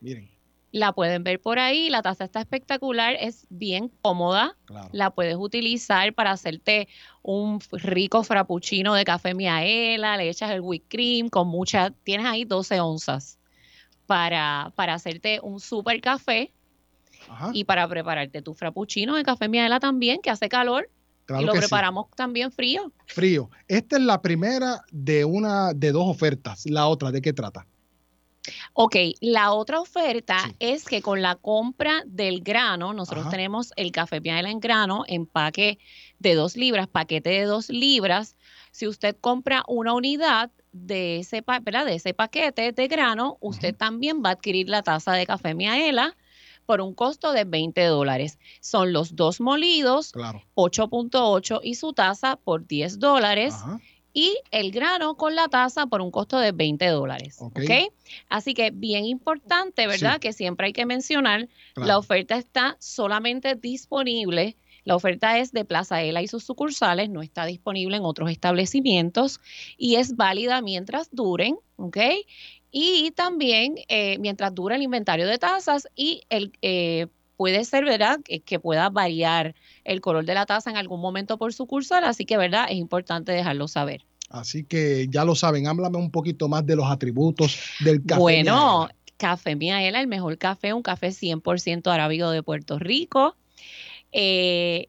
Miren, 0.00 0.28
la 0.70 0.92
pueden 0.92 1.24
ver 1.24 1.40
por 1.40 1.58
ahí. 1.58 1.88
La 1.90 2.02
taza 2.02 2.24
está 2.24 2.40
espectacular, 2.40 3.16
es 3.18 3.46
bien 3.48 3.90
cómoda. 4.02 4.56
claro. 4.66 4.88
La 4.92 5.10
puedes 5.10 5.36
utilizar 5.36 6.12
para 6.14 6.32
hacerte 6.32 6.88
un 7.22 7.60
rico 7.72 8.22
frappuccino 8.22 8.94
de 8.94 9.04
café 9.04 9.34
miaela, 9.34 10.16
le 10.16 10.28
echas 10.28 10.50
el 10.50 10.60
whipped 10.60 10.88
cream 10.88 11.28
con 11.28 11.48
mucha, 11.48 11.90
tienes 12.04 12.26
ahí 12.26 12.44
12 12.44 12.80
onzas 12.80 13.38
para, 14.06 14.72
para 14.76 14.94
hacerte 14.94 15.40
un 15.42 15.60
super 15.60 16.00
café 16.00 16.52
Ajá. 17.28 17.50
y 17.52 17.64
para 17.64 17.86
prepararte 17.88 18.42
tu 18.42 18.54
frappuccino 18.54 19.16
de 19.16 19.22
café 19.22 19.48
miaela 19.48 19.80
también, 19.80 20.20
que 20.22 20.30
hace 20.30 20.48
calor 20.48 20.90
Claro 21.26 21.42
y 21.42 21.46
lo 21.46 21.52
sí. 21.52 21.58
preparamos 21.58 22.06
también 22.16 22.50
frío. 22.50 22.90
Frío. 23.06 23.50
Esta 23.66 23.96
es 23.96 24.02
la 24.02 24.22
primera 24.22 24.82
de 24.90 25.26
una 25.26 25.74
de 25.74 25.92
dos 25.92 26.08
ofertas. 26.08 26.64
La 26.64 26.86
otra, 26.88 27.10
¿de 27.10 27.20
qué 27.20 27.34
trata? 27.34 27.66
Ok, 28.72 28.96
la 29.20 29.52
otra 29.52 29.78
oferta 29.78 30.38
es 30.58 30.86
que 30.86 31.02
con 31.02 31.20
la 31.20 31.34
compra 31.34 32.02
del 32.06 32.40
grano, 32.40 32.94
nosotros 32.94 33.26
Ajá. 33.26 33.30
tenemos 33.30 33.72
el 33.76 33.92
café 33.92 34.22
Miaela 34.22 34.50
en 34.50 34.58
grano, 34.60 35.04
empaque 35.06 35.78
de 36.18 36.34
dos 36.34 36.56
libras, 36.56 36.88
paquete 36.88 37.28
de 37.28 37.42
dos 37.44 37.68
libras. 37.68 38.36
Si 38.70 38.86
usted 38.86 39.14
compra 39.20 39.64
una 39.68 39.92
unidad 39.92 40.50
de 40.72 41.18
ese, 41.18 41.42
pa- 41.42 41.60
¿verdad? 41.60 41.84
de 41.84 41.96
ese 41.96 42.14
paquete 42.14 42.72
de 42.72 42.88
grano, 42.88 43.36
usted 43.40 43.74
también 43.74 44.22
va 44.24 44.30
a 44.30 44.32
adquirir 44.32 44.68
la 44.70 44.82
taza 44.82 45.12
de 45.12 45.26
café 45.26 45.54
Miaela 45.54 46.16
por 46.68 46.82
un 46.82 46.92
costo 46.94 47.32
de 47.32 47.44
20 47.44 47.82
dólares. 47.86 48.38
Son 48.60 48.92
los 48.92 49.16
dos 49.16 49.40
molidos, 49.40 50.12
Claro. 50.12 50.42
8.8 50.54 51.60
y 51.64 51.76
su 51.76 51.94
taza 51.94 52.36
por 52.36 52.66
10 52.66 52.98
dólares 52.98 53.54
Ajá. 53.54 53.80
y 54.12 54.36
el 54.50 54.70
grano 54.70 55.16
con 55.16 55.34
la 55.34 55.48
taza 55.48 55.86
por 55.86 56.02
un 56.02 56.10
costo 56.10 56.38
de 56.38 56.52
20 56.52 56.86
dólares. 56.88 57.38
Ok. 57.40 57.60
¿ok? 57.64 57.92
Así 58.28 58.52
que 58.52 58.70
bien 58.70 59.06
importante, 59.06 59.86
¿verdad? 59.86 60.14
Sí. 60.16 60.20
Que 60.20 60.32
siempre 60.34 60.66
hay 60.66 60.72
que 60.74 60.84
mencionar, 60.84 61.48
Claro. 61.72 61.88
la 61.88 61.96
oferta 61.98 62.36
está 62.36 62.76
solamente 62.80 63.54
disponible. 63.54 64.58
La 64.84 64.94
oferta 64.94 65.38
es 65.38 65.52
de 65.52 65.64
Plaza 65.64 66.02
Ela 66.02 66.20
y 66.22 66.28
sus 66.28 66.44
sucursales, 66.44 67.08
no 67.08 67.22
está 67.22 67.46
disponible 67.46 67.96
en 67.96 68.04
otros 68.04 68.30
establecimientos 68.30 69.40
y 69.78 69.96
es 69.96 70.16
válida 70.16 70.60
mientras 70.62 71.08
duren, 71.12 71.58
¿ok? 71.76 71.96
Y 72.70 73.12
también 73.12 73.76
eh, 73.88 74.18
mientras 74.18 74.54
dura 74.54 74.76
el 74.76 74.82
inventario 74.82 75.26
de 75.26 75.38
tazas 75.38 75.88
y 75.94 76.22
el, 76.28 76.52
eh, 76.62 77.06
puede 77.36 77.64
ser, 77.64 77.84
¿verdad?, 77.84 78.20
que, 78.24 78.40
que 78.40 78.60
pueda 78.60 78.90
variar 78.90 79.54
el 79.84 80.00
color 80.00 80.24
de 80.24 80.34
la 80.34 80.44
taza 80.44 80.70
en 80.70 80.76
algún 80.76 81.00
momento 81.00 81.38
por 81.38 81.52
sucursal, 81.54 82.04
así 82.04 82.24
que, 82.24 82.36
¿verdad?, 82.36 82.66
es 82.68 82.76
importante 82.76 83.32
dejarlo 83.32 83.68
saber. 83.68 84.04
Así 84.30 84.64
que 84.64 85.06
ya 85.08 85.24
lo 85.24 85.34
saben, 85.34 85.66
háblame 85.66 85.96
un 85.96 86.10
poquito 86.10 86.48
más 86.48 86.66
de 86.66 86.76
los 86.76 86.86
atributos 86.90 87.58
del 87.80 88.04
café. 88.04 88.20
Bueno, 88.20 88.80
Miaela. 88.80 88.94
Café 89.16 89.56
Miaela, 89.56 90.00
el 90.00 90.06
mejor 90.06 90.38
café, 90.38 90.72
un 90.72 90.82
café 90.82 91.08
100% 91.08 91.90
arábigo 91.90 92.30
de 92.30 92.42
Puerto 92.42 92.78
Rico. 92.78 93.36
Eh, 94.12 94.88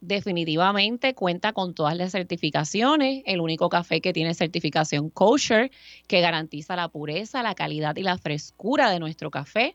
definitivamente 0.00 1.14
cuenta 1.14 1.52
con 1.52 1.74
todas 1.74 1.96
las 1.96 2.12
certificaciones, 2.12 3.22
el 3.26 3.40
único 3.40 3.68
café 3.68 4.00
que 4.00 4.12
tiene 4.12 4.34
certificación 4.34 5.10
kosher, 5.10 5.70
que 6.06 6.20
garantiza 6.20 6.76
la 6.76 6.88
pureza, 6.88 7.42
la 7.42 7.54
calidad 7.54 7.96
y 7.96 8.02
la 8.02 8.18
frescura 8.18 8.90
de 8.90 9.00
nuestro 9.00 9.30
café. 9.30 9.74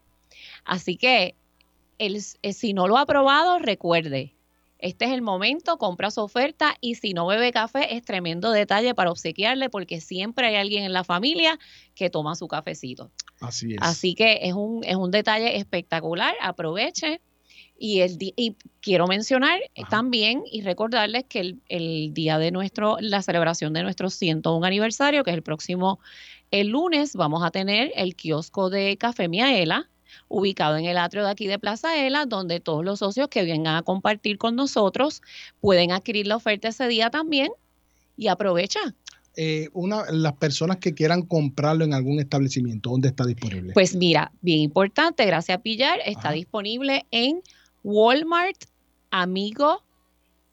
Así 0.65 0.97
que 0.97 1.35
el- 1.99 2.21
eh, 2.41 2.53
si 2.53 2.73
no 2.73 2.87
lo 2.87 2.97
ha 2.97 3.05
probado, 3.05 3.59
recuerde, 3.59 4.33
este 4.79 5.05
es 5.05 5.11
el 5.11 5.21
momento, 5.21 5.77
compra 5.77 6.11
su 6.11 6.21
oferta 6.21 6.75
y 6.81 6.95
si 6.95 7.13
no 7.13 7.25
bebe 7.25 7.51
café 7.53 7.95
es 7.95 8.03
tremendo 8.03 8.51
detalle 8.51 8.93
para 8.93 9.11
obsequiarle 9.11 9.69
porque 9.69 10.01
siempre 10.01 10.47
hay 10.47 10.55
alguien 10.55 10.83
en 10.83 10.91
la 10.91 11.03
familia 11.05 11.57
que 11.95 12.09
toma 12.09 12.35
su 12.35 12.47
cafecito. 12.47 13.09
Así 13.39 13.73
es. 13.73 13.77
Así 13.81 14.13
que 14.13 14.39
es 14.41 14.53
un, 14.53 14.83
es 14.83 14.95
un 14.95 15.11
detalle 15.11 15.57
espectacular, 15.57 16.33
aproveche. 16.41 17.21
Y, 17.85 17.99
el, 17.99 18.17
y 18.19 18.55
quiero 18.79 19.07
mencionar 19.07 19.59
eh, 19.75 19.81
también 19.89 20.43
y 20.49 20.61
recordarles 20.61 21.25
que 21.27 21.41
el, 21.41 21.59
el 21.67 22.13
día 22.13 22.37
de 22.37 22.49
nuestro, 22.49 22.95
la 23.01 23.21
celebración 23.21 23.73
de 23.73 23.83
nuestro 23.83 24.09
101 24.09 24.65
aniversario, 24.65 25.25
que 25.25 25.31
es 25.31 25.35
el 25.35 25.43
próximo 25.43 25.99
el 26.49 26.69
lunes, 26.69 27.13
vamos 27.13 27.43
a 27.43 27.51
tener 27.51 27.91
el 27.97 28.15
kiosco 28.15 28.69
de 28.69 28.95
Café 28.95 29.27
Miaela, 29.27 29.89
ubicado 30.29 30.77
en 30.77 30.85
el 30.85 30.97
atrio 30.97 31.25
de 31.25 31.31
aquí 31.31 31.45
de 31.45 31.59
Plaza 31.59 31.97
Ela, 31.97 32.25
donde 32.25 32.61
todos 32.61 32.85
los 32.85 32.99
socios 32.99 33.27
que 33.27 33.43
vengan 33.43 33.75
a 33.75 33.81
compartir 33.81 34.37
con 34.37 34.55
nosotros 34.55 35.21
pueden 35.59 35.91
adquirir 35.91 36.27
la 36.27 36.37
oferta 36.37 36.69
ese 36.69 36.87
día 36.87 37.09
también 37.09 37.51
y 38.15 38.27
aprovecha. 38.27 38.79
Eh, 39.35 39.67
una, 39.73 40.09
las 40.09 40.37
personas 40.37 40.77
que 40.77 40.93
quieran 40.93 41.23
comprarlo 41.23 41.83
en 41.83 41.93
algún 41.93 42.21
establecimiento, 42.21 42.91
¿dónde 42.91 43.09
está 43.09 43.25
disponible? 43.25 43.73
Pues 43.73 43.93
mira, 43.93 44.31
bien 44.39 44.59
importante, 44.59 45.25
gracias 45.25 45.59
Pillar, 45.59 45.99
está 46.05 46.31
disponible 46.31 47.05
en 47.11 47.41
Walmart, 47.83 48.57
Amigo, 49.11 49.83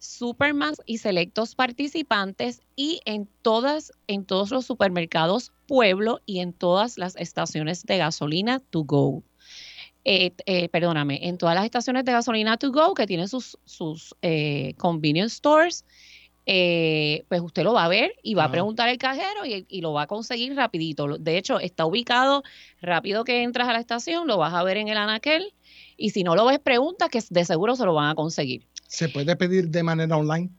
Superman 0.01 0.75
y 0.87 0.99
selectos 0.99 1.55
participantes 1.55 2.63
y 2.75 3.01
en 3.05 3.29
todas, 3.43 3.93
en 4.07 4.25
todos 4.25 4.51
los 4.51 4.65
supermercados 4.67 5.53
Pueblo 5.67 6.21
y 6.27 6.41
en 6.41 6.53
todas 6.53 6.99
las 6.99 7.17
estaciones 7.17 7.85
de 7.85 7.99
gasolina 7.99 8.61
to 8.71 8.83
go. 8.83 9.23
Eh, 10.05 10.33
eh, 10.47 10.71
perdóname, 10.71 11.29
en 11.29 11.37
todas 11.37 11.55
las 11.55 11.67
estaciones 11.67 12.07
de 12.07 12.13
gasolina 12.13 12.57
to 12.57 12.73
go 12.73 12.95
que 12.95 13.07
tienen 13.07 13.29
sus, 13.29 13.59
sus 13.67 14.15
eh, 14.23 14.73
convenience 14.79 15.37
stores, 15.37 15.85
pues 16.47 17.41
usted 17.43 17.63
lo 17.63 17.75
va 17.75 17.85
a 17.85 17.89
ver 17.89 18.15
y 18.23 18.35
va 18.35 18.45
a 18.45 18.51
preguntar 18.51 18.89
al 18.89 18.99
cajero 18.99 19.47
y, 19.47 19.67
y 19.69 19.83
lo 19.83 19.93
va 19.93 20.03
a 20.03 20.07
conseguir 20.09 20.57
rapidito. 20.57 21.07
De 21.19 21.39
hecho, 21.39 21.61
está 21.61 21.85
ubicado 21.85 22.43
rápido 22.81 23.23
que 23.23 23.45
entras 23.45 23.69
a 23.69 23.73
la 23.75 23.79
estación, 23.79 24.27
lo 24.27 24.39
vas 24.39 24.55
a 24.55 24.65
ver 24.65 24.79
en 24.79 24.89
el 24.89 24.97
anaquel 24.97 25.55
y 26.01 26.11
si 26.11 26.25
no 26.25 26.35
lo 26.35 26.47
ves, 26.47 26.59
pregunta 26.59 27.11
que 27.11 27.23
de 27.29 27.45
seguro 27.45 27.77
se 27.77 27.85
lo 27.85 27.95
van 27.95 28.09
a 28.09 28.15
conseguir. 28.15 28.67
¿Se 28.89 29.09
puede 29.09 29.37
pedir 29.37 29.69
de 29.69 29.83
manera 29.83 30.17
online? 30.17 30.51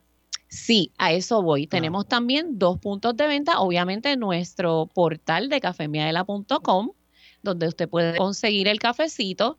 Sí, 0.48 0.92
a 0.98 1.12
eso 1.12 1.42
voy. 1.42 1.66
Tenemos 1.66 2.06
también 2.06 2.58
dos 2.58 2.78
puntos 2.78 3.16
de 3.16 3.26
venta, 3.26 3.58
obviamente 3.58 4.16
nuestro 4.16 4.88
portal 4.94 5.48
de 5.48 5.60
cafemiaela.com, 5.60 6.90
donde 7.42 7.66
usted 7.66 7.88
puede 7.88 8.16
conseguir 8.16 8.68
el 8.68 8.78
cafecito, 8.78 9.58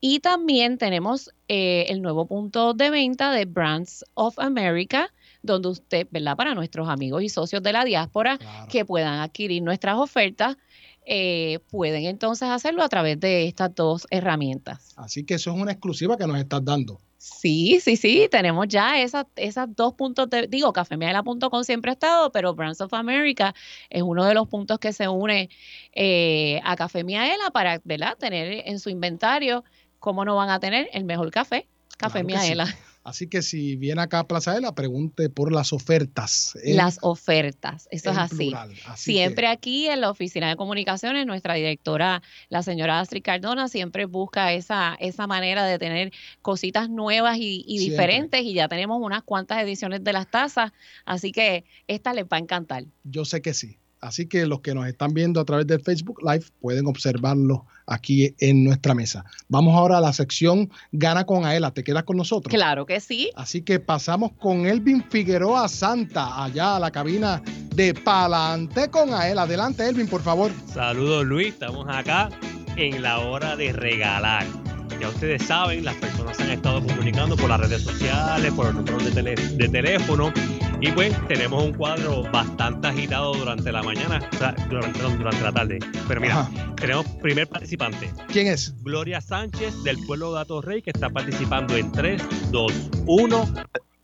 y 0.00 0.20
también 0.20 0.78
tenemos 0.78 1.30
eh, 1.48 1.86
el 1.88 2.00
nuevo 2.00 2.26
punto 2.26 2.74
de 2.74 2.90
venta 2.90 3.32
de 3.32 3.44
Brands 3.44 4.04
of 4.14 4.38
America, 4.38 5.12
donde 5.42 5.68
usted, 5.68 6.06
¿verdad? 6.10 6.36
Para 6.36 6.54
nuestros 6.54 6.88
amigos 6.88 7.22
y 7.22 7.28
socios 7.28 7.62
de 7.62 7.72
la 7.72 7.84
diáspora 7.84 8.38
que 8.70 8.84
puedan 8.84 9.18
adquirir 9.20 9.62
nuestras 9.62 9.96
ofertas, 9.96 10.56
eh, 11.04 11.58
pueden 11.70 12.04
entonces 12.04 12.48
hacerlo 12.48 12.82
a 12.82 12.88
través 12.88 13.20
de 13.20 13.46
estas 13.46 13.74
dos 13.74 14.06
herramientas. 14.10 14.94
Así 14.96 15.24
que 15.24 15.34
eso 15.34 15.50
es 15.50 15.56
una 15.56 15.72
exclusiva 15.72 16.16
que 16.16 16.26
nos 16.26 16.38
estás 16.38 16.64
dando. 16.64 17.00
Sí, 17.18 17.80
sí, 17.80 17.96
sí, 17.96 18.28
tenemos 18.30 18.68
ya 18.68 19.00
esas, 19.00 19.24
esas 19.36 19.74
dos 19.74 19.94
puntos 19.94 20.28
de, 20.28 20.46
digo, 20.46 20.74
cafemiaela.com 20.74 21.64
siempre 21.64 21.90
ha 21.90 21.94
estado, 21.94 22.30
pero 22.30 22.54
Brands 22.54 22.82
of 22.82 22.92
America 22.92 23.54
es 23.88 24.02
uno 24.02 24.26
de 24.26 24.34
los 24.34 24.46
puntos 24.46 24.78
que 24.78 24.92
se 24.92 25.08
une 25.08 25.48
eh, 25.92 26.60
a 26.64 26.76
Café 26.76 27.02
Miaela 27.02 27.50
para, 27.50 27.80
¿verdad?, 27.84 28.18
tener 28.18 28.62
en 28.66 28.78
su 28.78 28.90
inventario, 28.90 29.64
¿cómo 30.00 30.26
no 30.26 30.36
van 30.36 30.50
a 30.50 30.60
tener 30.60 30.90
el 30.92 31.04
mejor 31.04 31.30
café? 31.30 31.66
Café 31.96 32.24
Claro 32.24 32.66
sí. 32.66 32.72
Así 33.04 33.26
que 33.28 33.42
si 33.42 33.76
viene 33.76 34.00
acá 34.00 34.20
a 34.20 34.26
Plaza 34.26 34.56
Ela, 34.56 34.74
pregunte 34.74 35.28
por 35.28 35.52
las 35.52 35.74
ofertas. 35.74 36.56
en- 36.62 36.76
Las 36.78 36.98
ofertas, 37.02 37.86
eso 37.90 38.10
es 38.10 38.16
así. 38.18 38.50
Así 38.86 39.12
siempre 39.12 39.46
aquí 39.46 39.88
en 39.88 40.00
la 40.00 40.10
oficina 40.10 40.48
de 40.48 40.56
comunicaciones, 40.56 41.26
nuestra 41.26 41.52
directora, 41.54 42.22
la 42.48 42.62
señora 42.62 43.00
Astrid 43.00 43.22
Cardona, 43.22 43.68
siempre 43.68 44.06
busca 44.06 44.52
esa, 44.54 44.96
esa 45.00 45.26
manera 45.26 45.66
de 45.66 45.78
tener 45.78 46.12
cositas 46.40 46.88
nuevas 46.88 47.36
y, 47.36 47.62
y 47.66 47.78
diferentes 47.90 48.40
y 48.42 48.54
ya 48.54 48.68
tenemos 48.68 48.98
unas 49.02 49.22
cuantas 49.22 49.62
ediciones 49.62 50.02
de 50.02 50.12
las 50.14 50.30
tazas, 50.30 50.72
así 51.04 51.30
que 51.30 51.64
esta 51.86 52.14
les 52.14 52.24
va 52.24 52.38
a 52.38 52.40
encantar. 52.40 52.84
Yo 53.04 53.24
sé 53.26 53.42
que 53.42 53.52
sí. 53.52 53.76
Así 54.04 54.26
que 54.26 54.46
los 54.46 54.60
que 54.60 54.74
nos 54.74 54.86
están 54.86 55.14
viendo 55.14 55.40
a 55.40 55.46
través 55.46 55.66
del 55.66 55.80
Facebook 55.80 56.20
Live 56.22 56.44
pueden 56.60 56.86
observarlo 56.86 57.64
aquí 57.86 58.34
en 58.38 58.62
nuestra 58.62 58.94
mesa. 58.94 59.24
Vamos 59.48 59.74
ahora 59.74 59.96
a 59.96 60.00
la 60.02 60.12
sección 60.12 60.70
Gana 60.92 61.24
con 61.24 61.46
Aela. 61.46 61.70
¿Te 61.70 61.82
quedas 61.82 62.04
con 62.04 62.18
nosotros? 62.18 62.54
Claro 62.54 62.84
que 62.84 63.00
sí. 63.00 63.30
Así 63.34 63.62
que 63.62 63.80
pasamos 63.80 64.32
con 64.32 64.66
Elvin 64.66 65.02
Figueroa 65.08 65.68
Santa, 65.68 66.44
allá 66.44 66.76
a 66.76 66.80
la 66.80 66.90
cabina 66.90 67.42
de 67.74 67.94
Palante 67.94 68.90
con 68.90 69.14
Aela. 69.14 69.42
Adelante, 69.42 69.88
Elvin, 69.88 70.06
por 70.06 70.20
favor. 70.20 70.52
Saludos 70.72 71.24
Luis, 71.24 71.54
estamos 71.54 71.86
acá 71.88 72.28
en 72.76 73.02
la 73.02 73.20
hora 73.20 73.56
de 73.56 73.72
regalar. 73.72 74.63
Ya 75.00 75.08
ustedes 75.08 75.42
saben, 75.42 75.84
las 75.84 75.94
personas 75.96 76.36
se 76.36 76.44
han 76.44 76.50
estado 76.50 76.82
comunicando 76.82 77.36
por 77.36 77.48
las 77.48 77.60
redes 77.60 77.82
sociales, 77.82 78.52
por 78.52 78.66
los 78.66 78.74
números 78.74 79.04
de, 79.04 79.68
teléfono 79.68 80.32
Y 80.80 80.90
pues 80.92 81.14
tenemos 81.26 81.64
un 81.64 81.72
cuadro 81.72 82.22
bastante 82.30 82.88
agitado 82.88 83.34
durante 83.34 83.72
la 83.72 83.82
mañana, 83.82 84.26
o 84.32 84.36
sea, 84.36 84.54
durante, 84.68 85.42
la 85.42 85.52
tarde. 85.52 85.78
Pero 86.08 86.20
mira, 86.20 86.48
tenemos 86.76 87.06
primer 87.22 87.48
participante. 87.48 88.12
¿Quién 88.28 88.46
es? 88.46 88.74
Gloria 88.82 89.20
Sánchez 89.20 89.82
del 89.82 89.98
pueblo 90.06 90.34
de 90.34 90.40
Atorrey 90.40 90.82
que 90.82 90.90
está 90.90 91.10
participando 91.10 91.76
en 91.76 91.90
3, 91.92 92.50
2, 92.50 92.72
1. 93.06 93.54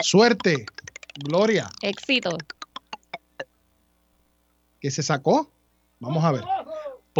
Suerte, 0.01 0.67
Gloria. 1.25 1.69
Éxito. 1.83 2.37
¿Qué 4.81 4.91
se 4.91 5.03
sacó? 5.03 5.51
Vamos 5.99 6.25
a 6.25 6.33
ver. 6.33 6.45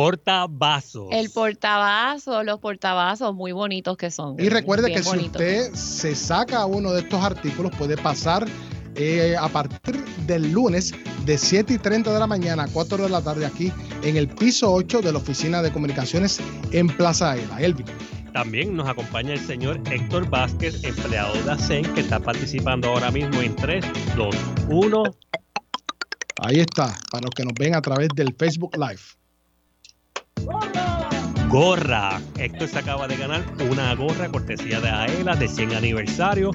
Portavasos. 0.01 1.09
El 1.11 1.29
portavasos, 1.29 2.43
los 2.47 2.59
portavasos 2.59 3.35
muy 3.35 3.53
bonitos 3.53 3.99
que 3.99 4.11
son. 4.11 4.35
Y 4.41 4.49
recuerde 4.49 4.91
que 4.91 5.03
si 5.03 5.19
usted 5.19 5.75
se 5.75 6.15
saca 6.15 6.65
uno 6.65 6.93
de 6.93 7.01
estos 7.01 7.23
artículos, 7.23 7.71
puede 7.77 7.99
pasar 7.99 8.49
eh, 8.95 9.37
a 9.39 9.47
partir 9.51 10.03
del 10.27 10.53
lunes 10.53 10.95
de 11.27 11.37
7 11.37 11.75
y 11.75 11.79
30 11.79 12.15
de 12.15 12.19
la 12.19 12.27
mañana 12.27 12.63
a 12.63 12.69
4 12.69 12.97
de 12.97 13.11
la 13.11 13.21
tarde 13.21 13.45
aquí 13.45 13.71
en 14.03 14.17
el 14.17 14.27
piso 14.27 14.73
8 14.73 15.03
de 15.03 15.13
la 15.13 15.19
Oficina 15.19 15.61
de 15.61 15.71
Comunicaciones 15.71 16.41
en 16.73 16.87
Plaza 16.87 17.37
Ela. 17.37 17.61
Elvin. 17.61 17.85
También 18.33 18.75
nos 18.75 18.89
acompaña 18.89 19.35
el 19.35 19.41
señor 19.41 19.83
Héctor 19.85 20.31
Vázquez, 20.31 20.83
empleado 20.83 21.35
de 21.43 21.51
ASEN, 21.51 21.85
que 21.93 22.01
está 22.01 22.19
participando 22.19 22.89
ahora 22.89 23.11
mismo 23.11 23.43
en 23.43 23.55
3, 23.55 23.85
2, 24.17 24.37
1. 24.71 25.03
Ahí 26.39 26.61
está, 26.61 26.97
para 27.11 27.25
los 27.25 27.35
que 27.35 27.45
nos 27.45 27.53
ven 27.53 27.75
a 27.75 27.83
través 27.83 28.09
del 28.17 28.35
Facebook 28.35 28.75
Live. 28.79 29.20
Gorra. 31.51 32.23
Héctor 32.39 32.69
se 32.69 32.79
acaba 32.79 33.09
de 33.09 33.17
ganar 33.17 33.45
una 33.69 33.93
gorra 33.97 34.29
cortesía 34.29 34.81
de 34.81 34.89
AELA 34.89 35.35
de 35.35 35.49
100 35.49 35.75
aniversario. 35.75 36.53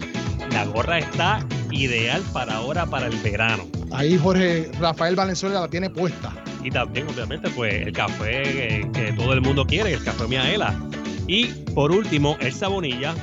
La 0.52 0.64
gorra 0.64 1.00
está 1.00 1.46
ideal 1.70 2.24
para 2.32 2.56
ahora, 2.56 2.86
para 2.86 3.08
el 3.08 3.18
verano. 3.18 3.66
Ahí 3.92 4.18
Jorge 4.18 4.72
Rafael 4.80 5.18
Valenzuela 5.18 5.60
la 5.60 5.68
tiene 5.68 5.90
puesta. 5.90 6.34
Y 6.64 6.72
también, 6.72 7.10
obviamente, 7.10 7.50
pues 7.50 7.74
el 7.74 7.92
café 7.92 8.78
eh, 8.78 8.90
que 8.94 9.12
todo 9.12 9.34
el 9.34 9.42
mundo 9.42 9.66
quiere, 9.66 9.94
el 9.94 10.04
café 10.04 10.30
Miaela. 10.30 10.74
Y 11.28 11.48
por 11.74 11.92
último, 11.92 12.38
Elsa 12.40 12.70
Bonilla 12.70 13.14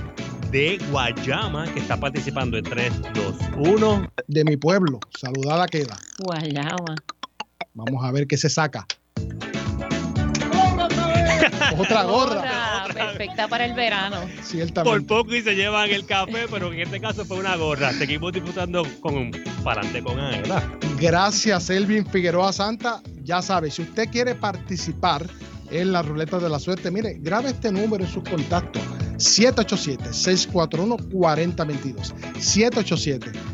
de 0.50 0.78
Guayama, 0.90 1.72
que 1.72 1.80
está 1.80 1.96
participando 1.96 2.58
en 2.58 2.64
3, 2.64 2.92
2, 3.14 3.36
1. 3.56 4.12
De 4.26 4.44
mi 4.44 4.58
pueblo, 4.58 5.00
saludada 5.08 5.66
queda. 5.68 5.96
Guayama. 6.18 6.96
Vamos 7.72 8.04
a 8.04 8.12
ver 8.12 8.26
qué 8.26 8.36
se 8.36 8.50
saca. 8.50 8.86
Otra 11.82 12.04
gorra. 12.04 12.84
Perfecta 12.92 13.48
para 13.48 13.64
el 13.64 13.72
verano. 13.74 14.18
Por 14.84 15.04
poco 15.06 15.34
y 15.34 15.42
se 15.42 15.54
llevan 15.54 15.90
el 15.90 16.04
café, 16.06 16.46
pero 16.50 16.72
en 16.72 16.80
este 16.80 17.00
caso 17.00 17.24
fue 17.24 17.38
una 17.38 17.56
gorra. 17.56 17.92
Seguimos 17.92 18.32
disfrutando 18.32 18.84
con 19.00 19.30
Parante 19.64 20.02
con 20.02 20.18
Aela. 20.18 20.62
Gracias, 20.98 21.70
Elvin 21.70 22.04
Figueroa 22.06 22.52
Santa. 22.52 23.00
Ya 23.24 23.40
sabe, 23.42 23.70
si 23.70 23.82
usted 23.82 24.08
quiere 24.10 24.34
participar 24.34 25.26
en 25.70 25.92
la 25.92 26.02
ruleta 26.02 26.38
de 26.38 26.48
la 26.48 26.58
suerte, 26.58 26.90
mire, 26.90 27.18
grabe 27.20 27.50
este 27.50 27.70
número 27.72 28.04
en 28.04 28.10
sus 28.10 28.24
contactos. 28.24 28.82
787-641-4022. 29.16 32.12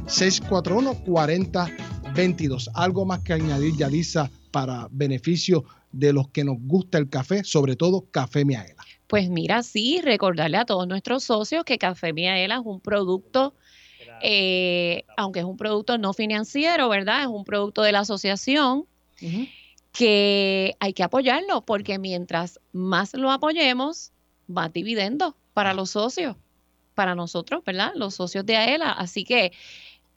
787-641-4022. 0.06 2.68
Algo 2.74 3.04
más 3.04 3.20
que 3.20 3.34
añadir, 3.34 3.76
Yalisa, 3.76 4.30
para 4.50 4.88
beneficio 4.90 5.64
de 5.92 6.12
los 6.12 6.28
que 6.28 6.44
nos 6.44 6.56
gusta 6.60 6.98
el 6.98 7.08
café, 7.08 7.44
sobre 7.44 7.76
todo 7.76 8.06
Café 8.10 8.44
Miaela. 8.44 8.84
Pues 9.06 9.30
mira, 9.30 9.62
sí, 9.62 10.00
recordarle 10.02 10.58
a 10.58 10.66
todos 10.66 10.86
nuestros 10.86 11.24
socios 11.24 11.64
que 11.64 11.78
Café 11.78 12.12
Miaela 12.12 12.56
es 12.56 12.62
un 12.64 12.80
producto, 12.80 13.54
eh, 14.22 15.04
aunque 15.16 15.40
es 15.40 15.46
un 15.46 15.56
producto 15.56 15.96
no 15.96 16.12
financiero, 16.12 16.88
¿verdad? 16.88 17.22
Es 17.22 17.28
un 17.28 17.44
producto 17.44 17.82
de 17.82 17.92
la 17.92 18.00
asociación 18.00 18.84
que 19.92 20.76
hay 20.78 20.92
que 20.92 21.02
apoyarlo 21.02 21.64
porque 21.64 21.98
mientras 21.98 22.60
más 22.72 23.14
lo 23.14 23.30
apoyemos, 23.30 24.12
más 24.46 24.72
dividendo 24.72 25.36
para 25.54 25.74
los 25.74 25.90
socios, 25.90 26.36
para 26.94 27.14
nosotros, 27.14 27.64
¿verdad? 27.64 27.92
Los 27.94 28.14
socios 28.14 28.44
de 28.44 28.56
AELA. 28.56 28.92
Así 28.92 29.24
que 29.24 29.52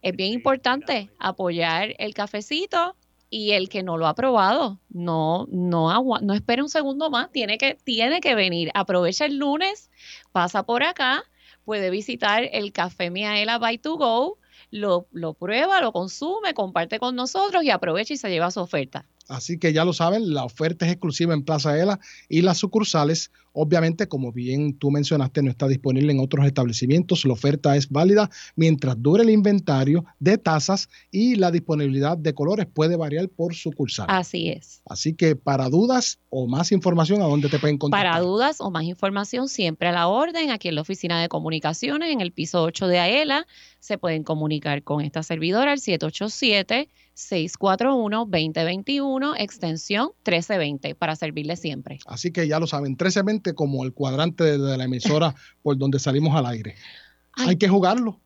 es 0.01 0.15
bien 0.15 0.33
importante 0.33 1.09
apoyar 1.17 1.95
el 1.97 2.13
cafecito 2.13 2.95
y 3.33 3.53
el 3.53 3.69
que 3.69 3.81
no 3.81 3.97
lo 3.97 4.07
ha 4.07 4.13
probado, 4.13 4.77
no, 4.89 5.47
no, 5.49 6.19
no 6.21 6.33
espere 6.33 6.61
un 6.61 6.69
segundo 6.69 7.09
más, 7.09 7.31
tiene 7.31 7.57
que, 7.57 7.75
tiene 7.75 8.19
que 8.19 8.35
venir. 8.35 8.69
Aprovecha 8.73 9.25
el 9.25 9.37
lunes, 9.37 9.89
pasa 10.33 10.63
por 10.63 10.83
acá, 10.83 11.23
puede 11.63 11.89
visitar 11.89 12.43
el 12.51 12.73
Café 12.73 13.09
Miaela 13.09 13.57
by 13.57 13.77
to 13.77 13.95
go, 13.95 14.37
lo, 14.69 15.07
lo 15.13 15.33
prueba, 15.33 15.79
lo 15.79 15.93
consume, 15.93 16.53
comparte 16.53 16.99
con 16.99 17.15
nosotros 17.15 17.63
y 17.63 17.69
aprovecha 17.69 18.13
y 18.13 18.17
se 18.17 18.29
lleva 18.29 18.51
su 18.51 18.59
oferta. 18.59 19.07
Así 19.31 19.57
que 19.57 19.71
ya 19.71 19.85
lo 19.85 19.93
saben, 19.93 20.33
la 20.33 20.43
oferta 20.43 20.85
es 20.85 20.91
exclusiva 20.91 21.33
en 21.33 21.43
Plaza 21.43 21.79
Ela 21.79 21.99
y 22.27 22.41
las 22.41 22.57
sucursales, 22.57 23.31
obviamente, 23.53 24.07
como 24.07 24.33
bien 24.33 24.77
tú 24.77 24.91
mencionaste, 24.91 25.41
no 25.41 25.49
está 25.49 25.69
disponible 25.69 26.11
en 26.11 26.19
otros 26.19 26.45
establecimientos. 26.45 27.23
La 27.23 27.31
oferta 27.31 27.77
es 27.77 27.89
válida 27.89 28.29
mientras 28.57 29.01
dure 29.01 29.23
el 29.23 29.29
inventario 29.29 30.03
de 30.19 30.37
tazas 30.37 30.89
y 31.11 31.35
la 31.35 31.49
disponibilidad 31.49 32.17
de 32.17 32.33
colores 32.33 32.67
puede 32.67 32.97
variar 32.97 33.29
por 33.29 33.55
sucursal. 33.55 34.07
Así 34.09 34.49
es. 34.49 34.81
Así 34.85 35.13
que 35.13 35.37
para 35.37 35.69
dudas 35.69 36.19
o 36.29 36.47
más 36.47 36.73
información, 36.73 37.21
¿a 37.21 37.25
dónde 37.25 37.47
te 37.47 37.57
pueden 37.57 37.77
contactar? 37.77 38.11
Para 38.11 38.19
dudas 38.19 38.57
o 38.59 38.69
más 38.69 38.83
información, 38.83 39.47
siempre 39.47 39.87
a 39.87 39.93
la 39.93 40.07
orden, 40.09 40.49
aquí 40.49 40.67
en 40.67 40.75
la 40.75 40.81
oficina 40.81 41.21
de 41.21 41.29
comunicaciones, 41.29 42.11
en 42.11 42.19
el 42.19 42.33
piso 42.33 42.61
8 42.63 42.87
de 42.87 42.99
AELA, 42.99 43.47
se 43.79 43.97
pueden 43.97 44.23
comunicar 44.23 44.83
con 44.83 45.01
esta 45.01 45.23
servidora 45.23 45.71
al 45.71 45.79
787-641-2021, 47.29 49.35
extensión 49.37 50.07
1320, 50.25 50.95
para 50.95 51.15
servirle 51.15 51.55
siempre. 51.55 51.99
Así 52.05 52.31
que 52.31 52.47
ya 52.47 52.59
lo 52.59 52.67
saben, 52.67 52.91
1320 52.91 53.53
como 53.53 53.83
el 53.83 53.93
cuadrante 53.93 54.43
de, 54.43 54.57
de 54.57 54.77
la 54.77 54.85
emisora 54.85 55.35
por 55.63 55.77
donde 55.77 55.99
salimos 55.99 56.35
al 56.35 56.45
aire. 56.45 56.75
Hay 57.33 57.57
que 57.57 57.67
jugarlo. 57.67 58.19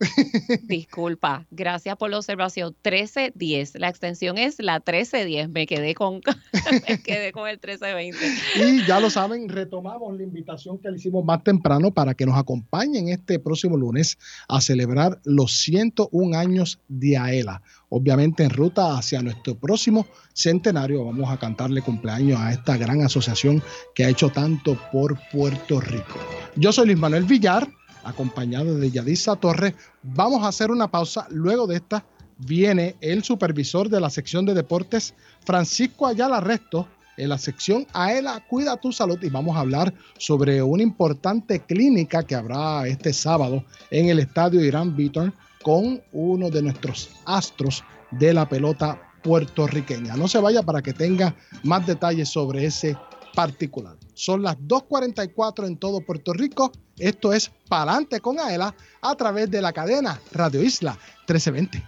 Disculpa, 0.62 1.46
gracias 1.50 1.96
por 1.96 2.10
la 2.10 2.18
observación. 2.18 2.74
1310, 2.84 3.74
la 3.78 3.88
extensión 3.88 4.38
es 4.38 4.58
la 4.58 4.74
1310, 4.74 5.50
me 5.50 5.66
quedé 5.66 5.94
con, 5.94 6.20
me 6.88 7.02
quedé 7.02 7.32
con 7.32 7.48
el 7.48 7.56
1320. 7.56 8.18
Y 8.56 8.86
ya 8.86 9.00
lo 9.00 9.10
saben, 9.10 9.48
retomamos 9.48 10.16
la 10.16 10.22
invitación 10.22 10.78
que 10.78 10.90
le 10.90 10.96
hicimos 10.96 11.24
más 11.24 11.44
temprano 11.44 11.90
para 11.90 12.14
que 12.14 12.26
nos 12.26 12.38
acompañen 12.38 13.08
este 13.08 13.38
próximo 13.38 13.76
lunes 13.76 14.18
a 14.48 14.60
celebrar 14.60 15.20
los 15.24 15.52
101 15.52 16.38
años 16.38 16.80
de 16.88 17.16
AELA. 17.16 17.62
Obviamente 17.90 18.44
en 18.44 18.50
ruta 18.50 18.96
hacia 18.96 19.20
nuestro 19.20 19.56
próximo 19.56 20.06
centenario 20.32 21.04
vamos 21.04 21.28
a 21.28 21.38
cantarle 21.38 21.82
cumpleaños 21.82 22.38
a 22.40 22.52
esta 22.52 22.76
gran 22.76 23.02
asociación 23.02 23.62
que 23.94 24.04
ha 24.04 24.08
hecho 24.08 24.30
tanto 24.30 24.78
por 24.92 25.18
Puerto 25.32 25.80
Rico. 25.80 26.18
Yo 26.56 26.72
soy 26.72 26.86
Luis 26.86 26.98
Manuel 26.98 27.24
Villar, 27.24 27.68
acompañado 28.04 28.78
de 28.78 28.90
Yadisa 28.90 29.36
Torres. 29.36 29.74
Vamos 30.02 30.42
a 30.42 30.48
hacer 30.48 30.70
una 30.70 30.90
pausa. 30.90 31.26
Luego 31.30 31.66
de 31.66 31.76
esta 31.76 32.04
viene 32.38 32.96
el 33.00 33.22
supervisor 33.22 33.88
de 33.88 34.00
la 34.00 34.10
sección 34.10 34.46
de 34.46 34.54
deportes, 34.54 35.14
Francisco 35.44 36.06
Ayala 36.06 36.40
Resto, 36.40 36.88
en 37.16 37.28
la 37.28 37.38
sección 37.38 37.86
AELA 37.92 38.46
Cuida 38.48 38.78
tu 38.78 38.92
Salud 38.92 39.18
y 39.22 39.28
vamos 39.28 39.56
a 39.56 39.60
hablar 39.60 39.92
sobre 40.16 40.62
una 40.62 40.82
importante 40.82 41.60
clínica 41.60 42.22
que 42.22 42.34
habrá 42.34 42.86
este 42.86 43.12
sábado 43.12 43.64
en 43.90 44.08
el 44.08 44.18
estadio 44.18 44.64
Irán 44.64 44.96
Beaton 44.96 45.34
con 45.62 46.02
uno 46.12 46.48
de 46.48 46.62
nuestros 46.62 47.10
astros 47.26 47.84
de 48.10 48.32
la 48.32 48.48
pelota 48.48 48.98
puertorriqueña. 49.22 50.16
No 50.16 50.28
se 50.28 50.38
vaya 50.38 50.62
para 50.62 50.80
que 50.80 50.94
tenga 50.94 51.34
más 51.62 51.86
detalles 51.86 52.30
sobre 52.30 52.64
ese 52.64 52.96
particular. 53.34 53.96
Son 54.20 54.42
las 54.42 54.58
2.44 54.58 55.66
en 55.66 55.78
todo 55.78 56.02
Puerto 56.02 56.34
Rico. 56.34 56.70
Esto 56.98 57.32
es 57.32 57.50
Palante 57.70 58.20
con 58.20 58.38
AELA 58.38 58.74
a 59.00 59.14
través 59.14 59.50
de 59.50 59.62
la 59.62 59.72
cadena 59.72 60.20
Radio 60.32 60.62
Isla 60.62 60.92
1320. 61.20 61.82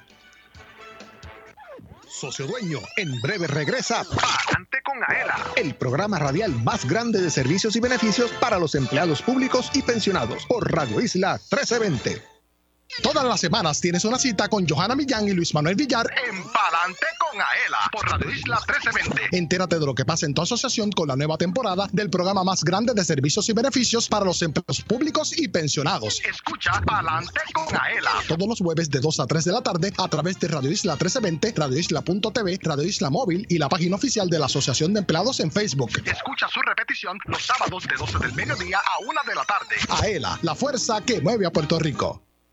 Socio 2.08 2.46
Dueño, 2.46 2.78
en 2.96 3.20
breve 3.20 3.48
regresa 3.48 4.02
Palante 4.04 4.78
con 4.82 4.96
Aela, 5.06 5.44
el 5.56 5.74
programa 5.74 6.18
radial 6.18 6.52
más 6.64 6.88
grande 6.88 7.20
de 7.20 7.28
servicios 7.28 7.76
y 7.76 7.80
beneficios 7.80 8.30
para 8.40 8.58
los 8.58 8.74
empleados 8.76 9.20
públicos 9.20 9.70
y 9.74 9.82
pensionados 9.82 10.46
por 10.46 10.72
Radio 10.72 11.02
Isla 11.02 11.32
1320. 11.32 12.31
Todas 13.00 13.24
las 13.24 13.40
semanas 13.40 13.80
tienes 13.80 14.04
una 14.04 14.18
cita 14.18 14.48
con 14.48 14.68
Johanna 14.68 14.94
Millán 14.94 15.26
y 15.26 15.32
Luis 15.32 15.54
Manuel 15.54 15.76
Villar 15.76 16.06
en 16.28 16.42
Palante 16.52 17.06
con 17.18 17.40
Aela 17.40 17.78
por 17.90 18.06
Radio 18.06 18.30
Isla 18.30 18.56
1320. 18.56 19.36
Entérate 19.36 19.78
de 19.78 19.86
lo 19.86 19.94
que 19.94 20.04
pasa 20.04 20.26
en 20.26 20.34
tu 20.34 20.42
asociación 20.42 20.92
con 20.92 21.08
la 21.08 21.16
nueva 21.16 21.38
temporada 21.38 21.88
del 21.90 22.10
programa 22.10 22.44
más 22.44 22.62
grande 22.62 22.92
de 22.92 23.02
servicios 23.02 23.48
y 23.48 23.54
beneficios 23.54 24.08
para 24.08 24.26
los 24.26 24.42
empleados 24.42 24.82
públicos 24.82 25.32
y 25.38 25.48
pensionados. 25.48 26.20
Escucha 26.22 26.82
Palante 26.82 27.40
con 27.54 27.74
Aela. 27.74 28.10
Todos 28.28 28.46
los 28.46 28.58
jueves 28.58 28.90
de 28.90 29.00
2 29.00 29.20
a 29.20 29.26
3 29.26 29.44
de 29.44 29.52
la 29.52 29.62
tarde 29.62 29.92
a 29.96 30.08
través 30.08 30.38
de 30.38 30.48
Radio 30.48 30.70
Isla 30.70 30.92
1320, 30.92 31.54
Radio 31.56 31.78
Isla.tv, 31.78 32.58
Radio 32.62 32.84
Isla 32.84 33.08
Móvil 33.08 33.46
y 33.48 33.56
la 33.56 33.70
página 33.70 33.96
oficial 33.96 34.28
de 34.28 34.38
la 34.38 34.46
Asociación 34.46 34.92
de 34.92 35.00
Empleados 35.00 35.40
en 35.40 35.50
Facebook. 35.50 35.90
Escucha 36.04 36.46
su 36.48 36.60
repetición 36.60 37.16
los 37.24 37.42
sábados 37.42 37.84
de 37.84 37.96
12 37.96 38.18
del 38.18 38.34
mediodía 38.34 38.78
a 38.78 38.98
1 39.02 39.20
de 39.26 39.34
la 39.34 39.44
tarde. 39.44 39.76
Aela, 39.88 40.38
la 40.42 40.54
fuerza 40.54 41.00
que 41.00 41.22
mueve 41.22 41.46
a 41.46 41.50
Puerto 41.50 41.78
Rico. 41.78 42.22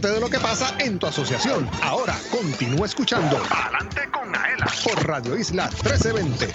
De 0.00 0.20
lo 0.20 0.30
que 0.30 0.38
pasa 0.38 0.74
en 0.78 0.98
tu 0.98 1.06
asociación. 1.06 1.68
Ahora 1.82 2.16
continúa 2.30 2.86
escuchando 2.86 3.36
Adelante 3.50 4.00
con 4.10 4.34
Aela 4.34 4.66
por 4.82 5.06
Radio 5.06 5.36
Isla 5.36 5.68
1320. 5.68 6.48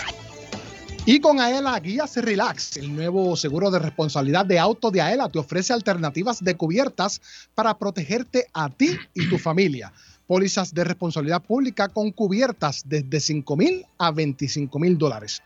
Y 1.06 1.20
con 1.20 1.40
Aela 1.40 1.80
Guías 1.80 2.18
Relax, 2.18 2.78
el 2.78 2.96
nuevo 2.96 3.36
seguro 3.38 3.70
de 3.70 3.78
responsabilidad 3.78 4.46
de 4.46 4.58
auto 4.58 4.90
de 4.90 5.02
Aela 5.02 5.30
te 5.30 5.38
ofrece 5.38 5.72
alternativas 5.72 6.44
de 6.44 6.58
cubiertas 6.58 7.22
para 7.54 7.78
protegerte 7.78 8.48
a 8.54 8.70
ti 8.70 8.98
y 9.14 9.30
tu 9.30 9.38
familia. 9.38 9.94
Pólizas 10.26 10.74
de 10.74 10.84
responsabilidad 10.84 11.44
pública 11.44 11.90
con 11.90 12.12
cubiertas 12.12 12.82
desde 12.86 13.20
5 13.20 13.56
mil 13.56 13.86
a 14.00 14.10
25 14.10 14.80
mil 14.80 14.98
dólares. 14.98 15.44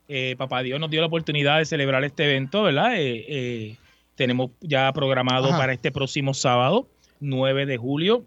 eh, 0.09 0.35
papá 0.37 0.62
Dios 0.62 0.79
nos 0.79 0.91
dio 0.91 1.01
la 1.01 1.07
oportunidad 1.07 1.59
de 1.59 1.65
celebrar 1.65 2.05
este 2.05 2.25
evento, 2.25 2.62
¿verdad? 2.62 2.97
Eh, 2.97 3.25
eh, 3.29 3.77
tenemos 4.15 4.51
ya 4.61 4.93
programado 4.93 5.49
para 5.49 5.73
este 5.73 5.91
próximo 5.91 6.35
sábado, 6.35 6.89
9 7.21 7.67
de 7.67 7.77
julio, 7.79 8.27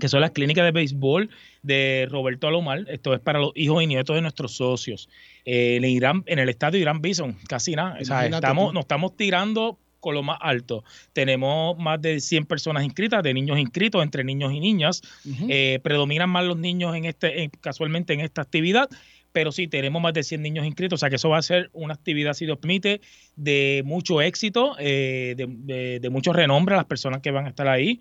que 0.00 0.08
son 0.08 0.20
las 0.20 0.32
clínicas 0.32 0.64
de 0.64 0.72
béisbol 0.72 1.30
de 1.62 2.08
Roberto 2.10 2.48
Alomar. 2.48 2.84
Esto 2.88 3.14
es 3.14 3.20
para 3.20 3.38
los 3.38 3.52
hijos 3.54 3.82
y 3.82 3.86
nietos 3.86 4.16
de 4.16 4.22
nuestros 4.22 4.52
socios. 4.52 5.08
Eh, 5.44 5.76
en, 5.76 5.84
Irán, 5.84 6.22
en 6.26 6.38
el 6.38 6.48
estadio 6.48 6.80
Irán 6.80 7.00
Bison, 7.00 7.36
casi 7.48 7.74
nada. 7.74 7.98
O 8.00 8.04
sea, 8.04 8.26
estamos, 8.26 8.72
nos 8.72 8.82
estamos 8.82 9.16
tirando 9.16 9.78
con 10.00 10.14
lo 10.14 10.22
más 10.22 10.38
alto. 10.40 10.82
Tenemos 11.12 11.78
más 11.78 12.00
de 12.00 12.20
100 12.20 12.46
personas 12.46 12.84
inscritas, 12.84 13.22
de 13.22 13.34
niños 13.34 13.58
inscritos, 13.58 14.02
entre 14.02 14.24
niños 14.24 14.52
y 14.52 14.60
niñas. 14.60 15.02
Eh, 15.48 15.78
predominan 15.82 16.30
más 16.30 16.44
los 16.44 16.56
niños 16.56 16.96
en 16.96 17.04
este, 17.04 17.50
casualmente 17.60 18.14
en 18.14 18.20
esta 18.20 18.42
actividad, 18.42 18.88
pero 19.32 19.52
sí, 19.52 19.68
tenemos 19.68 20.02
más 20.02 20.12
de 20.12 20.22
100 20.24 20.42
niños 20.42 20.66
inscritos, 20.66 20.96
o 20.96 21.00
sea 21.00 21.10
que 21.10 21.16
eso 21.16 21.28
va 21.28 21.38
a 21.38 21.42
ser 21.42 21.70
una 21.72 21.94
actividad, 21.94 22.32
si 22.32 22.46
Dios 22.46 22.58
permite, 22.58 23.00
de 23.36 23.82
mucho 23.84 24.20
éxito, 24.20 24.74
eh, 24.80 25.34
de, 25.36 26.00
de, 26.00 26.10
mucho 26.10 26.32
renombre 26.32 26.74
a 26.74 26.78
las 26.78 26.86
personas 26.86 27.20
que 27.20 27.30
van 27.30 27.46
a 27.46 27.50
estar 27.50 27.68
ahí. 27.68 28.00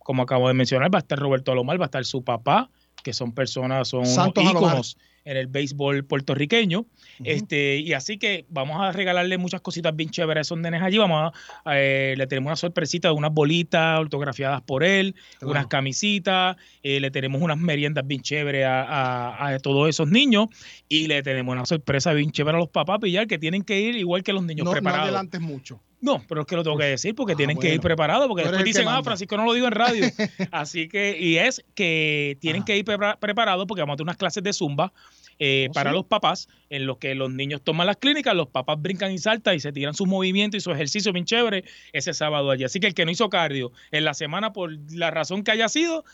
Como 0.00 0.22
acabo 0.22 0.48
de 0.48 0.54
mencionar, 0.54 0.92
va 0.92 0.98
a 0.98 1.00
estar 1.00 1.18
Roberto 1.18 1.50
Alomar, 1.50 1.80
va 1.80 1.86
a 1.86 1.86
estar 1.86 2.04
su 2.04 2.22
papá, 2.22 2.70
que 3.06 3.12
son 3.12 3.30
personas, 3.30 3.86
son 3.86 4.04
íconos 4.04 4.98
en 5.24 5.36
el 5.36 5.46
béisbol 5.46 6.04
puertorriqueño. 6.04 6.86
este, 7.22 7.78
y 7.78 7.92
así 7.92 8.18
que 8.18 8.46
vamos 8.48 8.80
a 8.80 8.90
regalarle 8.90 9.38
muchas 9.38 9.60
cositas 9.60 9.94
bien 9.94 10.10
chéveres 10.10 10.40
a 10.40 10.42
esos 10.42 10.58
nenes 10.58 10.82
allí. 10.82 10.98
Vamos 10.98 11.32
a, 11.64 11.78
eh, 11.78 12.16
le 12.16 12.26
tenemos 12.26 12.48
una 12.48 12.56
sorpresita 12.56 13.06
de 13.06 13.14
unas 13.14 13.32
bolitas 13.32 13.96
autografiadas 13.96 14.60
por 14.62 14.82
él, 14.82 15.14
unas 15.40 15.68
camisitas, 15.68 16.56
eh, 16.82 16.98
le 16.98 17.12
tenemos 17.12 17.40
unas 17.40 17.58
meriendas 17.58 18.04
bien 18.04 18.22
chéveres 18.22 18.66
a, 18.66 19.56
todos 19.62 19.88
esos 19.88 20.08
niños 20.08 20.48
y 20.88 21.06
le 21.06 21.22
tenemos 21.22 21.52
una 21.52 21.64
sorpresa 21.64 22.12
bien 22.12 22.32
chévere 22.32 22.56
a 22.56 22.60
los 22.60 22.70
papás 22.70 22.98
pillar 23.00 23.28
que 23.28 23.38
tienen 23.38 23.62
que 23.62 23.80
ir 23.80 23.94
igual 23.94 24.24
que 24.24 24.32
los 24.32 24.42
niños 24.42 24.68
preparados. 24.68 24.98
No 24.98 25.04
adelantes 25.04 25.40
mucho. 25.40 25.80
No, 26.00 26.22
pero 26.28 26.42
es 26.42 26.46
que 26.46 26.56
lo 26.56 26.62
tengo 26.62 26.76
que 26.76 26.84
decir 26.84 27.14
porque 27.14 27.32
ah, 27.32 27.36
tienen 27.36 27.58
que 27.58 27.72
ir 27.72 27.80
preparados, 27.80 28.28
porque 28.28 28.42
después 28.42 28.64
dicen, 28.64 28.86
ah, 28.88 29.02
Francisco 29.02 29.36
no 29.36 29.44
lo 29.44 29.54
digo 29.54 29.66
en 29.66 29.72
radio. 29.72 30.04
Así 30.50 30.88
que, 30.88 31.16
y 31.18 31.38
es 31.38 31.64
que 31.74 32.36
tienen 32.40 32.64
que 32.64 32.76
ir 32.76 32.84
preparados 32.84 33.66
porque 33.66 33.82
vamos 33.82 33.94
a 33.94 33.96
tener 33.96 34.06
unas 34.06 34.16
clases 34.16 34.42
de 34.42 34.52
zumba 34.52 34.92
eh, 35.38 35.68
¿Oh, 35.68 35.72
para 35.72 35.92
los 35.92 36.06
papás, 36.06 36.48
en 36.70 36.86
los 36.86 36.98
que 36.98 37.14
los 37.14 37.30
niños 37.30 37.62
toman 37.62 37.86
las 37.86 37.96
clínicas, 37.96 38.34
los 38.34 38.48
papás 38.48 38.80
brincan 38.80 39.12
y 39.12 39.18
saltan 39.18 39.54
y 39.54 39.60
se 39.60 39.72
tiran 39.72 39.94
sus 39.94 40.06
movimientos 40.06 40.58
y 40.58 40.60
su 40.60 40.70
ejercicio 40.70 41.12
bien 41.12 41.26
chévere 41.26 41.64
ese 41.92 42.14
sábado 42.14 42.50
allí. 42.50 42.64
Así 42.64 42.80
que 42.80 42.86
el 42.86 42.94
que 42.94 43.04
no 43.04 43.10
hizo 43.10 43.28
cardio 43.28 43.72
en 43.90 44.04
la 44.04 44.14
semana, 44.14 44.52
por 44.52 44.72
la 44.92 45.10
razón 45.10 45.44
que 45.44 45.50
haya 45.50 45.68
sido, 45.68 46.04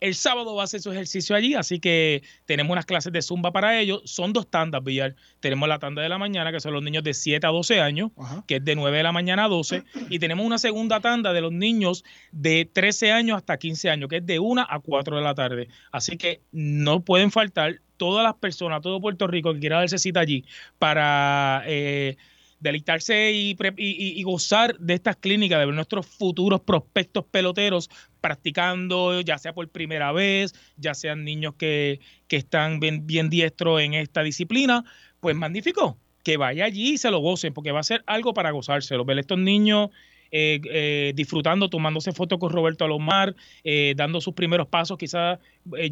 el 0.00 0.14
sábado 0.14 0.54
va 0.54 0.62
a 0.62 0.64
hacer 0.64 0.80
su 0.80 0.92
ejercicio 0.92 1.34
allí, 1.34 1.54
así 1.54 1.80
que 1.80 2.22
tenemos 2.44 2.72
unas 2.72 2.86
clases 2.86 3.12
de 3.12 3.22
zumba 3.22 3.52
para 3.52 3.78
ellos. 3.80 4.02
Son 4.04 4.32
dos 4.32 4.48
tandas, 4.48 4.82
Villar. 4.84 5.16
Tenemos 5.40 5.68
la 5.68 5.78
tanda 5.78 6.02
de 6.02 6.08
la 6.08 6.18
mañana, 6.18 6.52
que 6.52 6.60
son 6.60 6.72
los 6.72 6.82
niños 6.82 7.02
de 7.02 7.14
7 7.14 7.46
a 7.46 7.50
12 7.50 7.80
años, 7.80 8.10
que 8.46 8.56
es 8.56 8.64
de 8.64 8.76
9 8.76 8.96
de 8.96 9.02
la 9.02 9.12
mañana 9.12 9.44
a 9.44 9.48
12. 9.48 9.84
Y 10.08 10.18
tenemos 10.18 10.46
una 10.46 10.58
segunda 10.58 11.00
tanda 11.00 11.32
de 11.32 11.40
los 11.40 11.52
niños 11.52 12.04
de 12.32 12.68
13 12.72 13.12
años 13.12 13.36
hasta 13.36 13.58
15 13.58 13.90
años, 13.90 14.08
que 14.08 14.18
es 14.18 14.26
de 14.26 14.38
1 14.38 14.66
a 14.68 14.80
4 14.80 15.16
de 15.16 15.22
la 15.22 15.34
tarde. 15.34 15.68
Así 15.90 16.16
que 16.16 16.42
no 16.52 17.00
pueden 17.00 17.30
faltar 17.30 17.80
todas 17.96 18.22
las 18.22 18.34
personas, 18.34 18.80
todo 18.80 19.00
Puerto 19.00 19.26
Rico 19.26 19.52
que 19.52 19.60
quiera 19.60 19.78
darse 19.78 19.98
cita 19.98 20.20
allí 20.20 20.44
para... 20.78 21.62
Eh, 21.66 22.16
deleitarse 22.60 23.32
y, 23.32 24.22
gozar 24.22 24.76
de 24.78 24.94
estas 24.94 25.16
clínicas, 25.16 25.58
de 25.58 25.66
ver 25.66 25.74
nuestros 25.74 26.06
futuros 26.06 26.60
prospectos 26.60 27.24
peloteros 27.24 27.88
practicando, 28.20 29.20
ya 29.20 29.38
sea 29.38 29.52
por 29.52 29.68
primera 29.68 30.12
vez, 30.12 30.54
ya 30.76 30.94
sean 30.94 31.24
niños 31.24 31.54
que, 31.54 32.00
están 32.28 32.80
bien, 32.80 33.06
bien 33.06 33.30
diestros 33.30 33.80
en 33.80 33.94
esta 33.94 34.22
disciplina, 34.22 34.84
pues 35.20 35.36
magnífico, 35.36 35.98
que 36.24 36.36
vaya 36.36 36.64
allí 36.64 36.94
y 36.94 36.98
se 36.98 37.10
lo 37.10 37.20
gocen, 37.20 37.54
porque 37.54 37.72
va 37.72 37.80
a 37.80 37.84
ser 37.84 38.02
algo 38.06 38.34
para 38.34 38.50
gozárselo. 38.50 39.04
Ver 39.04 39.18
estos 39.18 39.38
niños 39.38 39.90
eh, 40.30 40.60
eh, 40.70 41.12
disfrutando, 41.14 41.68
tomándose 41.70 42.12
fotos 42.12 42.38
con 42.38 42.50
Roberto 42.50 42.84
Alomar, 42.84 43.34
eh, 43.64 43.94
dando 43.96 44.20
sus 44.20 44.34
primeros 44.34 44.68
pasos, 44.68 44.98
quizás 44.98 45.38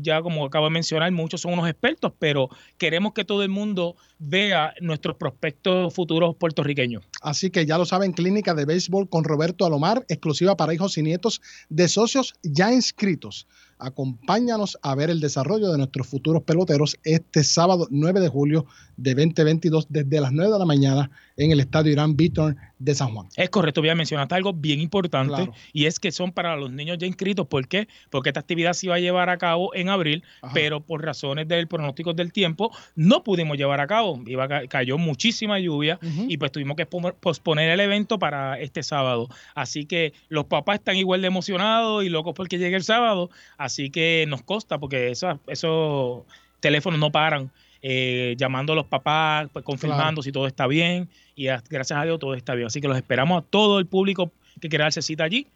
ya 0.00 0.22
como 0.22 0.46
acabo 0.46 0.66
de 0.66 0.70
mencionar, 0.70 1.12
muchos 1.12 1.42
son 1.42 1.52
unos 1.52 1.68
expertos, 1.68 2.12
pero 2.18 2.48
queremos 2.78 3.12
que 3.12 3.24
todo 3.24 3.42
el 3.42 3.50
mundo 3.50 3.96
vea 4.18 4.72
nuestros 4.80 5.16
prospectos 5.16 5.92
futuros 5.92 6.34
puertorriqueños. 6.36 7.04
Así 7.20 7.50
que 7.50 7.66
ya 7.66 7.76
lo 7.76 7.84
saben, 7.84 8.12
clínica 8.12 8.54
de 8.54 8.64
béisbol 8.64 9.08
con 9.08 9.24
Roberto 9.24 9.66
Alomar, 9.66 10.04
exclusiva 10.08 10.56
para 10.56 10.72
hijos 10.72 10.96
y 10.96 11.02
nietos 11.02 11.42
de 11.68 11.88
socios 11.88 12.34
ya 12.42 12.72
inscritos. 12.72 13.46
Acompáñanos 13.78 14.78
a 14.82 14.94
ver 14.94 15.10
el 15.10 15.20
desarrollo 15.20 15.70
de 15.70 15.78
nuestros 15.78 16.06
futuros 16.06 16.42
peloteros 16.42 16.96
este 17.04 17.44
sábado 17.44 17.86
9 17.90 18.20
de 18.20 18.28
julio 18.28 18.66
de 18.96 19.14
2022 19.14 19.86
desde 19.88 20.20
las 20.20 20.32
9 20.32 20.52
de 20.52 20.58
la 20.58 20.64
mañana 20.64 21.10
en 21.36 21.50
el 21.50 21.60
estadio 21.60 21.92
Irán 21.92 22.16
Beaton 22.16 22.56
de 22.78 22.94
San 22.94 23.12
Juan. 23.12 23.28
Es 23.36 23.50
correcto, 23.50 23.80
voy 23.80 23.90
a 23.90 23.94
mencionar 23.94 24.26
algo 24.30 24.52
bien 24.52 24.80
importante 24.80 25.50
y 25.72 25.86
es 25.86 26.00
que 26.00 26.12
son 26.12 26.32
para 26.32 26.56
los 26.56 26.70
niños 26.70 26.98
ya 26.98 27.06
inscritos. 27.06 27.46
¿Por 27.46 27.68
qué? 27.68 27.88
Porque 28.10 28.30
esta 28.30 28.40
actividad 28.40 28.72
se 28.72 28.86
iba 28.86 28.96
a 28.96 28.98
llevar 28.98 29.30
a 29.30 29.38
cabo 29.38 29.74
en 29.74 29.88
abril, 29.88 30.24
pero 30.52 30.80
por 30.80 31.04
razones 31.04 31.48
del 31.48 31.68
pronóstico 31.68 32.14
del 32.14 32.32
tiempo 32.32 32.70
no 32.94 33.22
pudimos 33.22 33.56
llevar 33.56 33.80
a 33.80 33.86
cabo. 33.86 34.22
Iba, 34.26 34.66
cayó 34.68 34.98
muchísima 34.98 35.58
lluvia 35.58 35.98
y 36.02 36.36
pues 36.36 36.52
tuvimos 36.52 36.76
que 36.76 36.86
posponer 36.86 37.70
el 37.70 37.80
evento 37.80 38.18
para 38.18 38.58
este 38.60 38.82
sábado. 38.82 39.28
Así 39.54 39.86
que 39.86 40.12
los 40.28 40.46
papás 40.46 40.76
están 40.78 40.96
igual 40.96 41.20
de 41.20 41.28
emocionados 41.28 42.04
y 42.04 42.08
locos 42.08 42.34
porque 42.34 42.58
llegue 42.58 42.76
el 42.76 42.84
sábado. 42.84 43.30
Así 43.66 43.90
que 43.90 44.24
nos 44.28 44.42
costa 44.42 44.78
porque 44.78 45.10
esos 45.10 46.22
teléfonos 46.60 46.98
no 46.98 47.12
paran. 47.12 47.50
Eh, 47.82 48.34
llamando 48.38 48.72
a 48.72 48.76
los 48.76 48.86
papás, 48.86 49.48
pues, 49.52 49.64
confirmando 49.64 50.20
si 50.20 50.32
todo 50.32 50.48
está 50.48 50.66
bien 50.66 51.08
y 51.36 51.44
gracias 51.44 51.92
a 51.92 52.04
Dios 52.04 52.18
todo 52.18 52.34
está 52.34 52.54
bien. 52.54 52.66
Así 52.66 52.80
que 52.80 52.88
los 52.88 52.96
esperamos 52.96 53.42
a 53.42 53.46
todo 53.46 53.78
el 53.78 53.86
público 53.86 54.32
que 54.60 54.68
quiera 54.68 54.86
darse 54.86 55.02
cita 55.02 55.24
allí. 55.24 55.46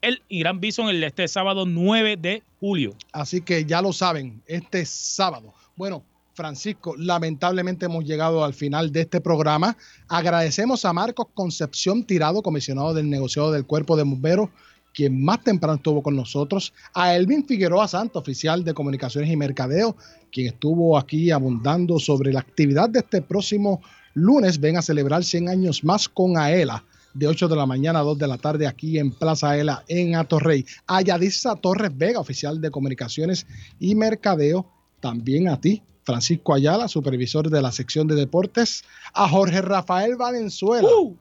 El 0.00 0.22
Irán 0.28 0.58
Bison 0.60 0.88
el 0.88 1.04
este 1.04 1.28
sábado 1.28 1.66
9 1.66 2.16
de 2.16 2.42
julio. 2.58 2.96
Así 3.12 3.42
que 3.42 3.66
ya 3.66 3.82
lo 3.82 3.92
saben, 3.92 4.42
este 4.46 4.84
sábado. 4.86 5.52
Bueno, 5.76 6.02
Francisco, 6.34 6.94
lamentablemente 6.96 7.84
hemos 7.86 8.04
llegado 8.04 8.44
al 8.44 8.54
final 8.54 8.90
de 8.90 9.02
este 9.02 9.20
programa. 9.20 9.76
Agradecemos 10.08 10.84
a 10.84 10.92
Marcos 10.92 11.26
Concepción 11.34 12.04
Tirado, 12.04 12.42
comisionado 12.42 12.94
del 12.94 13.10
negociado 13.10 13.52
del 13.52 13.66
Cuerpo 13.66 13.96
de 13.96 14.04
Bomberos, 14.04 14.48
quien 14.94 15.22
más 15.22 15.42
temprano 15.42 15.76
estuvo 15.76 16.02
con 16.02 16.16
nosotros, 16.16 16.72
a 16.94 17.14
Elvin 17.14 17.46
Figueroa 17.46 17.88
Santo, 17.88 18.18
oficial 18.18 18.64
de 18.64 18.74
Comunicaciones 18.74 19.30
y 19.30 19.36
Mercadeo, 19.36 19.96
quien 20.30 20.48
estuvo 20.48 20.98
aquí 20.98 21.30
abundando 21.30 21.98
sobre 21.98 22.32
la 22.32 22.40
actividad 22.40 22.88
de 22.88 23.00
este 23.00 23.22
próximo 23.22 23.80
lunes. 24.14 24.60
Ven 24.60 24.76
a 24.76 24.82
celebrar 24.82 25.24
100 25.24 25.48
años 25.48 25.84
más 25.84 26.08
con 26.08 26.36
AELA, 26.36 26.84
de 27.14 27.26
8 27.26 27.48
de 27.48 27.56
la 27.56 27.66
mañana 27.66 28.00
a 28.00 28.02
2 28.02 28.18
de 28.18 28.28
la 28.28 28.38
tarde 28.38 28.66
aquí 28.66 28.98
en 28.98 29.10
Plaza 29.10 29.50
AELA, 29.50 29.84
en 29.88 30.14
Atorrey. 30.14 30.64
A 30.86 31.02
Yadisa 31.02 31.56
Torres 31.56 31.90
Vega, 31.96 32.20
oficial 32.20 32.60
de 32.60 32.70
Comunicaciones 32.70 33.46
y 33.78 33.94
Mercadeo, 33.94 34.66
también 35.00 35.48
a 35.48 35.60
ti, 35.60 35.82
Francisco 36.10 36.54
Ayala, 36.54 36.88
supervisor 36.88 37.48
de 37.48 37.62
la 37.62 37.70
sección 37.70 38.08
de 38.08 38.16
deportes, 38.16 38.82
a 39.14 39.28
Jorge 39.28 39.62
Rafael 39.62 40.16
Valenzuela, 40.16 40.88
uh, 40.88 41.16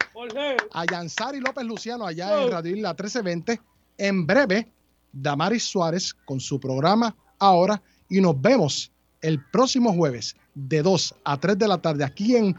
a 0.73 0.85
Yansari 0.85 1.39
López 1.39 1.63
Luciano 1.63 2.07
allá 2.07 2.41
en 2.41 2.51
Radio 2.51 2.75
Isla 2.75 2.89
1320. 2.89 3.61
En 3.99 4.25
breve, 4.25 4.71
Damaris 5.11 5.63
Suárez 5.63 6.15
con 6.25 6.39
su 6.39 6.59
programa 6.59 7.15
Ahora 7.37 7.81
y 8.09 8.19
nos 8.19 8.41
vemos 8.41 8.91
el 9.21 9.43
próximo 9.51 9.93
jueves 9.93 10.35
de 10.55 10.81
2 10.81 11.15
a 11.23 11.37
3 11.37 11.59
de 11.59 11.67
la 11.67 11.77
tarde 11.77 12.03
aquí 12.03 12.35
en 12.35 12.55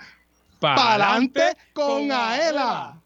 Palante 0.60 1.56
con 1.72 2.12
Aela. 2.12 2.99